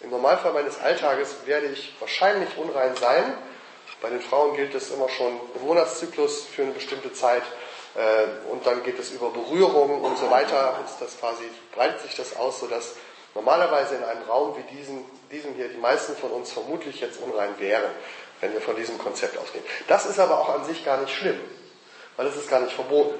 Im 0.00 0.10
Normalfall 0.10 0.52
meines 0.52 0.80
Alltages 0.80 1.36
werde 1.46 1.66
ich 1.66 1.94
wahrscheinlich 2.00 2.50
unrein 2.56 2.96
sein. 2.96 3.34
Bei 4.02 4.10
den 4.10 4.20
Frauen 4.20 4.56
gilt 4.56 4.74
es 4.74 4.90
immer 4.90 5.08
schon 5.08 5.40
im 5.54 5.66
Monatszyklus 5.66 6.44
für 6.44 6.62
eine 6.62 6.72
bestimmte 6.72 7.12
Zeit 7.12 7.42
äh, 7.94 8.50
und 8.50 8.66
dann 8.66 8.82
geht 8.82 8.98
es 8.98 9.12
über 9.12 9.30
Berührung 9.30 10.02
und 10.02 10.18
so 10.18 10.30
weiter. 10.30 10.78
Ist 10.84 11.00
das 11.00 11.18
quasi, 11.18 11.44
breitet 11.74 12.00
sich 12.00 12.16
das 12.16 12.36
aus, 12.36 12.60
sodass 12.60 12.96
normalerweise 13.34 13.94
in 13.94 14.04
einem 14.04 14.22
Raum 14.28 14.56
wie 14.56 14.76
diesem, 14.76 15.04
diesem 15.30 15.54
hier 15.54 15.68
die 15.68 15.78
meisten 15.78 16.16
von 16.16 16.32
uns 16.32 16.52
vermutlich 16.52 17.00
jetzt 17.00 17.20
unrein 17.20 17.58
wären, 17.58 17.90
wenn 18.40 18.52
wir 18.52 18.60
von 18.60 18.76
diesem 18.76 18.98
Konzept 18.98 19.38
ausgehen. 19.38 19.64
Das 19.88 20.06
ist 20.06 20.18
aber 20.18 20.40
auch 20.40 20.48
an 20.50 20.64
sich 20.64 20.84
gar 20.84 21.00
nicht 21.00 21.14
schlimm 21.14 21.40
weil 22.16 22.26
es 22.26 22.36
ist 22.36 22.48
gar 22.48 22.60
nicht 22.60 22.74
verboten. 22.74 23.18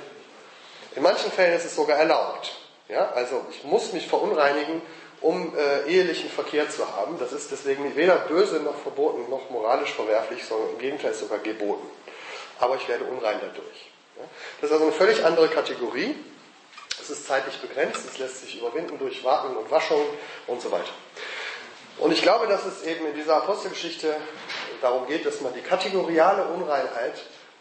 In 0.97 1.03
manchen 1.03 1.31
Fällen 1.31 1.55
ist 1.55 1.65
es 1.65 1.75
sogar 1.75 1.99
erlaubt. 1.99 2.53
Ja, 2.89 3.11
also 3.13 3.45
ich 3.51 3.65
muss 3.65 3.93
mich 3.93 4.07
verunreinigen, 4.07 4.83
um 5.21 5.57
äh, 5.57 5.91
ehelichen 5.91 6.29
Verkehr 6.29 6.69
zu 6.69 6.87
haben. 6.95 7.19
Das 7.19 7.33
ist 7.33 7.51
deswegen 7.51 7.97
weder 7.97 8.17
böse 8.17 8.57
noch 8.57 8.79
verboten 8.79 9.29
noch 9.31 9.49
moralisch 9.51 9.93
verwerflich, 9.93 10.45
sondern 10.45 10.71
im 10.71 10.79
Gegenteil 10.79 11.15
sogar 11.15 11.39
geboten. 11.39 11.89
Aber 12.61 12.77
ich 12.77 12.87
werde 12.89 13.05
unrein 13.05 13.39
dadurch. 13.41 13.91
Ja? 14.17 14.25
Das 14.61 14.71
ist 14.71 14.75
also 14.75 14.85
eine 14.85 14.93
völlig 14.93 15.25
andere 15.25 15.49
Kategorie. 15.49 16.15
Es 17.01 17.11
ist 17.11 17.27
zeitlich 17.27 17.57
begrenzt, 17.61 18.03
es 18.07 18.19
lässt 18.19 18.41
sich 18.43 18.59
überwinden 18.59 18.99
durch 18.99 19.25
Warten 19.25 19.57
und 19.57 19.71
Waschung 19.71 20.03
und 20.47 20.61
so 20.61 20.71
weiter. 20.71 20.93
Und 21.99 22.13
ich 22.13 22.23
glaube, 22.23 22.47
dass 22.47 22.65
es 22.65 22.83
eben 22.85 23.07
in 23.07 23.15
dieser 23.15 23.37
Apostelgeschichte 23.37 24.17
darum 24.81 25.07
geht, 25.07 25.25
dass 25.25 25.41
man 25.41 25.55
die 25.55 25.61
kategoriale 25.61 26.45
Unreinheit 26.49 27.15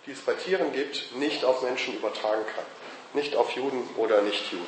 die 0.06 0.12
es 0.12 0.20
bei 0.20 0.34
Tieren 0.34 0.74
gibt, 0.74 1.16
nicht 1.16 1.45
auf 1.45 1.62
Menschen 1.62 1.95
übertragen 1.95 2.43
kann. 2.56 2.66
Nicht 3.14 3.36
auf 3.36 3.51
Juden 3.51 3.88
oder 3.95 4.22
Nichtjuden. 4.22 4.66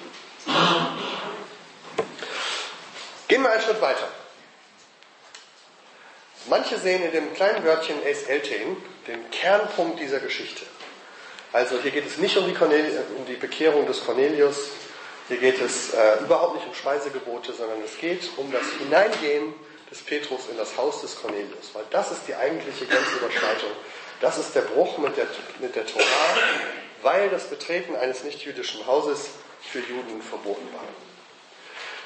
Gehen 3.27 3.41
wir 3.41 3.51
einen 3.51 3.61
Schritt 3.61 3.81
weiter. 3.81 4.07
Manche 6.47 6.77
sehen 6.77 7.03
in 7.03 7.11
dem 7.11 7.33
kleinen 7.33 7.65
Wörtchen 7.65 7.95
Es 8.05 8.23
Eltein 8.23 8.77
den 9.07 9.29
Kernpunkt 9.31 9.99
dieser 9.99 10.19
Geschichte. 10.19 10.63
Also 11.51 11.79
hier 11.79 11.91
geht 11.91 12.05
es 12.05 12.17
nicht 12.17 12.37
um 12.37 12.45
die, 12.45 12.55
um 12.55 13.25
die 13.27 13.35
Bekehrung 13.35 13.87
des 13.87 14.05
Cornelius, 14.05 14.69
hier 15.27 15.37
geht 15.37 15.59
es 15.59 15.91
äh, 15.93 16.19
überhaupt 16.19 16.55
nicht 16.55 16.67
um 16.67 16.73
Speisegebote, 16.75 17.51
sondern 17.53 17.81
es 17.83 17.97
geht 17.97 18.29
um 18.37 18.51
das 18.51 18.63
Hineingehen 18.77 19.53
des 19.89 20.01
Petrus 20.01 20.41
in 20.51 20.57
das 20.57 20.77
Haus 20.77 21.01
des 21.01 21.19
Cornelius, 21.19 21.71
weil 21.73 21.85
das 21.89 22.11
ist 22.11 22.21
die 22.27 22.35
eigentliche 22.35 22.85
Grenzüberschreitung 22.85 23.71
das 24.21 24.37
ist 24.37 24.55
der 24.55 24.61
Bruch 24.61 24.97
mit 24.97 25.17
der, 25.17 25.27
mit 25.59 25.75
der 25.75 25.85
Torah, 25.85 26.03
weil 27.01 27.29
das 27.29 27.45
Betreten 27.45 27.95
eines 27.95 28.23
nichtjüdischen 28.23 28.85
Hauses 28.87 29.29
für 29.61 29.79
Juden 29.79 30.21
verboten 30.21 30.67
war. 30.73 30.83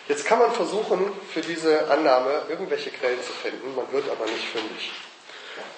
Jetzt 0.08 0.26
kann 0.26 0.40
man 0.40 0.52
versuchen, 0.52 1.12
für 1.32 1.42
diese 1.42 1.90
Annahme 1.90 2.42
irgendwelche 2.50 2.90
Quellen 2.90 3.22
zu 3.22 3.32
finden, 3.32 3.76
man 3.76 3.92
wird 3.92 4.10
aber 4.10 4.26
nicht 4.26 4.46
fündig. 4.46 4.92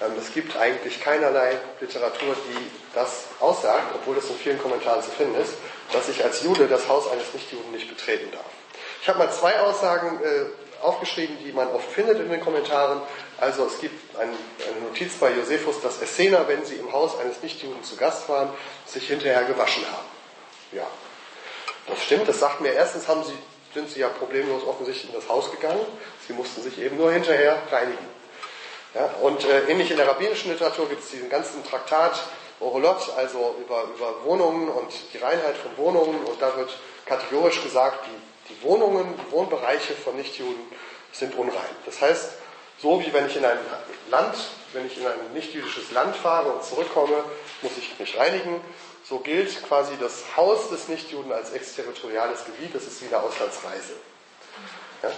Ähm, 0.00 0.12
es 0.18 0.32
gibt 0.32 0.56
eigentlich 0.56 1.02
keinerlei 1.02 1.58
Literatur, 1.80 2.34
die 2.48 2.70
das 2.94 3.24
aussagt, 3.40 3.94
obwohl 3.94 4.16
es 4.16 4.28
in 4.30 4.36
vielen 4.36 4.58
Kommentaren 4.58 5.02
zu 5.02 5.10
finden 5.10 5.40
ist, 5.40 5.54
dass 5.92 6.08
ich 6.08 6.24
als 6.24 6.42
Jude 6.42 6.66
das 6.66 6.88
Haus 6.88 7.10
eines 7.10 7.32
Nichtjuden 7.34 7.70
nicht 7.72 7.88
betreten 7.88 8.30
darf. 8.32 8.44
Ich 9.02 9.08
habe 9.08 9.18
mal 9.18 9.30
zwei 9.30 9.58
Aussagen 9.60 10.20
äh, 10.22 10.46
aufgeschrieben, 10.82 11.38
die 11.44 11.52
man 11.52 11.68
oft 11.68 11.90
findet 11.90 12.18
in 12.18 12.30
den 12.30 12.40
Kommentaren. 12.40 13.00
Also 13.38 13.66
es 13.66 13.80
gibt 13.80 14.16
ein, 14.18 14.28
eine 14.28 14.86
Notiz 14.86 15.14
bei 15.14 15.30
Josephus, 15.30 15.80
dass 15.80 16.00
Essener, 16.02 16.46
wenn 16.48 16.64
sie 16.64 16.74
im 16.74 16.92
Haus 16.92 17.18
eines 17.18 17.42
Nichtjuden 17.42 17.82
zu 17.82 17.96
Gast 17.96 18.28
waren, 18.28 18.50
sich 18.86 19.06
hinterher 19.08 19.44
gewaschen 19.44 19.84
haben. 19.86 20.06
Ja, 20.72 20.86
das 21.86 22.02
stimmt. 22.02 22.28
Das 22.28 22.40
sagt 22.40 22.60
mir, 22.60 22.72
erstens 22.72 23.08
haben 23.08 23.24
sie, 23.24 23.34
sind 23.74 23.90
sie 23.90 24.00
ja 24.00 24.08
problemlos 24.08 24.66
offensichtlich 24.66 25.12
in 25.12 25.18
das 25.18 25.28
Haus 25.28 25.50
gegangen. 25.50 25.84
Sie 26.26 26.32
mussten 26.32 26.62
sich 26.62 26.78
eben 26.78 26.96
nur 26.96 27.12
hinterher 27.12 27.58
reinigen. 27.70 28.06
Ja, 28.94 29.06
und 29.22 29.44
äh, 29.44 29.70
ähnlich 29.70 29.90
in 29.90 29.96
der 29.96 30.06
rabbinischen 30.06 30.52
Literatur 30.52 30.88
gibt 30.88 31.02
es 31.02 31.10
diesen 31.10 31.30
ganzen 31.30 31.64
Traktat 31.64 32.22
Orolot, 32.60 33.10
also 33.16 33.56
über, 33.60 33.84
über 33.84 34.24
Wohnungen 34.24 34.68
und 34.68 34.92
die 35.12 35.18
Reinheit 35.18 35.56
von 35.56 35.76
Wohnungen. 35.76 36.22
Und 36.24 36.40
da 36.40 36.56
wird 36.56 36.76
kategorisch 37.06 37.62
gesagt, 37.62 38.06
die 38.06 38.21
die 38.48 38.62
Wohnungen, 38.62 39.14
die 39.16 39.32
Wohnbereiche 39.32 39.94
von 39.94 40.16
Nichtjuden 40.16 40.62
sind 41.12 41.34
unrein. 41.36 41.76
Das 41.86 42.00
heißt, 42.00 42.32
so 42.80 43.00
wie 43.00 43.12
wenn 43.12 43.26
ich 43.26 43.36
in 43.36 43.44
ein 43.44 43.58
Land, 44.10 44.34
wenn 44.72 44.86
ich 44.86 44.98
in 44.98 45.06
ein 45.06 45.32
nichtjüdisches 45.34 45.92
Land 45.92 46.16
fahre 46.16 46.50
und 46.50 46.64
zurückkomme, 46.64 47.24
muss 47.62 47.72
ich 47.78 47.98
mich 47.98 48.18
reinigen. 48.18 48.60
So 49.04 49.18
gilt 49.18 49.62
quasi 49.68 49.92
das 50.00 50.24
Haus 50.36 50.70
des 50.70 50.88
Nichtjuden 50.88 51.32
als 51.32 51.52
exterritoriales 51.52 52.44
Gebiet. 52.44 52.74
Das 52.74 52.84
ist 52.84 53.02
wie 53.02 53.06
eine 53.06 53.22
Auslandsreise. 53.22 53.92
Ja? 55.02 55.10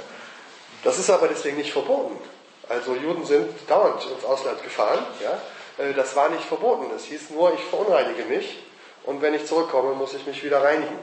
Das 0.82 0.98
ist 0.98 1.10
aber 1.10 1.28
deswegen 1.28 1.56
nicht 1.56 1.72
verboten. 1.72 2.18
Also 2.68 2.94
Juden 2.94 3.24
sind 3.24 3.50
dauernd 3.68 4.04
ins 4.04 4.24
Ausland 4.24 4.62
gefahren. 4.62 5.04
Ja? 5.22 5.40
Äh, 5.84 5.94
das 5.94 6.16
war 6.16 6.28
nicht 6.30 6.44
verboten. 6.44 6.90
Es 6.94 7.04
hieß 7.04 7.30
nur, 7.30 7.54
ich 7.54 7.60
verunreinige 7.60 8.24
mich 8.24 8.58
und 9.04 9.22
wenn 9.22 9.34
ich 9.34 9.46
zurückkomme, 9.46 9.94
muss 9.94 10.14
ich 10.14 10.26
mich 10.26 10.42
wieder 10.42 10.62
reinigen. 10.62 10.98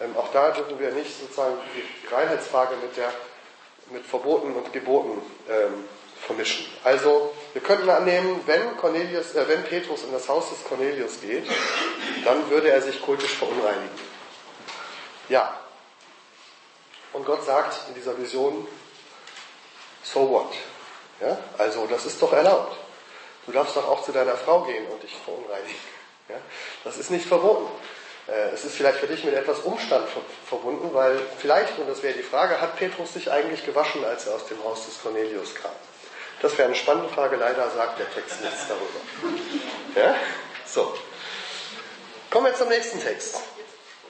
Ähm, 0.00 0.16
auch 0.16 0.30
da 0.32 0.50
dürfen 0.50 0.78
wir 0.78 0.90
nicht 0.92 1.18
sozusagen 1.18 1.56
die 1.74 2.14
Reinheitsfrage 2.14 2.76
mit, 2.76 2.96
der, 2.96 3.12
mit 3.90 4.06
Verboten 4.06 4.54
und 4.54 4.72
Geboten 4.72 5.20
ähm, 5.48 5.84
vermischen. 6.24 6.66
Also 6.84 7.34
wir 7.52 7.62
könnten 7.62 7.88
annehmen, 7.90 8.40
wenn, 8.46 8.76
Cornelius, 8.76 9.34
äh, 9.34 9.48
wenn 9.48 9.64
Petrus 9.64 10.04
in 10.04 10.12
das 10.12 10.28
Haus 10.28 10.50
des 10.50 10.64
Cornelius 10.64 11.20
geht, 11.20 11.48
dann 12.24 12.48
würde 12.50 12.70
er 12.70 12.82
sich 12.82 13.00
kultisch 13.02 13.34
verunreinigen. 13.34 13.98
Ja. 15.28 15.58
Und 17.12 17.24
Gott 17.24 17.44
sagt 17.44 17.88
in 17.88 17.94
dieser 17.94 18.16
Vision, 18.18 18.66
so 20.02 20.28
what? 20.30 20.52
Ja? 21.20 21.38
Also 21.56 21.86
das 21.86 22.06
ist 22.06 22.20
doch 22.22 22.32
erlaubt. 22.32 22.76
Du 23.46 23.52
darfst 23.52 23.76
doch 23.76 23.88
auch 23.88 24.04
zu 24.04 24.12
deiner 24.12 24.36
Frau 24.36 24.62
gehen 24.62 24.86
und 24.88 25.02
dich 25.02 25.16
verunreinigen. 25.24 25.80
Ja? 26.28 26.36
Das 26.84 26.98
ist 26.98 27.10
nicht 27.10 27.26
verboten. 27.26 27.66
Äh, 28.28 28.50
es 28.54 28.64
ist 28.64 28.76
vielleicht 28.76 28.98
für 28.98 29.06
dich 29.06 29.24
mit 29.24 29.34
etwas 29.34 29.60
Umstand 29.60 30.06
verbunden, 30.46 30.92
weil 30.92 31.18
vielleicht, 31.38 31.78
und 31.78 31.88
das 31.88 32.02
wäre 32.02 32.14
die 32.14 32.22
Frage, 32.22 32.60
hat 32.60 32.76
Petrus 32.76 33.14
sich 33.14 33.30
eigentlich 33.30 33.64
gewaschen, 33.64 34.04
als 34.04 34.26
er 34.26 34.34
aus 34.34 34.46
dem 34.46 34.62
Haus 34.64 34.86
des 34.86 35.00
Cornelius 35.02 35.54
kam? 35.54 35.72
Das 36.42 36.56
wäre 36.56 36.68
eine 36.68 36.76
spannende 36.76 37.08
Frage, 37.08 37.36
leider 37.36 37.68
sagt 37.70 37.98
der 37.98 38.10
Text 38.12 38.40
nichts 38.42 38.68
darüber. 38.68 39.00
Ja? 39.96 40.14
So. 40.66 40.94
Kommen 42.30 42.46
wir 42.46 42.54
zum 42.54 42.68
nächsten 42.68 43.00
Text. 43.00 43.40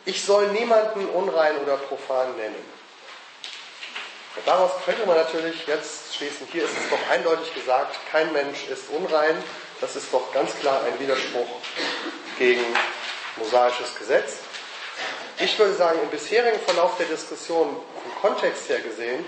Ich 0.05 0.25
soll 0.25 0.49
niemanden 0.49 1.07
unrein 1.07 1.57
oder 1.59 1.77
profan 1.77 2.37
nennen. 2.37 2.79
Daraus 4.45 4.71
könnte 4.85 5.07
man 5.07 5.17
natürlich 5.17 5.67
jetzt 5.67 6.15
schließen, 6.15 6.47
hier 6.53 6.65
ist 6.65 6.73
es 6.73 6.91
doch 6.91 7.11
eindeutig 7.11 7.55
gesagt, 7.55 7.97
kein 8.11 8.33
Mensch 8.33 8.67
ist 8.69 8.89
unrein. 8.91 9.43
Das 9.81 9.97
ist 9.97 10.13
doch 10.13 10.33
ganz 10.33 10.57
klar 10.59 10.83
ein 10.85 10.99
Widerspruch 11.01 11.49
gegen 12.39 12.65
mosaisches 13.39 13.95
Gesetz. 13.99 14.39
Ich 15.39 15.59
würde 15.59 15.75
sagen, 15.75 16.01
im 16.03 16.11
bisherigen 16.11 16.59
Verlauf 16.61 16.97
der 16.97 17.07
Diskussion, 17.07 17.77
vom 18.03 18.21
Kontext 18.21 18.69
her 18.69 18.81
gesehen, 18.81 19.25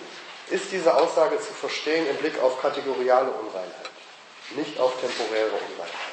ist 0.51 0.73
diese 0.73 0.95
Aussage 0.95 1.39
zu 1.39 1.53
verstehen 1.53 2.09
im 2.09 2.17
Blick 2.17 2.41
auf 2.43 2.61
kategoriale 2.61 3.31
Unreinheit, 3.31 3.91
nicht 4.57 4.79
auf 4.81 5.01
temporäre 5.01 5.53
Unreinheit. 5.53 6.11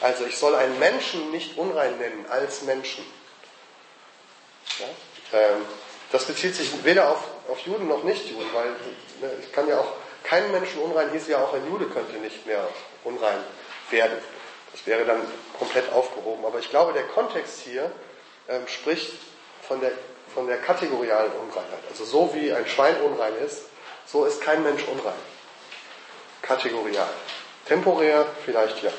Also 0.00 0.24
ich 0.24 0.38
soll 0.38 0.54
einen 0.54 0.78
Menschen 0.78 1.30
nicht 1.30 1.58
unrein 1.58 1.98
nennen 1.98 2.24
als 2.30 2.62
Menschen. 2.62 3.04
Ja? 4.78 5.38
Ähm, 5.38 5.66
das 6.10 6.24
bezieht 6.24 6.56
sich 6.56 6.70
weder 6.84 7.10
auf, 7.10 7.22
auf 7.48 7.58
Juden 7.60 7.86
noch 7.86 8.02
Nicht-Juden, 8.02 8.48
weil 8.54 8.70
ne, 9.20 9.36
ich 9.42 9.52
kann 9.52 9.68
ja 9.68 9.78
auch 9.78 9.92
keinen 10.22 10.50
Menschen 10.52 10.80
unrein 10.80 11.10
hieß 11.12 11.28
ja 11.28 11.42
auch 11.42 11.54
ein 11.54 11.66
Jude 11.66 11.86
könnte 11.86 12.16
nicht 12.18 12.46
mehr 12.46 12.66
unrein 13.04 13.38
werden. 13.90 14.18
Das 14.72 14.86
wäre 14.86 15.04
dann 15.04 15.20
komplett 15.58 15.92
aufgehoben. 15.92 16.44
Aber 16.44 16.58
ich 16.58 16.70
glaube, 16.70 16.92
der 16.92 17.04
Kontext 17.04 17.60
hier 17.60 17.90
ähm, 18.48 18.66
spricht 18.66 19.12
von 19.66 19.80
der, 19.80 19.92
von 20.34 20.46
der 20.46 20.58
kategorialen 20.58 21.32
Unreinheit. 21.32 21.82
Also 21.88 22.04
so 22.04 22.34
wie 22.34 22.52
ein 22.52 22.66
Schwein 22.66 23.00
unrein 23.00 23.34
ist, 23.44 23.62
so 24.06 24.24
ist 24.24 24.40
kein 24.40 24.62
Mensch 24.62 24.84
unrein. 24.84 25.14
Kategorial. 26.42 27.08
Temporär 27.66 28.26
vielleicht 28.44 28.82
ja. 28.82 28.90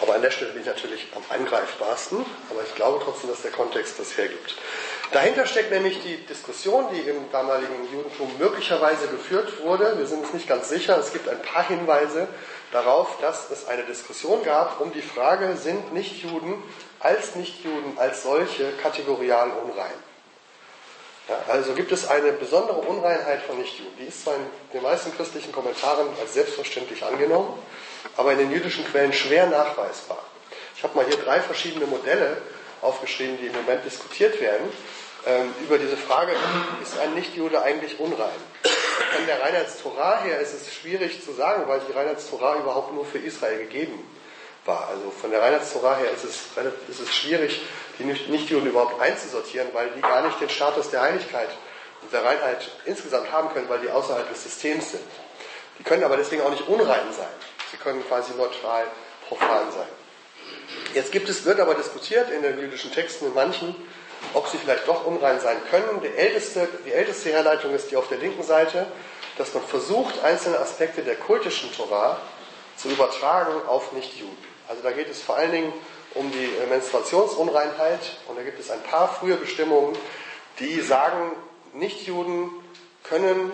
Aber 0.00 0.14
an 0.14 0.22
der 0.22 0.30
Stelle 0.30 0.50
bin 0.50 0.62
ich 0.62 0.66
natürlich 0.66 1.06
am 1.14 1.22
angreifbarsten, 1.28 2.24
aber 2.50 2.62
ich 2.64 2.74
glaube 2.74 3.00
trotzdem, 3.04 3.30
dass 3.30 3.42
der 3.42 3.52
Kontext 3.52 3.98
das 4.00 4.16
hergibt. 4.16 4.56
Dahinter 5.12 5.46
steckt 5.46 5.70
nämlich 5.70 6.00
die 6.02 6.16
Diskussion, 6.26 6.86
die 6.92 7.00
im 7.00 7.30
damaligen 7.30 7.92
Judentum 7.92 8.30
möglicherweise 8.38 9.08
geführt 9.08 9.62
wurde. 9.62 9.98
Wir 9.98 10.06
sind 10.06 10.22
uns 10.22 10.32
nicht 10.32 10.48
ganz 10.48 10.68
sicher. 10.68 10.98
Es 10.98 11.12
gibt 11.12 11.28
ein 11.28 11.40
paar 11.42 11.68
Hinweise 11.68 12.28
darauf, 12.72 13.18
dass 13.20 13.50
es 13.50 13.68
eine 13.68 13.84
Diskussion 13.84 14.42
gab 14.44 14.80
um 14.80 14.92
die 14.92 15.02
Frage, 15.02 15.56
sind 15.56 15.92
Nichtjuden 15.92 16.54
als 16.98 17.36
Nichtjuden 17.36 17.98
als 17.98 18.22
solche 18.22 18.72
kategorial 18.82 19.50
unrein? 19.50 19.92
Ja, 21.28 21.38
also 21.48 21.74
gibt 21.74 21.92
es 21.92 22.08
eine 22.08 22.32
besondere 22.32 22.78
Unreinheit 22.78 23.42
von 23.42 23.58
Nichtjuden. 23.58 23.92
Die 23.98 24.06
ist 24.06 24.24
zwar 24.24 24.34
in 24.34 24.46
den 24.72 24.82
meisten 24.82 25.14
christlichen 25.14 25.52
Kommentaren 25.52 26.08
als 26.20 26.34
selbstverständlich 26.34 27.04
angenommen, 27.04 27.56
aber 28.16 28.32
in 28.32 28.38
den 28.38 28.50
jüdischen 28.50 28.84
Quellen 28.86 29.12
schwer 29.12 29.46
nachweisbar. 29.46 30.18
Ich 30.76 30.82
habe 30.82 30.96
mal 30.96 31.06
hier 31.06 31.18
drei 31.18 31.40
verschiedene 31.40 31.86
Modelle 31.86 32.38
aufgeschrieben, 32.80 33.38
die 33.38 33.46
im 33.46 33.52
Moment 33.52 33.84
diskutiert 33.84 34.40
werden 34.40 34.68
ähm, 35.26 35.54
über 35.62 35.78
diese 35.78 35.96
Frage, 35.96 36.32
ist 36.82 36.98
ein 36.98 37.14
Nichtjude 37.14 37.62
eigentlich 37.62 38.00
unrein? 38.00 38.28
Von 38.62 39.26
der 39.26 39.40
Reinheitstorah 39.40 40.22
her 40.22 40.40
ist 40.40 40.54
es 40.54 40.74
schwierig 40.74 41.24
zu 41.24 41.32
sagen, 41.32 41.64
weil 41.68 41.80
die 41.88 41.92
Reinheitstorah 41.92 42.56
überhaupt 42.56 42.94
nur 42.94 43.04
für 43.04 43.18
Israel 43.18 43.58
gegeben 43.58 44.04
war. 44.64 44.88
Also 44.88 45.10
von 45.10 45.30
der 45.30 45.42
Reinheitstorah 45.42 45.96
her 45.96 46.10
ist 46.10 46.24
es, 46.24 46.46
ist 46.88 47.00
es 47.00 47.14
schwierig, 47.14 47.60
die 47.98 48.04
Nichtjuden 48.04 48.68
überhaupt 48.68 49.00
einzusortieren, 49.00 49.68
weil 49.72 49.90
die 49.90 50.00
gar 50.00 50.26
nicht 50.26 50.40
den 50.40 50.48
Status 50.48 50.90
der 50.90 51.02
Heiligkeit 51.02 51.50
und 52.02 52.12
der 52.12 52.24
Reinheit 52.24 52.70
insgesamt 52.84 53.30
haben 53.30 53.52
können, 53.52 53.68
weil 53.68 53.80
die 53.80 53.90
außerhalb 53.90 54.28
des 54.28 54.42
Systems 54.42 54.92
sind. 54.92 55.02
Die 55.78 55.82
können 55.84 56.04
aber 56.04 56.16
deswegen 56.16 56.42
auch 56.42 56.50
nicht 56.50 56.66
unrein 56.68 57.12
sein. 57.12 57.28
Sie 57.70 57.76
können 57.76 58.06
quasi 58.06 58.32
neutral, 58.34 58.86
profan 59.28 59.70
sein. 59.72 59.88
Jetzt 60.94 61.12
gibt 61.12 61.28
es, 61.28 61.44
wird 61.44 61.60
aber 61.60 61.74
diskutiert 61.74 62.30
in 62.30 62.42
den 62.42 62.58
jüdischen 62.58 62.92
Texten, 62.92 63.26
in 63.26 63.34
manchen, 63.34 63.74
ob 64.34 64.48
sie 64.48 64.58
vielleicht 64.58 64.88
doch 64.88 65.04
unrein 65.06 65.40
sein 65.40 65.56
können. 65.70 66.00
Die 66.02 66.14
älteste, 66.16 66.68
die 66.86 66.92
älteste 66.92 67.30
Herleitung 67.30 67.74
ist 67.74 67.90
die 67.90 67.96
auf 67.96 68.08
der 68.08 68.18
linken 68.18 68.42
Seite, 68.42 68.86
dass 69.38 69.52
man 69.54 69.62
versucht, 69.62 70.22
einzelne 70.22 70.58
Aspekte 70.58 71.02
der 71.02 71.16
kultischen 71.16 71.72
Torah 71.74 72.20
zu 72.76 72.88
übertragen 72.88 73.66
auf 73.66 73.92
Nichtjuden. 73.92 74.36
Also 74.68 74.82
da 74.82 74.92
geht 74.92 75.10
es 75.10 75.22
vor 75.22 75.36
allen 75.36 75.52
Dingen 75.52 75.72
um 76.14 76.30
die 76.30 76.50
Menstruationsunreinheit 76.68 78.00
und 78.28 78.38
da 78.38 78.42
gibt 78.42 78.60
es 78.60 78.70
ein 78.70 78.82
paar 78.82 79.08
frühe 79.12 79.36
Bestimmungen, 79.36 79.96
die 80.58 80.80
sagen, 80.80 81.32
Nichtjuden 81.74 82.50
können 83.02 83.50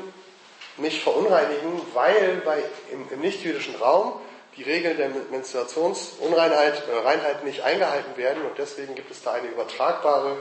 mich 0.76 1.02
verunreinigen, 1.02 1.80
weil 1.94 2.42
bei, 2.44 2.62
im, 2.92 3.06
im 3.10 3.20
nichtjüdischen 3.20 3.76
Raum 3.76 4.20
die 4.56 4.64
Regeln 4.64 4.96
der 4.96 5.10
Menstruationsunreinheit 5.30 6.82
äh, 6.88 6.96
Reinheit 7.06 7.44
nicht 7.44 7.62
eingehalten 7.62 8.16
werden 8.16 8.42
und 8.42 8.58
deswegen 8.58 8.94
gibt 8.94 9.10
es 9.10 9.22
da 9.22 9.32
eine 9.32 9.48
übertragbare 9.48 10.36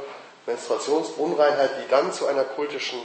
Menstruationsunreinheit, 0.47 1.71
die 1.83 1.89
dann 1.89 2.11
zu 2.11 2.25
einer 2.25 2.43
kultischen 2.43 2.99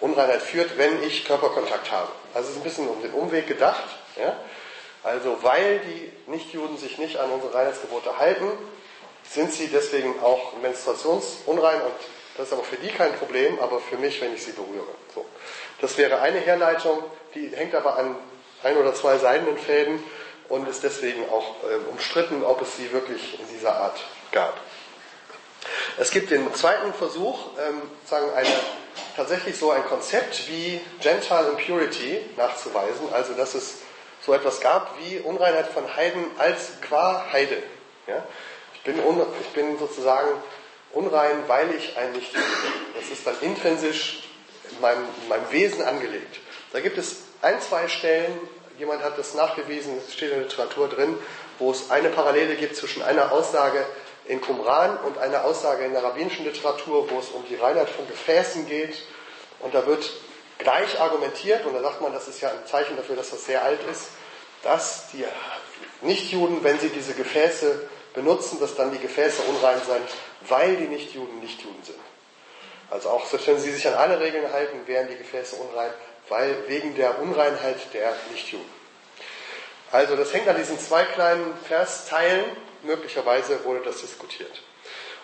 Unreinheit 0.00 0.42
führt, 0.42 0.76
wenn 0.76 1.02
ich 1.02 1.24
Körperkontakt 1.24 1.90
habe. 1.90 2.08
Also 2.34 2.48
es 2.48 2.56
ist 2.56 2.60
ein 2.60 2.64
bisschen 2.64 2.88
um 2.88 3.00
den 3.00 3.12
Umweg 3.12 3.46
gedacht. 3.46 3.84
Ja? 4.16 4.36
Also 5.02 5.42
weil 5.42 5.78
die 5.80 6.12
Nichtjuden 6.30 6.76
sich 6.76 6.98
nicht 6.98 7.16
an 7.16 7.30
unsere 7.30 7.54
Reinheitsgebote 7.54 8.18
halten, 8.18 8.50
sind 9.28 9.52
sie 9.52 9.68
deswegen 9.68 10.20
auch 10.22 10.54
menstruationsunrein 10.60 11.80
und 11.82 11.94
das 12.36 12.48
ist 12.48 12.52
aber 12.52 12.64
für 12.64 12.76
die 12.76 12.88
kein 12.88 13.12
Problem, 13.14 13.58
aber 13.60 13.80
für 13.80 13.96
mich, 13.96 14.20
wenn 14.20 14.34
ich 14.34 14.42
sie 14.42 14.52
berühre. 14.52 14.86
So. 15.14 15.26
Das 15.80 15.96
wäre 15.98 16.20
eine 16.20 16.38
Herleitung, 16.38 17.02
die 17.34 17.48
hängt 17.54 17.74
aber 17.74 17.96
an 17.98 18.16
ein 18.62 18.76
oder 18.76 18.94
zwei 18.94 19.18
seidenen 19.18 19.58
Fäden 19.58 20.02
und 20.48 20.68
ist 20.68 20.82
deswegen 20.82 21.28
auch 21.30 21.56
äh, 21.64 21.90
umstritten, 21.90 22.42
ob 22.42 22.62
es 22.62 22.76
sie 22.76 22.92
wirklich 22.92 23.38
in 23.38 23.46
dieser 23.54 23.76
Art 23.76 24.00
gab. 24.32 24.54
Es 26.00 26.10
gibt 26.10 26.30
den 26.30 26.54
zweiten 26.54 26.94
Versuch, 26.94 27.38
ähm, 27.58 27.82
sagen 28.06 28.32
eine, 28.34 28.48
tatsächlich 29.16 29.58
so 29.58 29.70
ein 29.70 29.84
Konzept 29.84 30.48
wie 30.48 30.80
Gentile 31.02 31.50
Impurity 31.50 32.22
nachzuweisen, 32.38 33.12
also 33.12 33.34
dass 33.34 33.54
es 33.54 33.80
so 34.24 34.32
etwas 34.32 34.62
gab 34.62 34.94
wie 34.98 35.18
Unreinheit 35.18 35.66
von 35.66 35.94
Heiden 35.94 36.24
als 36.38 36.70
qua 36.80 37.26
Heide. 37.30 37.62
Ja? 38.06 38.24
Ich, 38.72 38.80
bin 38.80 38.98
un, 38.98 39.20
ich 39.42 39.48
bin 39.48 39.78
sozusagen 39.78 40.30
unrein, 40.94 41.44
weil 41.48 41.70
ich 41.74 41.94
ein 41.98 42.12
Nicht 42.12 42.32
bin. 42.32 42.42
Das 42.98 43.10
ist 43.10 43.26
dann 43.26 43.38
intrinsisch 43.42 44.26
in 44.70 44.80
meinem, 44.80 45.04
in 45.22 45.28
meinem 45.28 45.52
Wesen 45.52 45.82
angelegt. 45.82 46.38
Da 46.72 46.80
gibt 46.80 46.96
es 46.96 47.24
ein, 47.42 47.60
zwei 47.60 47.88
Stellen, 47.88 48.40
jemand 48.78 49.02
hat 49.02 49.18
das 49.18 49.34
nachgewiesen, 49.34 49.98
es 49.98 50.14
steht 50.14 50.30
in 50.30 50.38
der 50.38 50.44
Literatur 50.44 50.88
drin, 50.88 51.18
wo 51.58 51.70
es 51.70 51.90
eine 51.90 52.08
Parallele 52.08 52.54
gibt 52.54 52.74
zwischen 52.74 53.02
einer 53.02 53.32
Aussage 53.32 53.84
in 54.30 54.40
Qumran 54.40 54.96
und 54.98 55.18
einer 55.18 55.44
Aussage 55.44 55.84
in 55.84 55.92
der 55.92 56.04
rabbinischen 56.04 56.44
Literatur, 56.44 57.10
wo 57.10 57.18
es 57.18 57.30
um 57.30 57.44
die 57.48 57.56
Reinheit 57.56 57.90
von 57.90 58.06
Gefäßen 58.06 58.66
geht. 58.68 58.94
Und 59.58 59.74
da 59.74 59.84
wird 59.86 60.08
gleich 60.58 61.00
argumentiert, 61.00 61.66
und 61.66 61.74
da 61.74 61.80
sagt 61.80 62.00
man, 62.00 62.12
das 62.12 62.28
ist 62.28 62.40
ja 62.40 62.50
ein 62.50 62.64
Zeichen 62.64 62.96
dafür, 62.96 63.16
dass 63.16 63.30
das 63.30 63.44
sehr 63.44 63.64
alt 63.64 63.80
ist, 63.90 64.10
dass 64.62 65.08
die 65.12 65.24
Nichtjuden, 66.02 66.62
wenn 66.62 66.78
sie 66.78 66.90
diese 66.90 67.14
Gefäße 67.14 67.88
benutzen, 68.14 68.60
dass 68.60 68.76
dann 68.76 68.92
die 68.92 69.00
Gefäße 69.00 69.42
unrein 69.42 69.80
sind, 69.84 70.08
weil 70.48 70.76
die 70.76 70.86
Nichtjuden 70.86 71.40
Nichtjuden 71.40 71.82
sind. 71.82 71.98
Also 72.88 73.10
auch 73.10 73.26
selbst 73.26 73.48
wenn 73.48 73.58
sie 73.58 73.72
sich 73.72 73.86
an 73.88 73.94
alle 73.94 74.20
Regeln 74.20 74.52
halten, 74.52 74.86
wären 74.86 75.08
die 75.08 75.16
Gefäße 75.16 75.56
unrein, 75.56 75.90
weil 76.28 76.68
wegen 76.68 76.94
der 76.94 77.20
Unreinheit 77.20 77.78
der 77.92 78.14
Nichtjuden. 78.30 78.66
Also 79.90 80.14
das 80.14 80.32
hängt 80.32 80.46
an 80.46 80.56
diesen 80.56 80.78
zwei 80.78 81.02
kleinen 81.02 81.52
Versteilen. 81.66 82.44
Möglicherweise 82.82 83.64
wurde 83.64 83.80
das 83.84 84.00
diskutiert. 84.00 84.62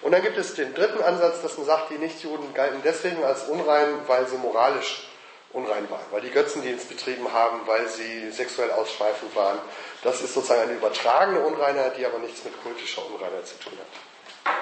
Und 0.03 0.13
dann 0.13 0.23
gibt 0.23 0.37
es 0.37 0.55
den 0.55 0.75
dritten 0.75 1.03
Ansatz, 1.03 1.43
dass 1.43 1.57
man 1.57 1.67
sagt, 1.67 1.91
die 1.91 1.99
Nichtjuden 1.99 2.53
galten 2.55 2.81
deswegen 2.85 3.25
als 3.25 3.45
unrein, 3.45 3.89
weil 4.07 4.27
sie 4.29 4.37
moralisch 4.37 5.09
unrein 5.53 5.89
waren, 5.91 6.05
weil 6.11 6.21
die 6.21 6.31
Götzendienst 6.31 6.89
betrieben 6.89 7.33
haben, 7.33 7.61
weil 7.67 7.89
sie 7.89 8.31
sexuell 8.31 8.71
ausschweifend 8.73 9.35
waren. 9.35 9.59
Das 10.03 10.21
ist 10.21 10.35
sozusagen 10.35 10.63
eine 10.63 10.75
übertragene 10.75 11.41
Unreinheit, 11.41 11.97
die 11.97 12.05
aber 12.05 12.19
nichts 12.19 12.45
mit 12.45 12.63
kultischer 12.63 13.05
Unreinheit 13.07 13.47
zu 13.47 13.59
tun 13.59 13.73
hat. 13.73 14.55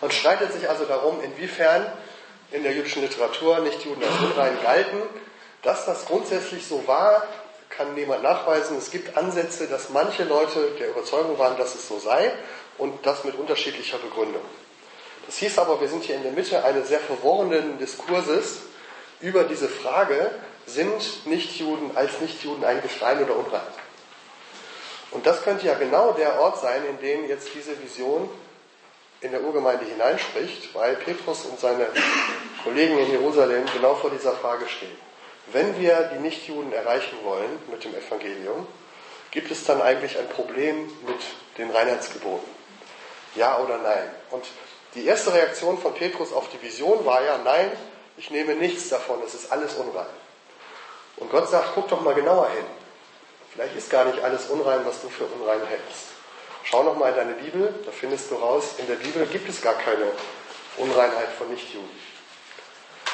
Man 0.00 0.10
streitet 0.10 0.52
sich 0.52 0.68
also 0.68 0.84
darum, 0.84 1.22
inwiefern 1.22 1.90
in 2.52 2.62
der 2.62 2.72
jüdischen 2.72 3.02
Literatur 3.02 3.60
Nichtjuden 3.60 4.04
als 4.04 4.20
unrein 4.20 4.62
galten. 4.62 5.02
Dass 5.62 5.86
das 5.86 6.04
grundsätzlich 6.04 6.66
so 6.66 6.86
war, 6.86 7.26
kann 7.70 7.94
niemand 7.94 8.22
nachweisen. 8.22 8.78
Es 8.78 8.90
gibt 8.90 9.16
Ansätze, 9.16 9.66
dass 9.66 9.90
manche 9.90 10.24
Leute 10.24 10.72
der 10.78 10.90
Überzeugung 10.90 11.38
waren, 11.38 11.56
dass 11.56 11.74
es 11.74 11.88
so 11.88 11.98
sei 11.98 12.32
und 12.78 13.04
das 13.06 13.24
mit 13.24 13.34
unterschiedlicher 13.36 13.98
Begründung. 13.98 14.42
Das 15.26 15.38
hieß 15.38 15.58
aber, 15.58 15.80
wir 15.80 15.88
sind 15.88 16.04
hier 16.04 16.14
in 16.14 16.22
der 16.22 16.32
Mitte 16.32 16.64
eines 16.64 16.88
sehr 16.88 17.00
verworrenen 17.00 17.78
Diskurses 17.78 18.60
über 19.20 19.44
diese 19.44 19.68
Frage, 19.68 20.30
sind 20.66 21.26
Nichtjuden 21.26 21.96
als 21.96 22.20
Nichtjuden 22.20 22.64
eigentlich 22.64 23.00
rein 23.02 23.22
oder 23.22 23.36
unrein? 23.36 23.60
Und 25.12 25.26
das 25.26 25.42
könnte 25.42 25.66
ja 25.66 25.74
genau 25.74 26.12
der 26.12 26.40
Ort 26.40 26.60
sein, 26.60 26.84
in 26.84 26.98
dem 27.00 27.28
jetzt 27.28 27.48
diese 27.54 27.80
Vision 27.82 28.28
in 29.20 29.30
der 29.30 29.42
Urgemeinde 29.42 29.84
hineinspricht, 29.84 30.74
weil 30.74 30.96
Petrus 30.96 31.46
und 31.46 31.58
seine 31.58 31.86
Kollegen 32.62 32.98
in 32.98 33.10
Jerusalem 33.10 33.64
genau 33.72 33.94
vor 33.94 34.10
dieser 34.10 34.32
Frage 34.32 34.68
stehen. 34.68 34.96
Wenn 35.52 35.78
wir 35.80 36.10
die 36.14 36.18
Nichtjuden 36.18 36.72
erreichen 36.72 37.18
wollen 37.22 37.58
mit 37.70 37.84
dem 37.84 37.94
Evangelium, 37.94 38.66
gibt 39.30 39.50
es 39.50 39.64
dann 39.64 39.80
eigentlich 39.80 40.18
ein 40.18 40.28
Problem 40.28 40.86
mit 41.06 41.20
den 41.58 41.70
Reinheitsgeboten? 41.70 42.48
Ja 43.34 43.58
oder 43.58 43.78
nein? 43.78 44.10
Und 44.30 44.44
die 44.94 45.06
erste 45.06 45.32
Reaktion 45.32 45.78
von 45.78 45.94
Petrus 45.94 46.32
auf 46.32 46.48
die 46.48 46.60
Vision 46.62 47.04
war 47.04 47.22
ja, 47.22 47.38
nein, 47.44 47.70
ich 48.16 48.30
nehme 48.30 48.54
nichts 48.54 48.88
davon, 48.88 49.20
es 49.24 49.34
ist 49.34 49.52
alles 49.52 49.74
unrein. 49.74 50.06
Und 51.18 51.30
Gott 51.30 51.48
sagt, 51.48 51.72
guck 51.74 51.88
doch 51.88 52.00
mal 52.00 52.14
genauer 52.14 52.48
hin. 52.48 52.64
Vielleicht 53.52 53.76
ist 53.76 53.90
gar 53.90 54.04
nicht 54.04 54.22
alles 54.22 54.46
unrein, 54.46 54.80
was 54.84 55.00
du 55.00 55.08
für 55.08 55.24
unrein 55.24 55.60
hältst. 55.66 56.08
Schau 56.64 56.82
noch 56.82 56.96
mal 56.96 57.10
in 57.10 57.16
deine 57.16 57.32
Bibel, 57.34 57.72
da 57.84 57.92
findest 57.92 58.30
du 58.30 58.34
raus, 58.34 58.74
in 58.78 58.86
der 58.86 58.96
Bibel 58.96 59.24
gibt 59.26 59.48
es 59.48 59.62
gar 59.62 59.74
keine 59.74 60.10
Unreinheit 60.78 61.28
von 61.38 61.48
Nichtjuden. 61.48 61.88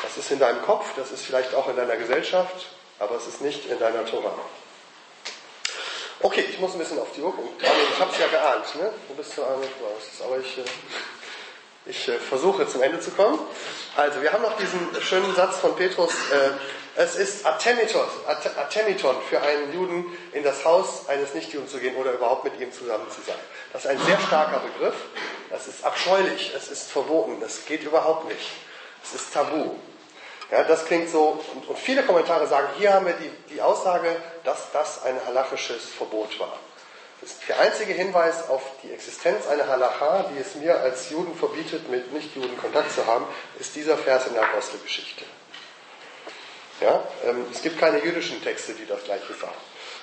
Das 0.03 0.17
ist 0.17 0.31
in 0.31 0.39
deinem 0.39 0.63
Kopf, 0.63 0.87
das 0.97 1.13
ist 1.13 1.25
vielleicht 1.25 1.55
auch 1.55 1.69
in 1.69 1.77
deiner 1.77 1.97
Gesellschaft, 1.97 2.67
aber 2.99 3.17
es 3.17 3.27
ist 3.27 3.41
nicht 3.41 3.67
in 3.67 3.79
deiner 3.79 4.05
Tora. 4.05 4.35
Okay, 6.25 6.45
ich 6.49 6.61
muss 6.61 6.75
ein 6.75 6.79
bisschen 6.79 7.01
auf 7.01 7.13
die 7.17 7.21
Uhr 7.21 7.35
gucken. 7.35 7.51
Ich 7.59 8.01
habe 8.01 8.13
es 8.13 8.19
ja 8.19 8.29
geahnt, 8.29 8.77
ne? 8.77 8.91
Du 9.09 9.15
bist 9.15 9.35
zu 9.35 9.43
einem 9.45 9.63
aber 10.25 10.39
ich, 10.39 10.59
äh, 10.59 10.63
ich 11.87 12.09
äh, 12.09 12.19
versuche 12.19 12.69
zum 12.69 12.81
Ende 12.81 13.01
zu 13.01 13.11
kommen. 13.11 13.41
Also, 13.97 14.23
wir 14.23 14.33
haben 14.33 14.43
noch 14.43 14.57
diesen 14.57 14.89
schönen 15.03 15.35
Satz 15.35 15.59
von 15.59 15.75
Petrus. 15.75 16.13
Äh, 16.31 16.51
es 16.95 17.17
ist 17.17 17.45
Atemiton, 17.45 18.07
Atemiton 18.27 19.17
für 19.29 19.41
einen 19.41 19.73
Juden 19.73 20.17
in 20.33 20.45
das 20.45 20.65
Haus 20.65 21.09
eines 21.09 21.35
Nichtjuden 21.35 21.67
zu 21.67 21.79
gehen 21.79 21.97
oder 21.97 22.13
überhaupt 22.13 22.45
mit 22.45 22.61
ihm 22.61 22.71
zusammen 22.71 23.11
zu 23.11 23.21
sein. 23.27 23.39
Das 23.73 23.85
ist 23.85 23.91
ein 23.91 23.99
sehr 23.99 24.21
starker 24.21 24.61
Begriff. 24.61 24.95
Das 25.51 25.67
ist 25.67 25.85
abscheulich. 25.85 26.53
Es 26.55 26.69
ist 26.69 26.91
verboten. 26.91 27.41
Das 27.41 27.65
geht 27.65 27.83
überhaupt 27.83 28.29
nicht. 28.29 28.47
Es 29.03 29.15
ist 29.15 29.33
tabu. 29.33 29.75
Ja, 30.53 30.65
das 30.65 30.85
klingt 30.85 31.09
so, 31.09 31.41
und, 31.55 31.67
und 31.67 31.79
viele 31.79 32.03
Kommentare 32.03 32.47
sagen, 32.47 32.69
hier 32.77 32.93
haben 32.93 33.07
wir 33.07 33.15
die, 33.15 33.31
die 33.55 33.63
Aussage, 33.63 34.15
dass 34.45 34.71
das 34.71 35.03
ein 35.03 35.19
halachisches 35.27 35.87
Verbot 35.87 36.39
war. 36.39 36.59
Das 37.23 37.31
ist 37.31 37.49
der 37.49 37.59
einzige 37.59 37.95
Hinweis 37.95 38.51
auf 38.51 38.61
die 38.83 38.93
Existenz 38.93 39.49
einer 39.49 39.67
Halacha, 39.67 40.25
die 40.25 40.39
es 40.39 40.55
mir 40.57 40.79
als 40.79 41.09
Juden 41.09 41.35
verbietet, 41.37 41.89
mit 41.89 42.13
Nichtjuden 42.13 42.59
Kontakt 42.59 42.93
zu 42.93 43.07
haben, 43.07 43.25
ist 43.59 43.75
dieser 43.77 43.97
Vers 43.97 44.27
in 44.27 44.35
der 44.35 44.43
Apostelgeschichte. 44.43 45.25
Ja, 46.83 47.03
ähm, 47.25 47.47
es 47.51 47.63
gibt 47.63 47.79
keine 47.79 48.05
jüdischen 48.05 48.43
Texte, 48.43 48.75
die 48.75 48.85
das 48.85 49.05
gleiche 49.05 49.33
sagen. 49.33 49.55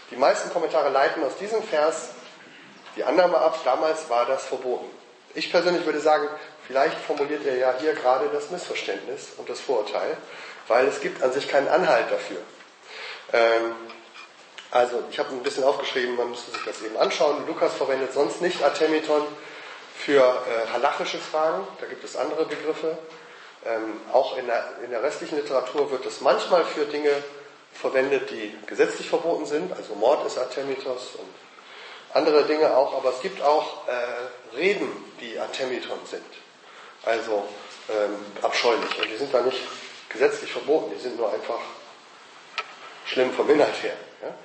Die 0.09 0.15
meisten 0.15 0.49
Kommentare 0.49 0.89
leiten 0.89 1.23
aus 1.23 1.37
diesem 1.37 1.61
Vers 1.61 2.09
die 2.95 3.03
Annahme 3.03 3.37
ab, 3.37 3.59
damals 3.63 4.09
war 4.09 4.25
das 4.25 4.45
verboten. 4.45 4.89
Ich 5.35 5.51
persönlich 5.51 5.85
würde 5.85 5.99
sagen, 5.99 6.27
vielleicht 6.69 6.99
formuliert 6.99 7.43
er 7.47 7.57
ja 7.57 7.73
hier 7.79 7.93
gerade 7.93 8.29
das 8.31 8.51
Missverständnis 8.51 9.29
und 9.37 9.49
das 9.49 9.59
Vorurteil, 9.59 10.15
weil 10.67 10.87
es 10.87 11.01
gibt 11.01 11.23
an 11.23 11.33
sich 11.33 11.47
keinen 11.47 11.67
Anhalt 11.67 12.11
dafür. 12.11 12.37
Ähm, 13.33 13.73
also, 14.69 15.03
ich 15.09 15.17
habe 15.17 15.29
ein 15.29 15.41
bisschen 15.41 15.63
aufgeschrieben, 15.63 16.15
man 16.15 16.29
müsste 16.29 16.51
sich 16.51 16.63
das 16.63 16.83
eben 16.83 16.95
anschauen. 16.95 17.47
Lukas 17.47 17.73
verwendet 17.73 18.13
sonst 18.13 18.39
nicht 18.39 18.63
Artemiton 18.63 19.23
für 19.97 20.21
äh, 20.21 20.71
halachische 20.71 21.17
Fragen, 21.17 21.67
da 21.81 21.87
gibt 21.87 22.03
es 22.03 22.15
andere 22.15 22.45
Begriffe. 22.45 22.99
Ähm, 23.65 23.99
auch 24.13 24.37
in 24.37 24.45
der, 24.45 24.63
in 24.83 24.91
der 24.91 25.01
restlichen 25.01 25.37
Literatur 25.37 25.89
wird 25.89 26.05
es 26.05 26.21
manchmal 26.21 26.63
für 26.65 26.85
Dinge 26.85 27.11
verwendet, 27.73 28.29
die 28.29 28.55
gesetzlich 28.67 29.09
verboten 29.09 29.47
sind. 29.47 29.73
Also 29.73 29.95
Mord 29.95 30.23
ist 30.27 30.37
Artemitos 30.37 31.15
und 31.15 31.33
andere 32.13 32.43
Dinge 32.43 32.77
auch. 32.77 32.95
Aber 32.95 33.09
es 33.09 33.21
gibt 33.21 33.41
auch 33.41 33.87
äh, 33.87 34.55
Reden, 34.55 34.91
die 35.19 35.39
Artemiton 35.39 35.99
sind. 36.05 36.23
Also 37.09 37.47
ähm, 37.89 38.15
abscheulich. 38.43 38.99
Und 38.99 39.09
die 39.09 39.17
sind 39.17 39.33
da 39.33 39.41
nicht 39.41 39.59
gesetzlich 40.09 40.51
verboten. 40.51 40.93
Die 40.95 41.01
sind 41.01 41.17
nur 41.17 41.33
einfach 41.33 41.59
schlimm 43.05 43.33
vom 43.33 43.49
Inhalt 43.49 43.81
her. 43.81 43.95
Ja? 44.21 44.35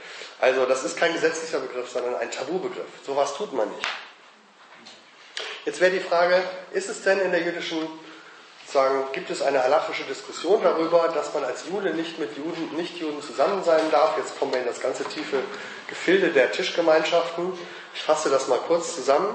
Also 0.40 0.64
das 0.64 0.82
ist 0.82 0.96
kein 0.96 1.12
gesetzlicher 1.12 1.60
Begriff, 1.60 1.90
sondern 1.90 2.16
ein 2.16 2.30
Tabubegriff. 2.30 2.86
Sowas 3.04 3.34
tut 3.36 3.52
man 3.52 3.68
nicht. 3.68 3.86
Jetzt 5.66 5.80
wäre 5.80 5.90
die 5.90 6.00
Frage, 6.00 6.42
ist 6.72 6.88
es 6.88 7.02
denn 7.02 7.20
in 7.20 7.32
der 7.32 7.42
jüdischen 7.42 7.86
sagen, 8.66 9.04
gibt 9.12 9.30
es 9.30 9.42
eine 9.42 9.62
halachische 9.62 10.04
Diskussion 10.04 10.62
darüber, 10.62 11.08
dass 11.08 11.34
man 11.34 11.44
als 11.44 11.64
Jude 11.68 11.92
nicht 11.92 12.18
mit 12.18 12.36
Juden, 12.36 12.74
Nichtjuden 12.76 13.22
zusammen 13.22 13.62
sein 13.62 13.90
darf. 13.90 14.16
Jetzt 14.16 14.38
kommen 14.38 14.52
wir 14.52 14.60
in 14.60 14.66
das 14.66 14.80
ganze 14.80 15.04
tiefe 15.04 15.42
Gefilde 15.86 16.30
der 16.30 16.50
Tischgemeinschaften. 16.50 17.52
Ich 17.94 18.02
fasse 18.02 18.30
das 18.30 18.48
mal 18.48 18.58
kurz 18.66 18.94
zusammen. 18.94 19.34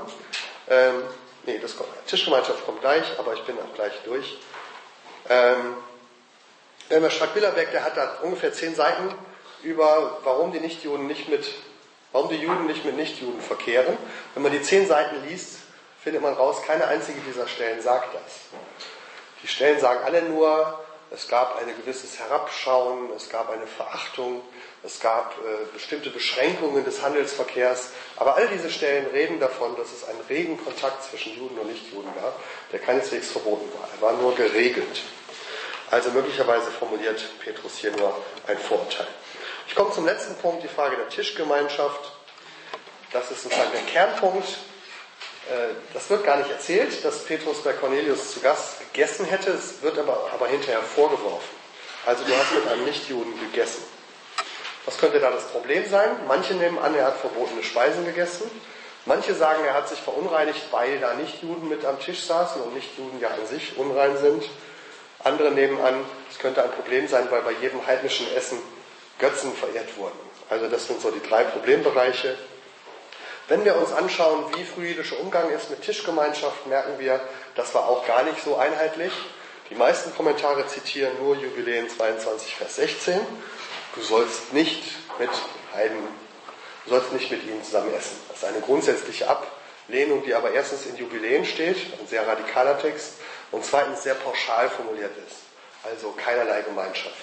Ähm, 0.68 1.04
nee, 1.46 1.60
das 1.60 1.76
kommt, 1.76 1.90
Tischgemeinschaft 2.08 2.66
kommt 2.66 2.82
gleich, 2.82 3.06
aber 3.18 3.34
ich 3.34 3.44
bin 3.44 3.58
auch 3.58 3.76
gleich 3.76 3.94
durch. 4.06 4.38
Ähm, 5.30 5.76
Elmer 6.90 7.10
Strack-Billerbeck, 7.10 7.72
der 7.72 7.84
hat 7.84 7.98
da 7.98 8.18
ungefähr 8.24 8.52
zehn 8.52 8.74
Seiten 8.76 9.14
über, 9.62 10.20
warum 10.24 10.52
die 10.52 10.60
Nichtjuden 10.60 11.08
nicht 11.08 11.30
mit, 11.30 11.46
warum 12.12 12.30
die 12.30 12.38
Juden 12.38 12.66
nicht 12.66 12.86
mit 12.86 12.96
Nichtjuden 12.96 13.42
verkehren. 13.42 13.98
Wenn 14.34 14.44
man 14.44 14.52
die 14.52 14.62
zehn 14.62 14.88
Seiten 14.88 15.24
liest, 15.28 15.60
findet 16.02 16.22
man 16.22 16.34
raus, 16.34 16.62
keine 16.66 16.88
einzige 16.88 17.20
dieser 17.22 17.48
Stellen 17.48 17.82
sagt 17.82 18.16
das. 18.16 18.40
Die 19.44 19.48
Stellen 19.48 19.80
sagen 19.80 20.04
alle 20.04 20.24
nur, 20.24 20.80
es 21.12 21.28
gab 21.28 21.60
ein 21.60 21.68
gewisses 21.76 22.20
Herabschauen, 22.20 23.10
es 23.16 23.30
gab 23.30 23.50
eine 23.50 23.68
Verachtung, 23.68 24.42
es 24.84 25.00
gab 25.00 25.36
äh, 25.38 25.66
bestimmte 25.74 26.10
Beschränkungen 26.10 26.86
des 26.86 27.02
Handelsverkehrs. 27.02 27.92
Aber 28.16 28.36
all 28.36 28.48
diese 28.48 28.70
Stellen 28.70 29.08
reden 29.08 29.40
davon, 29.40 29.76
dass 29.76 29.92
es 29.92 30.08
einen 30.08 30.22
regen 30.30 30.64
Kontakt 30.64 31.04
zwischen 31.04 31.38
Juden 31.38 31.58
und 31.60 31.68
Nichtjuden 31.68 32.14
gab, 32.16 32.40
der 32.72 32.80
keineswegs 32.80 33.32
verboten 33.32 33.70
war. 33.78 33.90
Er 33.94 34.02
war 34.02 34.14
nur 34.14 34.36
geregelt. 34.36 35.02
Also 35.92 36.12
möglicherweise 36.12 36.72
formuliert 36.72 37.22
Petrus 37.40 37.78
hier 37.78 37.92
nur 37.92 38.16
ein 38.48 38.58
Vorurteil. 38.58 39.08
Ich 39.68 39.76
komme 39.76 39.92
zum 39.92 40.06
letzten 40.06 40.36
Punkt, 40.36 40.64
die 40.64 40.68
Frage 40.68 40.96
der 40.96 41.10
Tischgemeinschaft. 41.10 42.14
Das 43.12 43.32
ist 43.32 43.44
sozusagen 43.44 43.72
der 43.72 43.82
Kernpunkt 43.82 44.48
äh, 45.50 45.74
das 45.94 46.10
wird 46.10 46.24
gar 46.24 46.38
nicht 46.38 46.52
erzählt, 46.52 47.04
dass 47.04 47.26
Petrus 47.26 47.64
bei 47.64 47.74
Cornelius 47.74 48.34
zu 48.34 48.40
Gast 48.40 48.80
gegessen 48.80 49.26
hätte, 49.26 49.52
es 49.52 49.82
wird 49.82 49.98
aber, 49.98 50.30
aber 50.34 50.48
hinterher 50.48 50.82
vorgeworfen. 50.82 51.50
Also 52.06 52.24
du 52.24 52.36
hast 52.36 52.54
mit 52.54 52.68
einem 52.68 52.86
Nichtjuden 52.86 53.34
gegessen. 53.40 53.84
Was 54.90 54.98
könnte 54.98 55.20
da 55.20 55.30
das 55.30 55.44
Problem 55.50 55.88
sein? 55.88 56.10
Manche 56.28 56.56
nehmen 56.56 56.80
an, 56.80 56.96
er 56.96 57.06
hat 57.06 57.18
verbotene 57.18 57.62
Speisen 57.62 58.06
gegessen. 58.06 58.50
Manche 59.06 59.36
sagen, 59.36 59.64
er 59.64 59.76
hat 59.76 59.88
sich 59.88 60.00
verunreinigt, 60.00 60.64
weil 60.72 60.98
da 60.98 61.14
Nichtjuden 61.14 61.70
mit 61.70 61.86
am 61.86 62.00
Tisch 62.00 62.24
saßen 62.24 62.60
und 62.60 62.74
Nichtjuden 62.74 63.20
ja 63.20 63.28
an 63.28 63.46
sich 63.46 63.78
unrein 63.78 64.18
sind. 64.18 64.44
Andere 65.24 65.52
nehmen 65.52 65.80
an, 65.80 66.04
es 66.32 66.40
könnte 66.40 66.64
ein 66.64 66.72
Problem 66.72 67.08
sein, 67.08 67.28
weil 67.30 67.44
bei 67.44 67.52
jedem 67.62 67.86
heidnischen 67.86 68.26
Essen 68.36 68.58
Götzen 69.20 69.54
verehrt 69.54 69.96
wurden. 69.96 70.18
Also 70.50 70.68
das 70.68 70.88
sind 70.88 71.00
so 71.02 71.12
die 71.12 71.22
drei 71.22 71.44
Problembereiche. 71.44 72.36
Wenn 73.48 73.66
wir 73.66 73.78
uns 73.78 73.94
anschauen, 73.94 74.46
wie 74.58 74.64
frühjüdischer 74.64 75.20
Umgang 75.20 75.52
ist 75.52 75.70
mit 75.70 75.84
Tischgemeinschaft, 75.84 76.66
merken 76.66 76.98
wir, 76.98 77.22
das 77.54 77.76
war 77.76 77.88
auch 77.88 78.08
gar 78.08 78.24
nicht 78.24 78.44
so 78.44 78.56
einheitlich. 78.56 79.14
Die 79.70 79.76
meisten 79.76 80.16
Kommentare 80.16 80.66
zitieren 80.66 81.12
nur 81.22 81.36
Jubiläen 81.36 81.88
22, 81.88 82.56
Vers 82.56 82.78
16. 82.78 83.20
Du 83.96 84.02
sollst 84.02 84.54
nicht 84.54 84.84
mit 85.18 85.30
Heiden, 85.74 85.98
du 86.86 86.90
sollst 86.90 87.12
nicht 87.12 87.32
mit 87.32 87.44
ihnen 87.44 87.64
zusammen 87.64 87.94
essen. 87.94 88.18
Das 88.30 88.38
ist 88.38 88.46
eine 88.46 88.62
grundsätzliche 88.62 89.28
Ablehnung, 89.28 90.24
die 90.24 90.34
aber 90.34 90.52
erstens 90.52 90.86
in 90.86 90.96
Jubiläen 90.96 91.46
steht, 91.46 91.78
ein 92.00 92.08
sehr 92.08 92.28
radikaler 92.28 92.80
Text, 92.80 93.14
und 93.52 93.66
zweitens 93.66 94.04
sehr 94.04 94.14
pauschal 94.14 94.70
formuliert 94.70 95.12
ist. 95.28 95.38
Also 95.84 96.12
keinerlei 96.12 96.62
Gemeinschaft. 96.62 97.16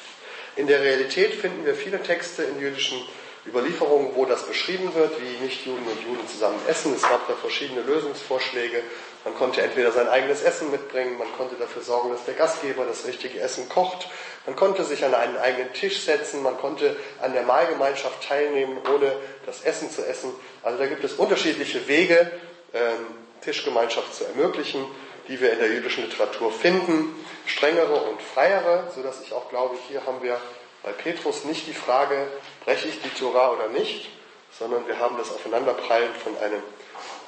In 0.57 0.67
der 0.67 0.81
Realität 0.81 1.35
finden 1.35 1.65
wir 1.65 1.75
viele 1.75 2.03
Texte 2.03 2.43
in 2.43 2.59
jüdischen 2.61 2.99
Überlieferungen, 3.47 4.15
wo 4.15 4.25
das 4.25 4.45
beschrieben 4.45 4.93
wird, 4.95 5.21
wie 5.21 5.45
Nichtjuden 5.45 5.87
und 5.87 6.03
Juden 6.03 6.27
zusammen 6.27 6.59
essen. 6.67 6.95
Es 6.95 7.03
gab 7.03 7.29
da 7.29 7.35
verschiedene 7.35 7.83
Lösungsvorschläge. 7.83 8.83
Man 9.25 9.35
konnte 9.37 9.63
entweder 9.63 9.93
sein 9.93 10.09
eigenes 10.09 10.43
Essen 10.43 10.71
mitbringen, 10.71 11.19
man 11.19 11.33
konnte 11.37 11.57
dafür 11.57 11.83
sorgen, 11.83 12.11
dass 12.11 12.25
der 12.25 12.35
Gastgeber 12.35 12.85
das 12.87 13.07
richtige 13.07 13.39
Essen 13.41 13.69
kocht, 13.69 14.09
man 14.47 14.55
konnte 14.55 14.85
sich 14.85 15.05
an 15.05 15.15
einen 15.15 15.37
eigenen 15.37 15.73
Tisch 15.73 16.05
setzen, 16.05 16.43
man 16.43 16.57
konnte 16.57 16.97
an 17.21 17.33
der 17.33 17.43
Mahlgemeinschaft 17.43 18.27
teilnehmen, 18.27 18.79
ohne 18.95 19.13
das 19.45 19.63
Essen 19.63 19.91
zu 19.91 20.07
essen. 20.07 20.33
Also 20.63 20.79
da 20.79 20.87
gibt 20.87 21.03
es 21.03 21.15
unterschiedliche 21.15 21.87
Wege, 21.89 22.31
ähm, 22.73 23.07
Tischgemeinschaft 23.43 24.15
zu 24.15 24.25
ermöglichen, 24.25 24.85
die 25.29 25.41
wir 25.41 25.53
in 25.53 25.59
der 25.59 25.69
jüdischen 25.69 26.05
Literatur 26.05 26.53
finden, 26.53 27.25
strengere 27.45 27.97
und 28.03 28.23
freiere, 28.23 28.91
sodass 28.95 29.21
ich 29.21 29.33
auch 29.33 29.49
glaube, 29.51 29.77
hier 29.89 30.07
haben 30.07 30.23
wir 30.23 30.41
bei 30.85 30.93
Petrus 30.93 31.45
nicht 31.45 31.67
die 31.67 31.75
Frage, 31.75 32.29
breche 32.65 32.87
ich 32.87 33.03
die 33.03 33.11
Tora 33.11 33.51
oder 33.51 33.69
nicht, 33.69 34.09
sondern 34.57 34.87
wir 34.87 35.01
haben 35.01 35.19
das 35.19 35.33
Aufeinanderprallen 35.33 36.15
von 36.15 36.39
einem 36.39 36.63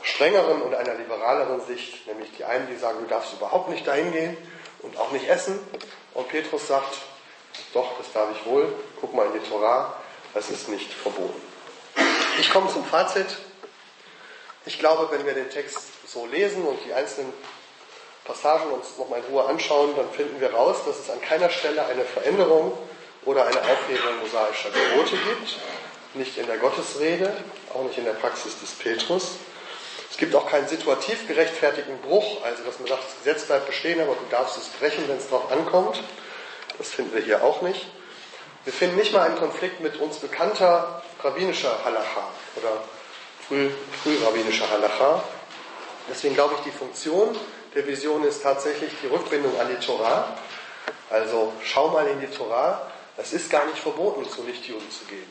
strengeren 0.02 0.62
und 0.62 0.74
einer 0.74 0.94
liberaleren 0.94 1.60
Sicht, 1.62 2.06
nämlich 2.06 2.30
die 2.36 2.44
einen, 2.44 2.68
die 2.68 2.76
sagen, 2.76 3.00
du 3.02 3.08
darfst 3.08 3.32
überhaupt 3.32 3.68
nicht 3.70 3.86
dahin 3.86 4.12
gehen 4.12 4.36
und 4.82 4.96
auch 4.98 5.12
nicht 5.12 5.28
essen. 5.28 5.58
Und 6.14 6.28
Petrus 6.28 6.66
sagt, 6.66 6.98
doch, 7.72 7.98
das 7.98 8.12
darf 8.12 8.28
ich 8.32 8.46
wohl, 8.46 8.72
guck 9.00 9.14
mal 9.14 9.26
in 9.26 9.40
die 9.40 9.48
Tora, 9.48 9.94
das 10.34 10.50
ist 10.50 10.68
nicht 10.68 10.92
verboten. 10.92 11.40
Ich 12.38 12.50
komme 12.50 12.70
zum 12.72 12.84
Fazit. 12.84 13.26
Ich 14.66 14.78
glaube, 14.78 15.08
wenn 15.10 15.26
wir 15.26 15.34
den 15.34 15.50
Text 15.50 15.78
so 16.06 16.26
lesen 16.26 16.64
und 16.64 16.78
die 16.84 16.92
einzelnen 16.92 17.32
Passagen 18.24 18.70
uns 18.70 18.98
nochmal 18.98 19.20
in 19.20 19.24
Ruhe 19.26 19.44
anschauen, 19.46 19.96
dann 19.96 20.10
finden 20.10 20.40
wir 20.40 20.52
raus, 20.52 20.76
dass 20.86 20.98
es 20.98 21.10
an 21.10 21.20
keiner 21.20 21.50
Stelle 21.50 21.86
eine 21.86 22.04
Veränderung 22.04 22.76
oder 23.24 23.46
eine 23.46 23.60
Aufhebung 23.60 24.20
mosaischer 24.20 24.70
Gebote 24.70 25.16
gibt. 25.16 25.58
Nicht 26.14 26.36
in 26.38 26.46
der 26.46 26.58
Gottesrede, 26.58 27.34
auch 27.74 27.84
nicht 27.84 27.98
in 27.98 28.04
der 28.04 28.12
Praxis 28.12 28.60
des 28.60 28.72
Petrus. 28.72 29.36
Es 30.10 30.16
gibt 30.16 30.34
auch 30.34 30.48
keinen 30.48 30.68
situativ 30.68 31.26
gerechtfertigten 31.28 31.98
Bruch, 31.98 32.42
also 32.44 32.62
dass 32.64 32.78
man 32.78 32.88
sagt, 32.88 33.04
das 33.04 33.18
Gesetz 33.18 33.46
bleibt 33.46 33.66
bestehen, 33.66 34.00
aber 34.00 34.14
du 34.14 34.24
darfst 34.30 34.56
es 34.56 34.68
brechen, 34.68 35.04
wenn 35.08 35.18
es 35.18 35.28
darauf 35.28 35.50
ankommt. 35.52 36.02
Das 36.76 36.88
finden 36.88 37.14
wir 37.14 37.22
hier 37.22 37.42
auch 37.42 37.62
nicht. 37.62 37.86
Wir 38.64 38.72
finden 38.72 38.96
nicht 38.96 39.12
mal 39.12 39.22
einen 39.22 39.38
Konflikt 39.38 39.80
mit 39.80 39.96
uns 39.96 40.18
bekannter 40.18 41.02
rabbinischer 41.22 41.84
Halacha 41.84 42.28
oder 42.56 42.82
früh, 43.46 43.70
frührabbinischer 44.02 44.68
Halacha. 44.70 45.22
Deswegen 46.10 46.34
glaube 46.34 46.54
ich, 46.58 46.64
die 46.64 46.76
Funktion 46.76 47.36
der 47.74 47.86
Vision 47.86 48.24
ist 48.24 48.42
tatsächlich 48.42 48.90
die 49.02 49.06
Rückbindung 49.06 49.58
an 49.60 49.68
die 49.68 49.84
Torah. 49.84 50.36
Also 51.10 51.52
schau 51.64 51.88
mal 51.88 52.06
in 52.08 52.20
die 52.20 52.26
Torah. 52.26 52.90
Es 53.16 53.32
ist 53.32 53.50
gar 53.50 53.66
nicht 53.66 53.78
verboten, 53.78 54.28
zu 54.28 54.42
Nichtjuden 54.42 54.90
zu 54.90 55.04
gehen. 55.06 55.30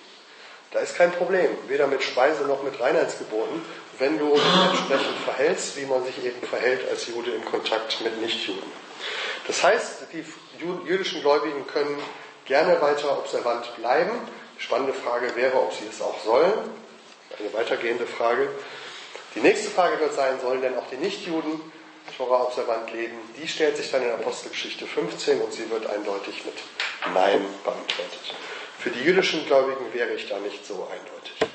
Da 0.71 0.79
ist 0.79 0.95
kein 0.95 1.11
Problem, 1.11 1.49
weder 1.67 1.87
mit 1.87 2.03
Speise 2.03 2.43
noch 2.43 2.61
mit 2.63 2.79
Reinheitsgeboten, 2.79 3.61
wenn 3.99 4.19
du 4.19 4.33
dich 4.33 4.43
entsprechend 4.43 5.17
verhältst, 5.25 5.77
wie 5.77 5.85
man 5.85 6.03
sich 6.05 6.23
eben 6.23 6.41
verhält 6.47 6.87
als 6.89 7.07
Jude 7.07 7.31
im 7.31 7.45
Kontakt 7.45 8.01
mit 8.01 8.21
Nichtjuden. 8.21 8.71
Das 9.47 9.63
heißt, 9.63 10.07
die 10.13 10.23
jüdischen 10.87 11.21
Gläubigen 11.21 11.65
können 11.67 11.97
gerne 12.45 12.81
weiter 12.81 13.17
observant 13.17 13.75
bleiben. 13.77 14.11
Spannende 14.57 14.93
Frage 14.93 15.35
wäre, 15.35 15.57
ob 15.57 15.73
sie 15.73 15.85
es 15.89 16.01
auch 16.01 16.23
sollen. 16.23 16.53
Eine 17.39 17.53
weitergehende 17.53 18.07
Frage. 18.07 18.49
Die 19.35 19.39
nächste 19.39 19.69
Frage 19.69 19.99
wird 19.99 20.13
sein, 20.13 20.39
sollen 20.41 20.61
denn 20.61 20.77
auch 20.77 20.87
die 20.89 20.97
Nichtjuden 20.97 21.61
Torah 22.17 22.43
observant 22.43 22.91
leben? 22.91 23.17
Die 23.39 23.47
stellt 23.47 23.77
sich 23.77 23.91
dann 23.91 24.01
in 24.01 24.11
Apostelgeschichte 24.11 24.87
15 24.87 25.41
und 25.41 25.53
sie 25.53 25.69
wird 25.69 25.87
eindeutig 25.87 26.43
mit 26.45 26.55
Nein 27.13 27.45
beantwortet. 27.63 28.33
Für 28.79 28.89
die 28.89 29.01
jüdischen 29.01 29.45
Gläubigen 29.45 29.93
wäre 29.93 30.13
ich 30.13 30.27
da 30.27 30.39
nicht 30.39 30.65
so 30.65 30.87
eindeutig. 30.91 31.46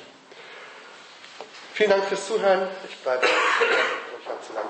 Vielen 1.73 1.89
Dank 1.89 2.05
fürs 2.05 2.27
Zuhören. 2.27 2.67
Ich 2.87 2.95
bleibe. 2.97 3.25
Ich 3.25 4.29
habe 4.29 4.39
zu 4.41 4.53
lange. 4.53 4.69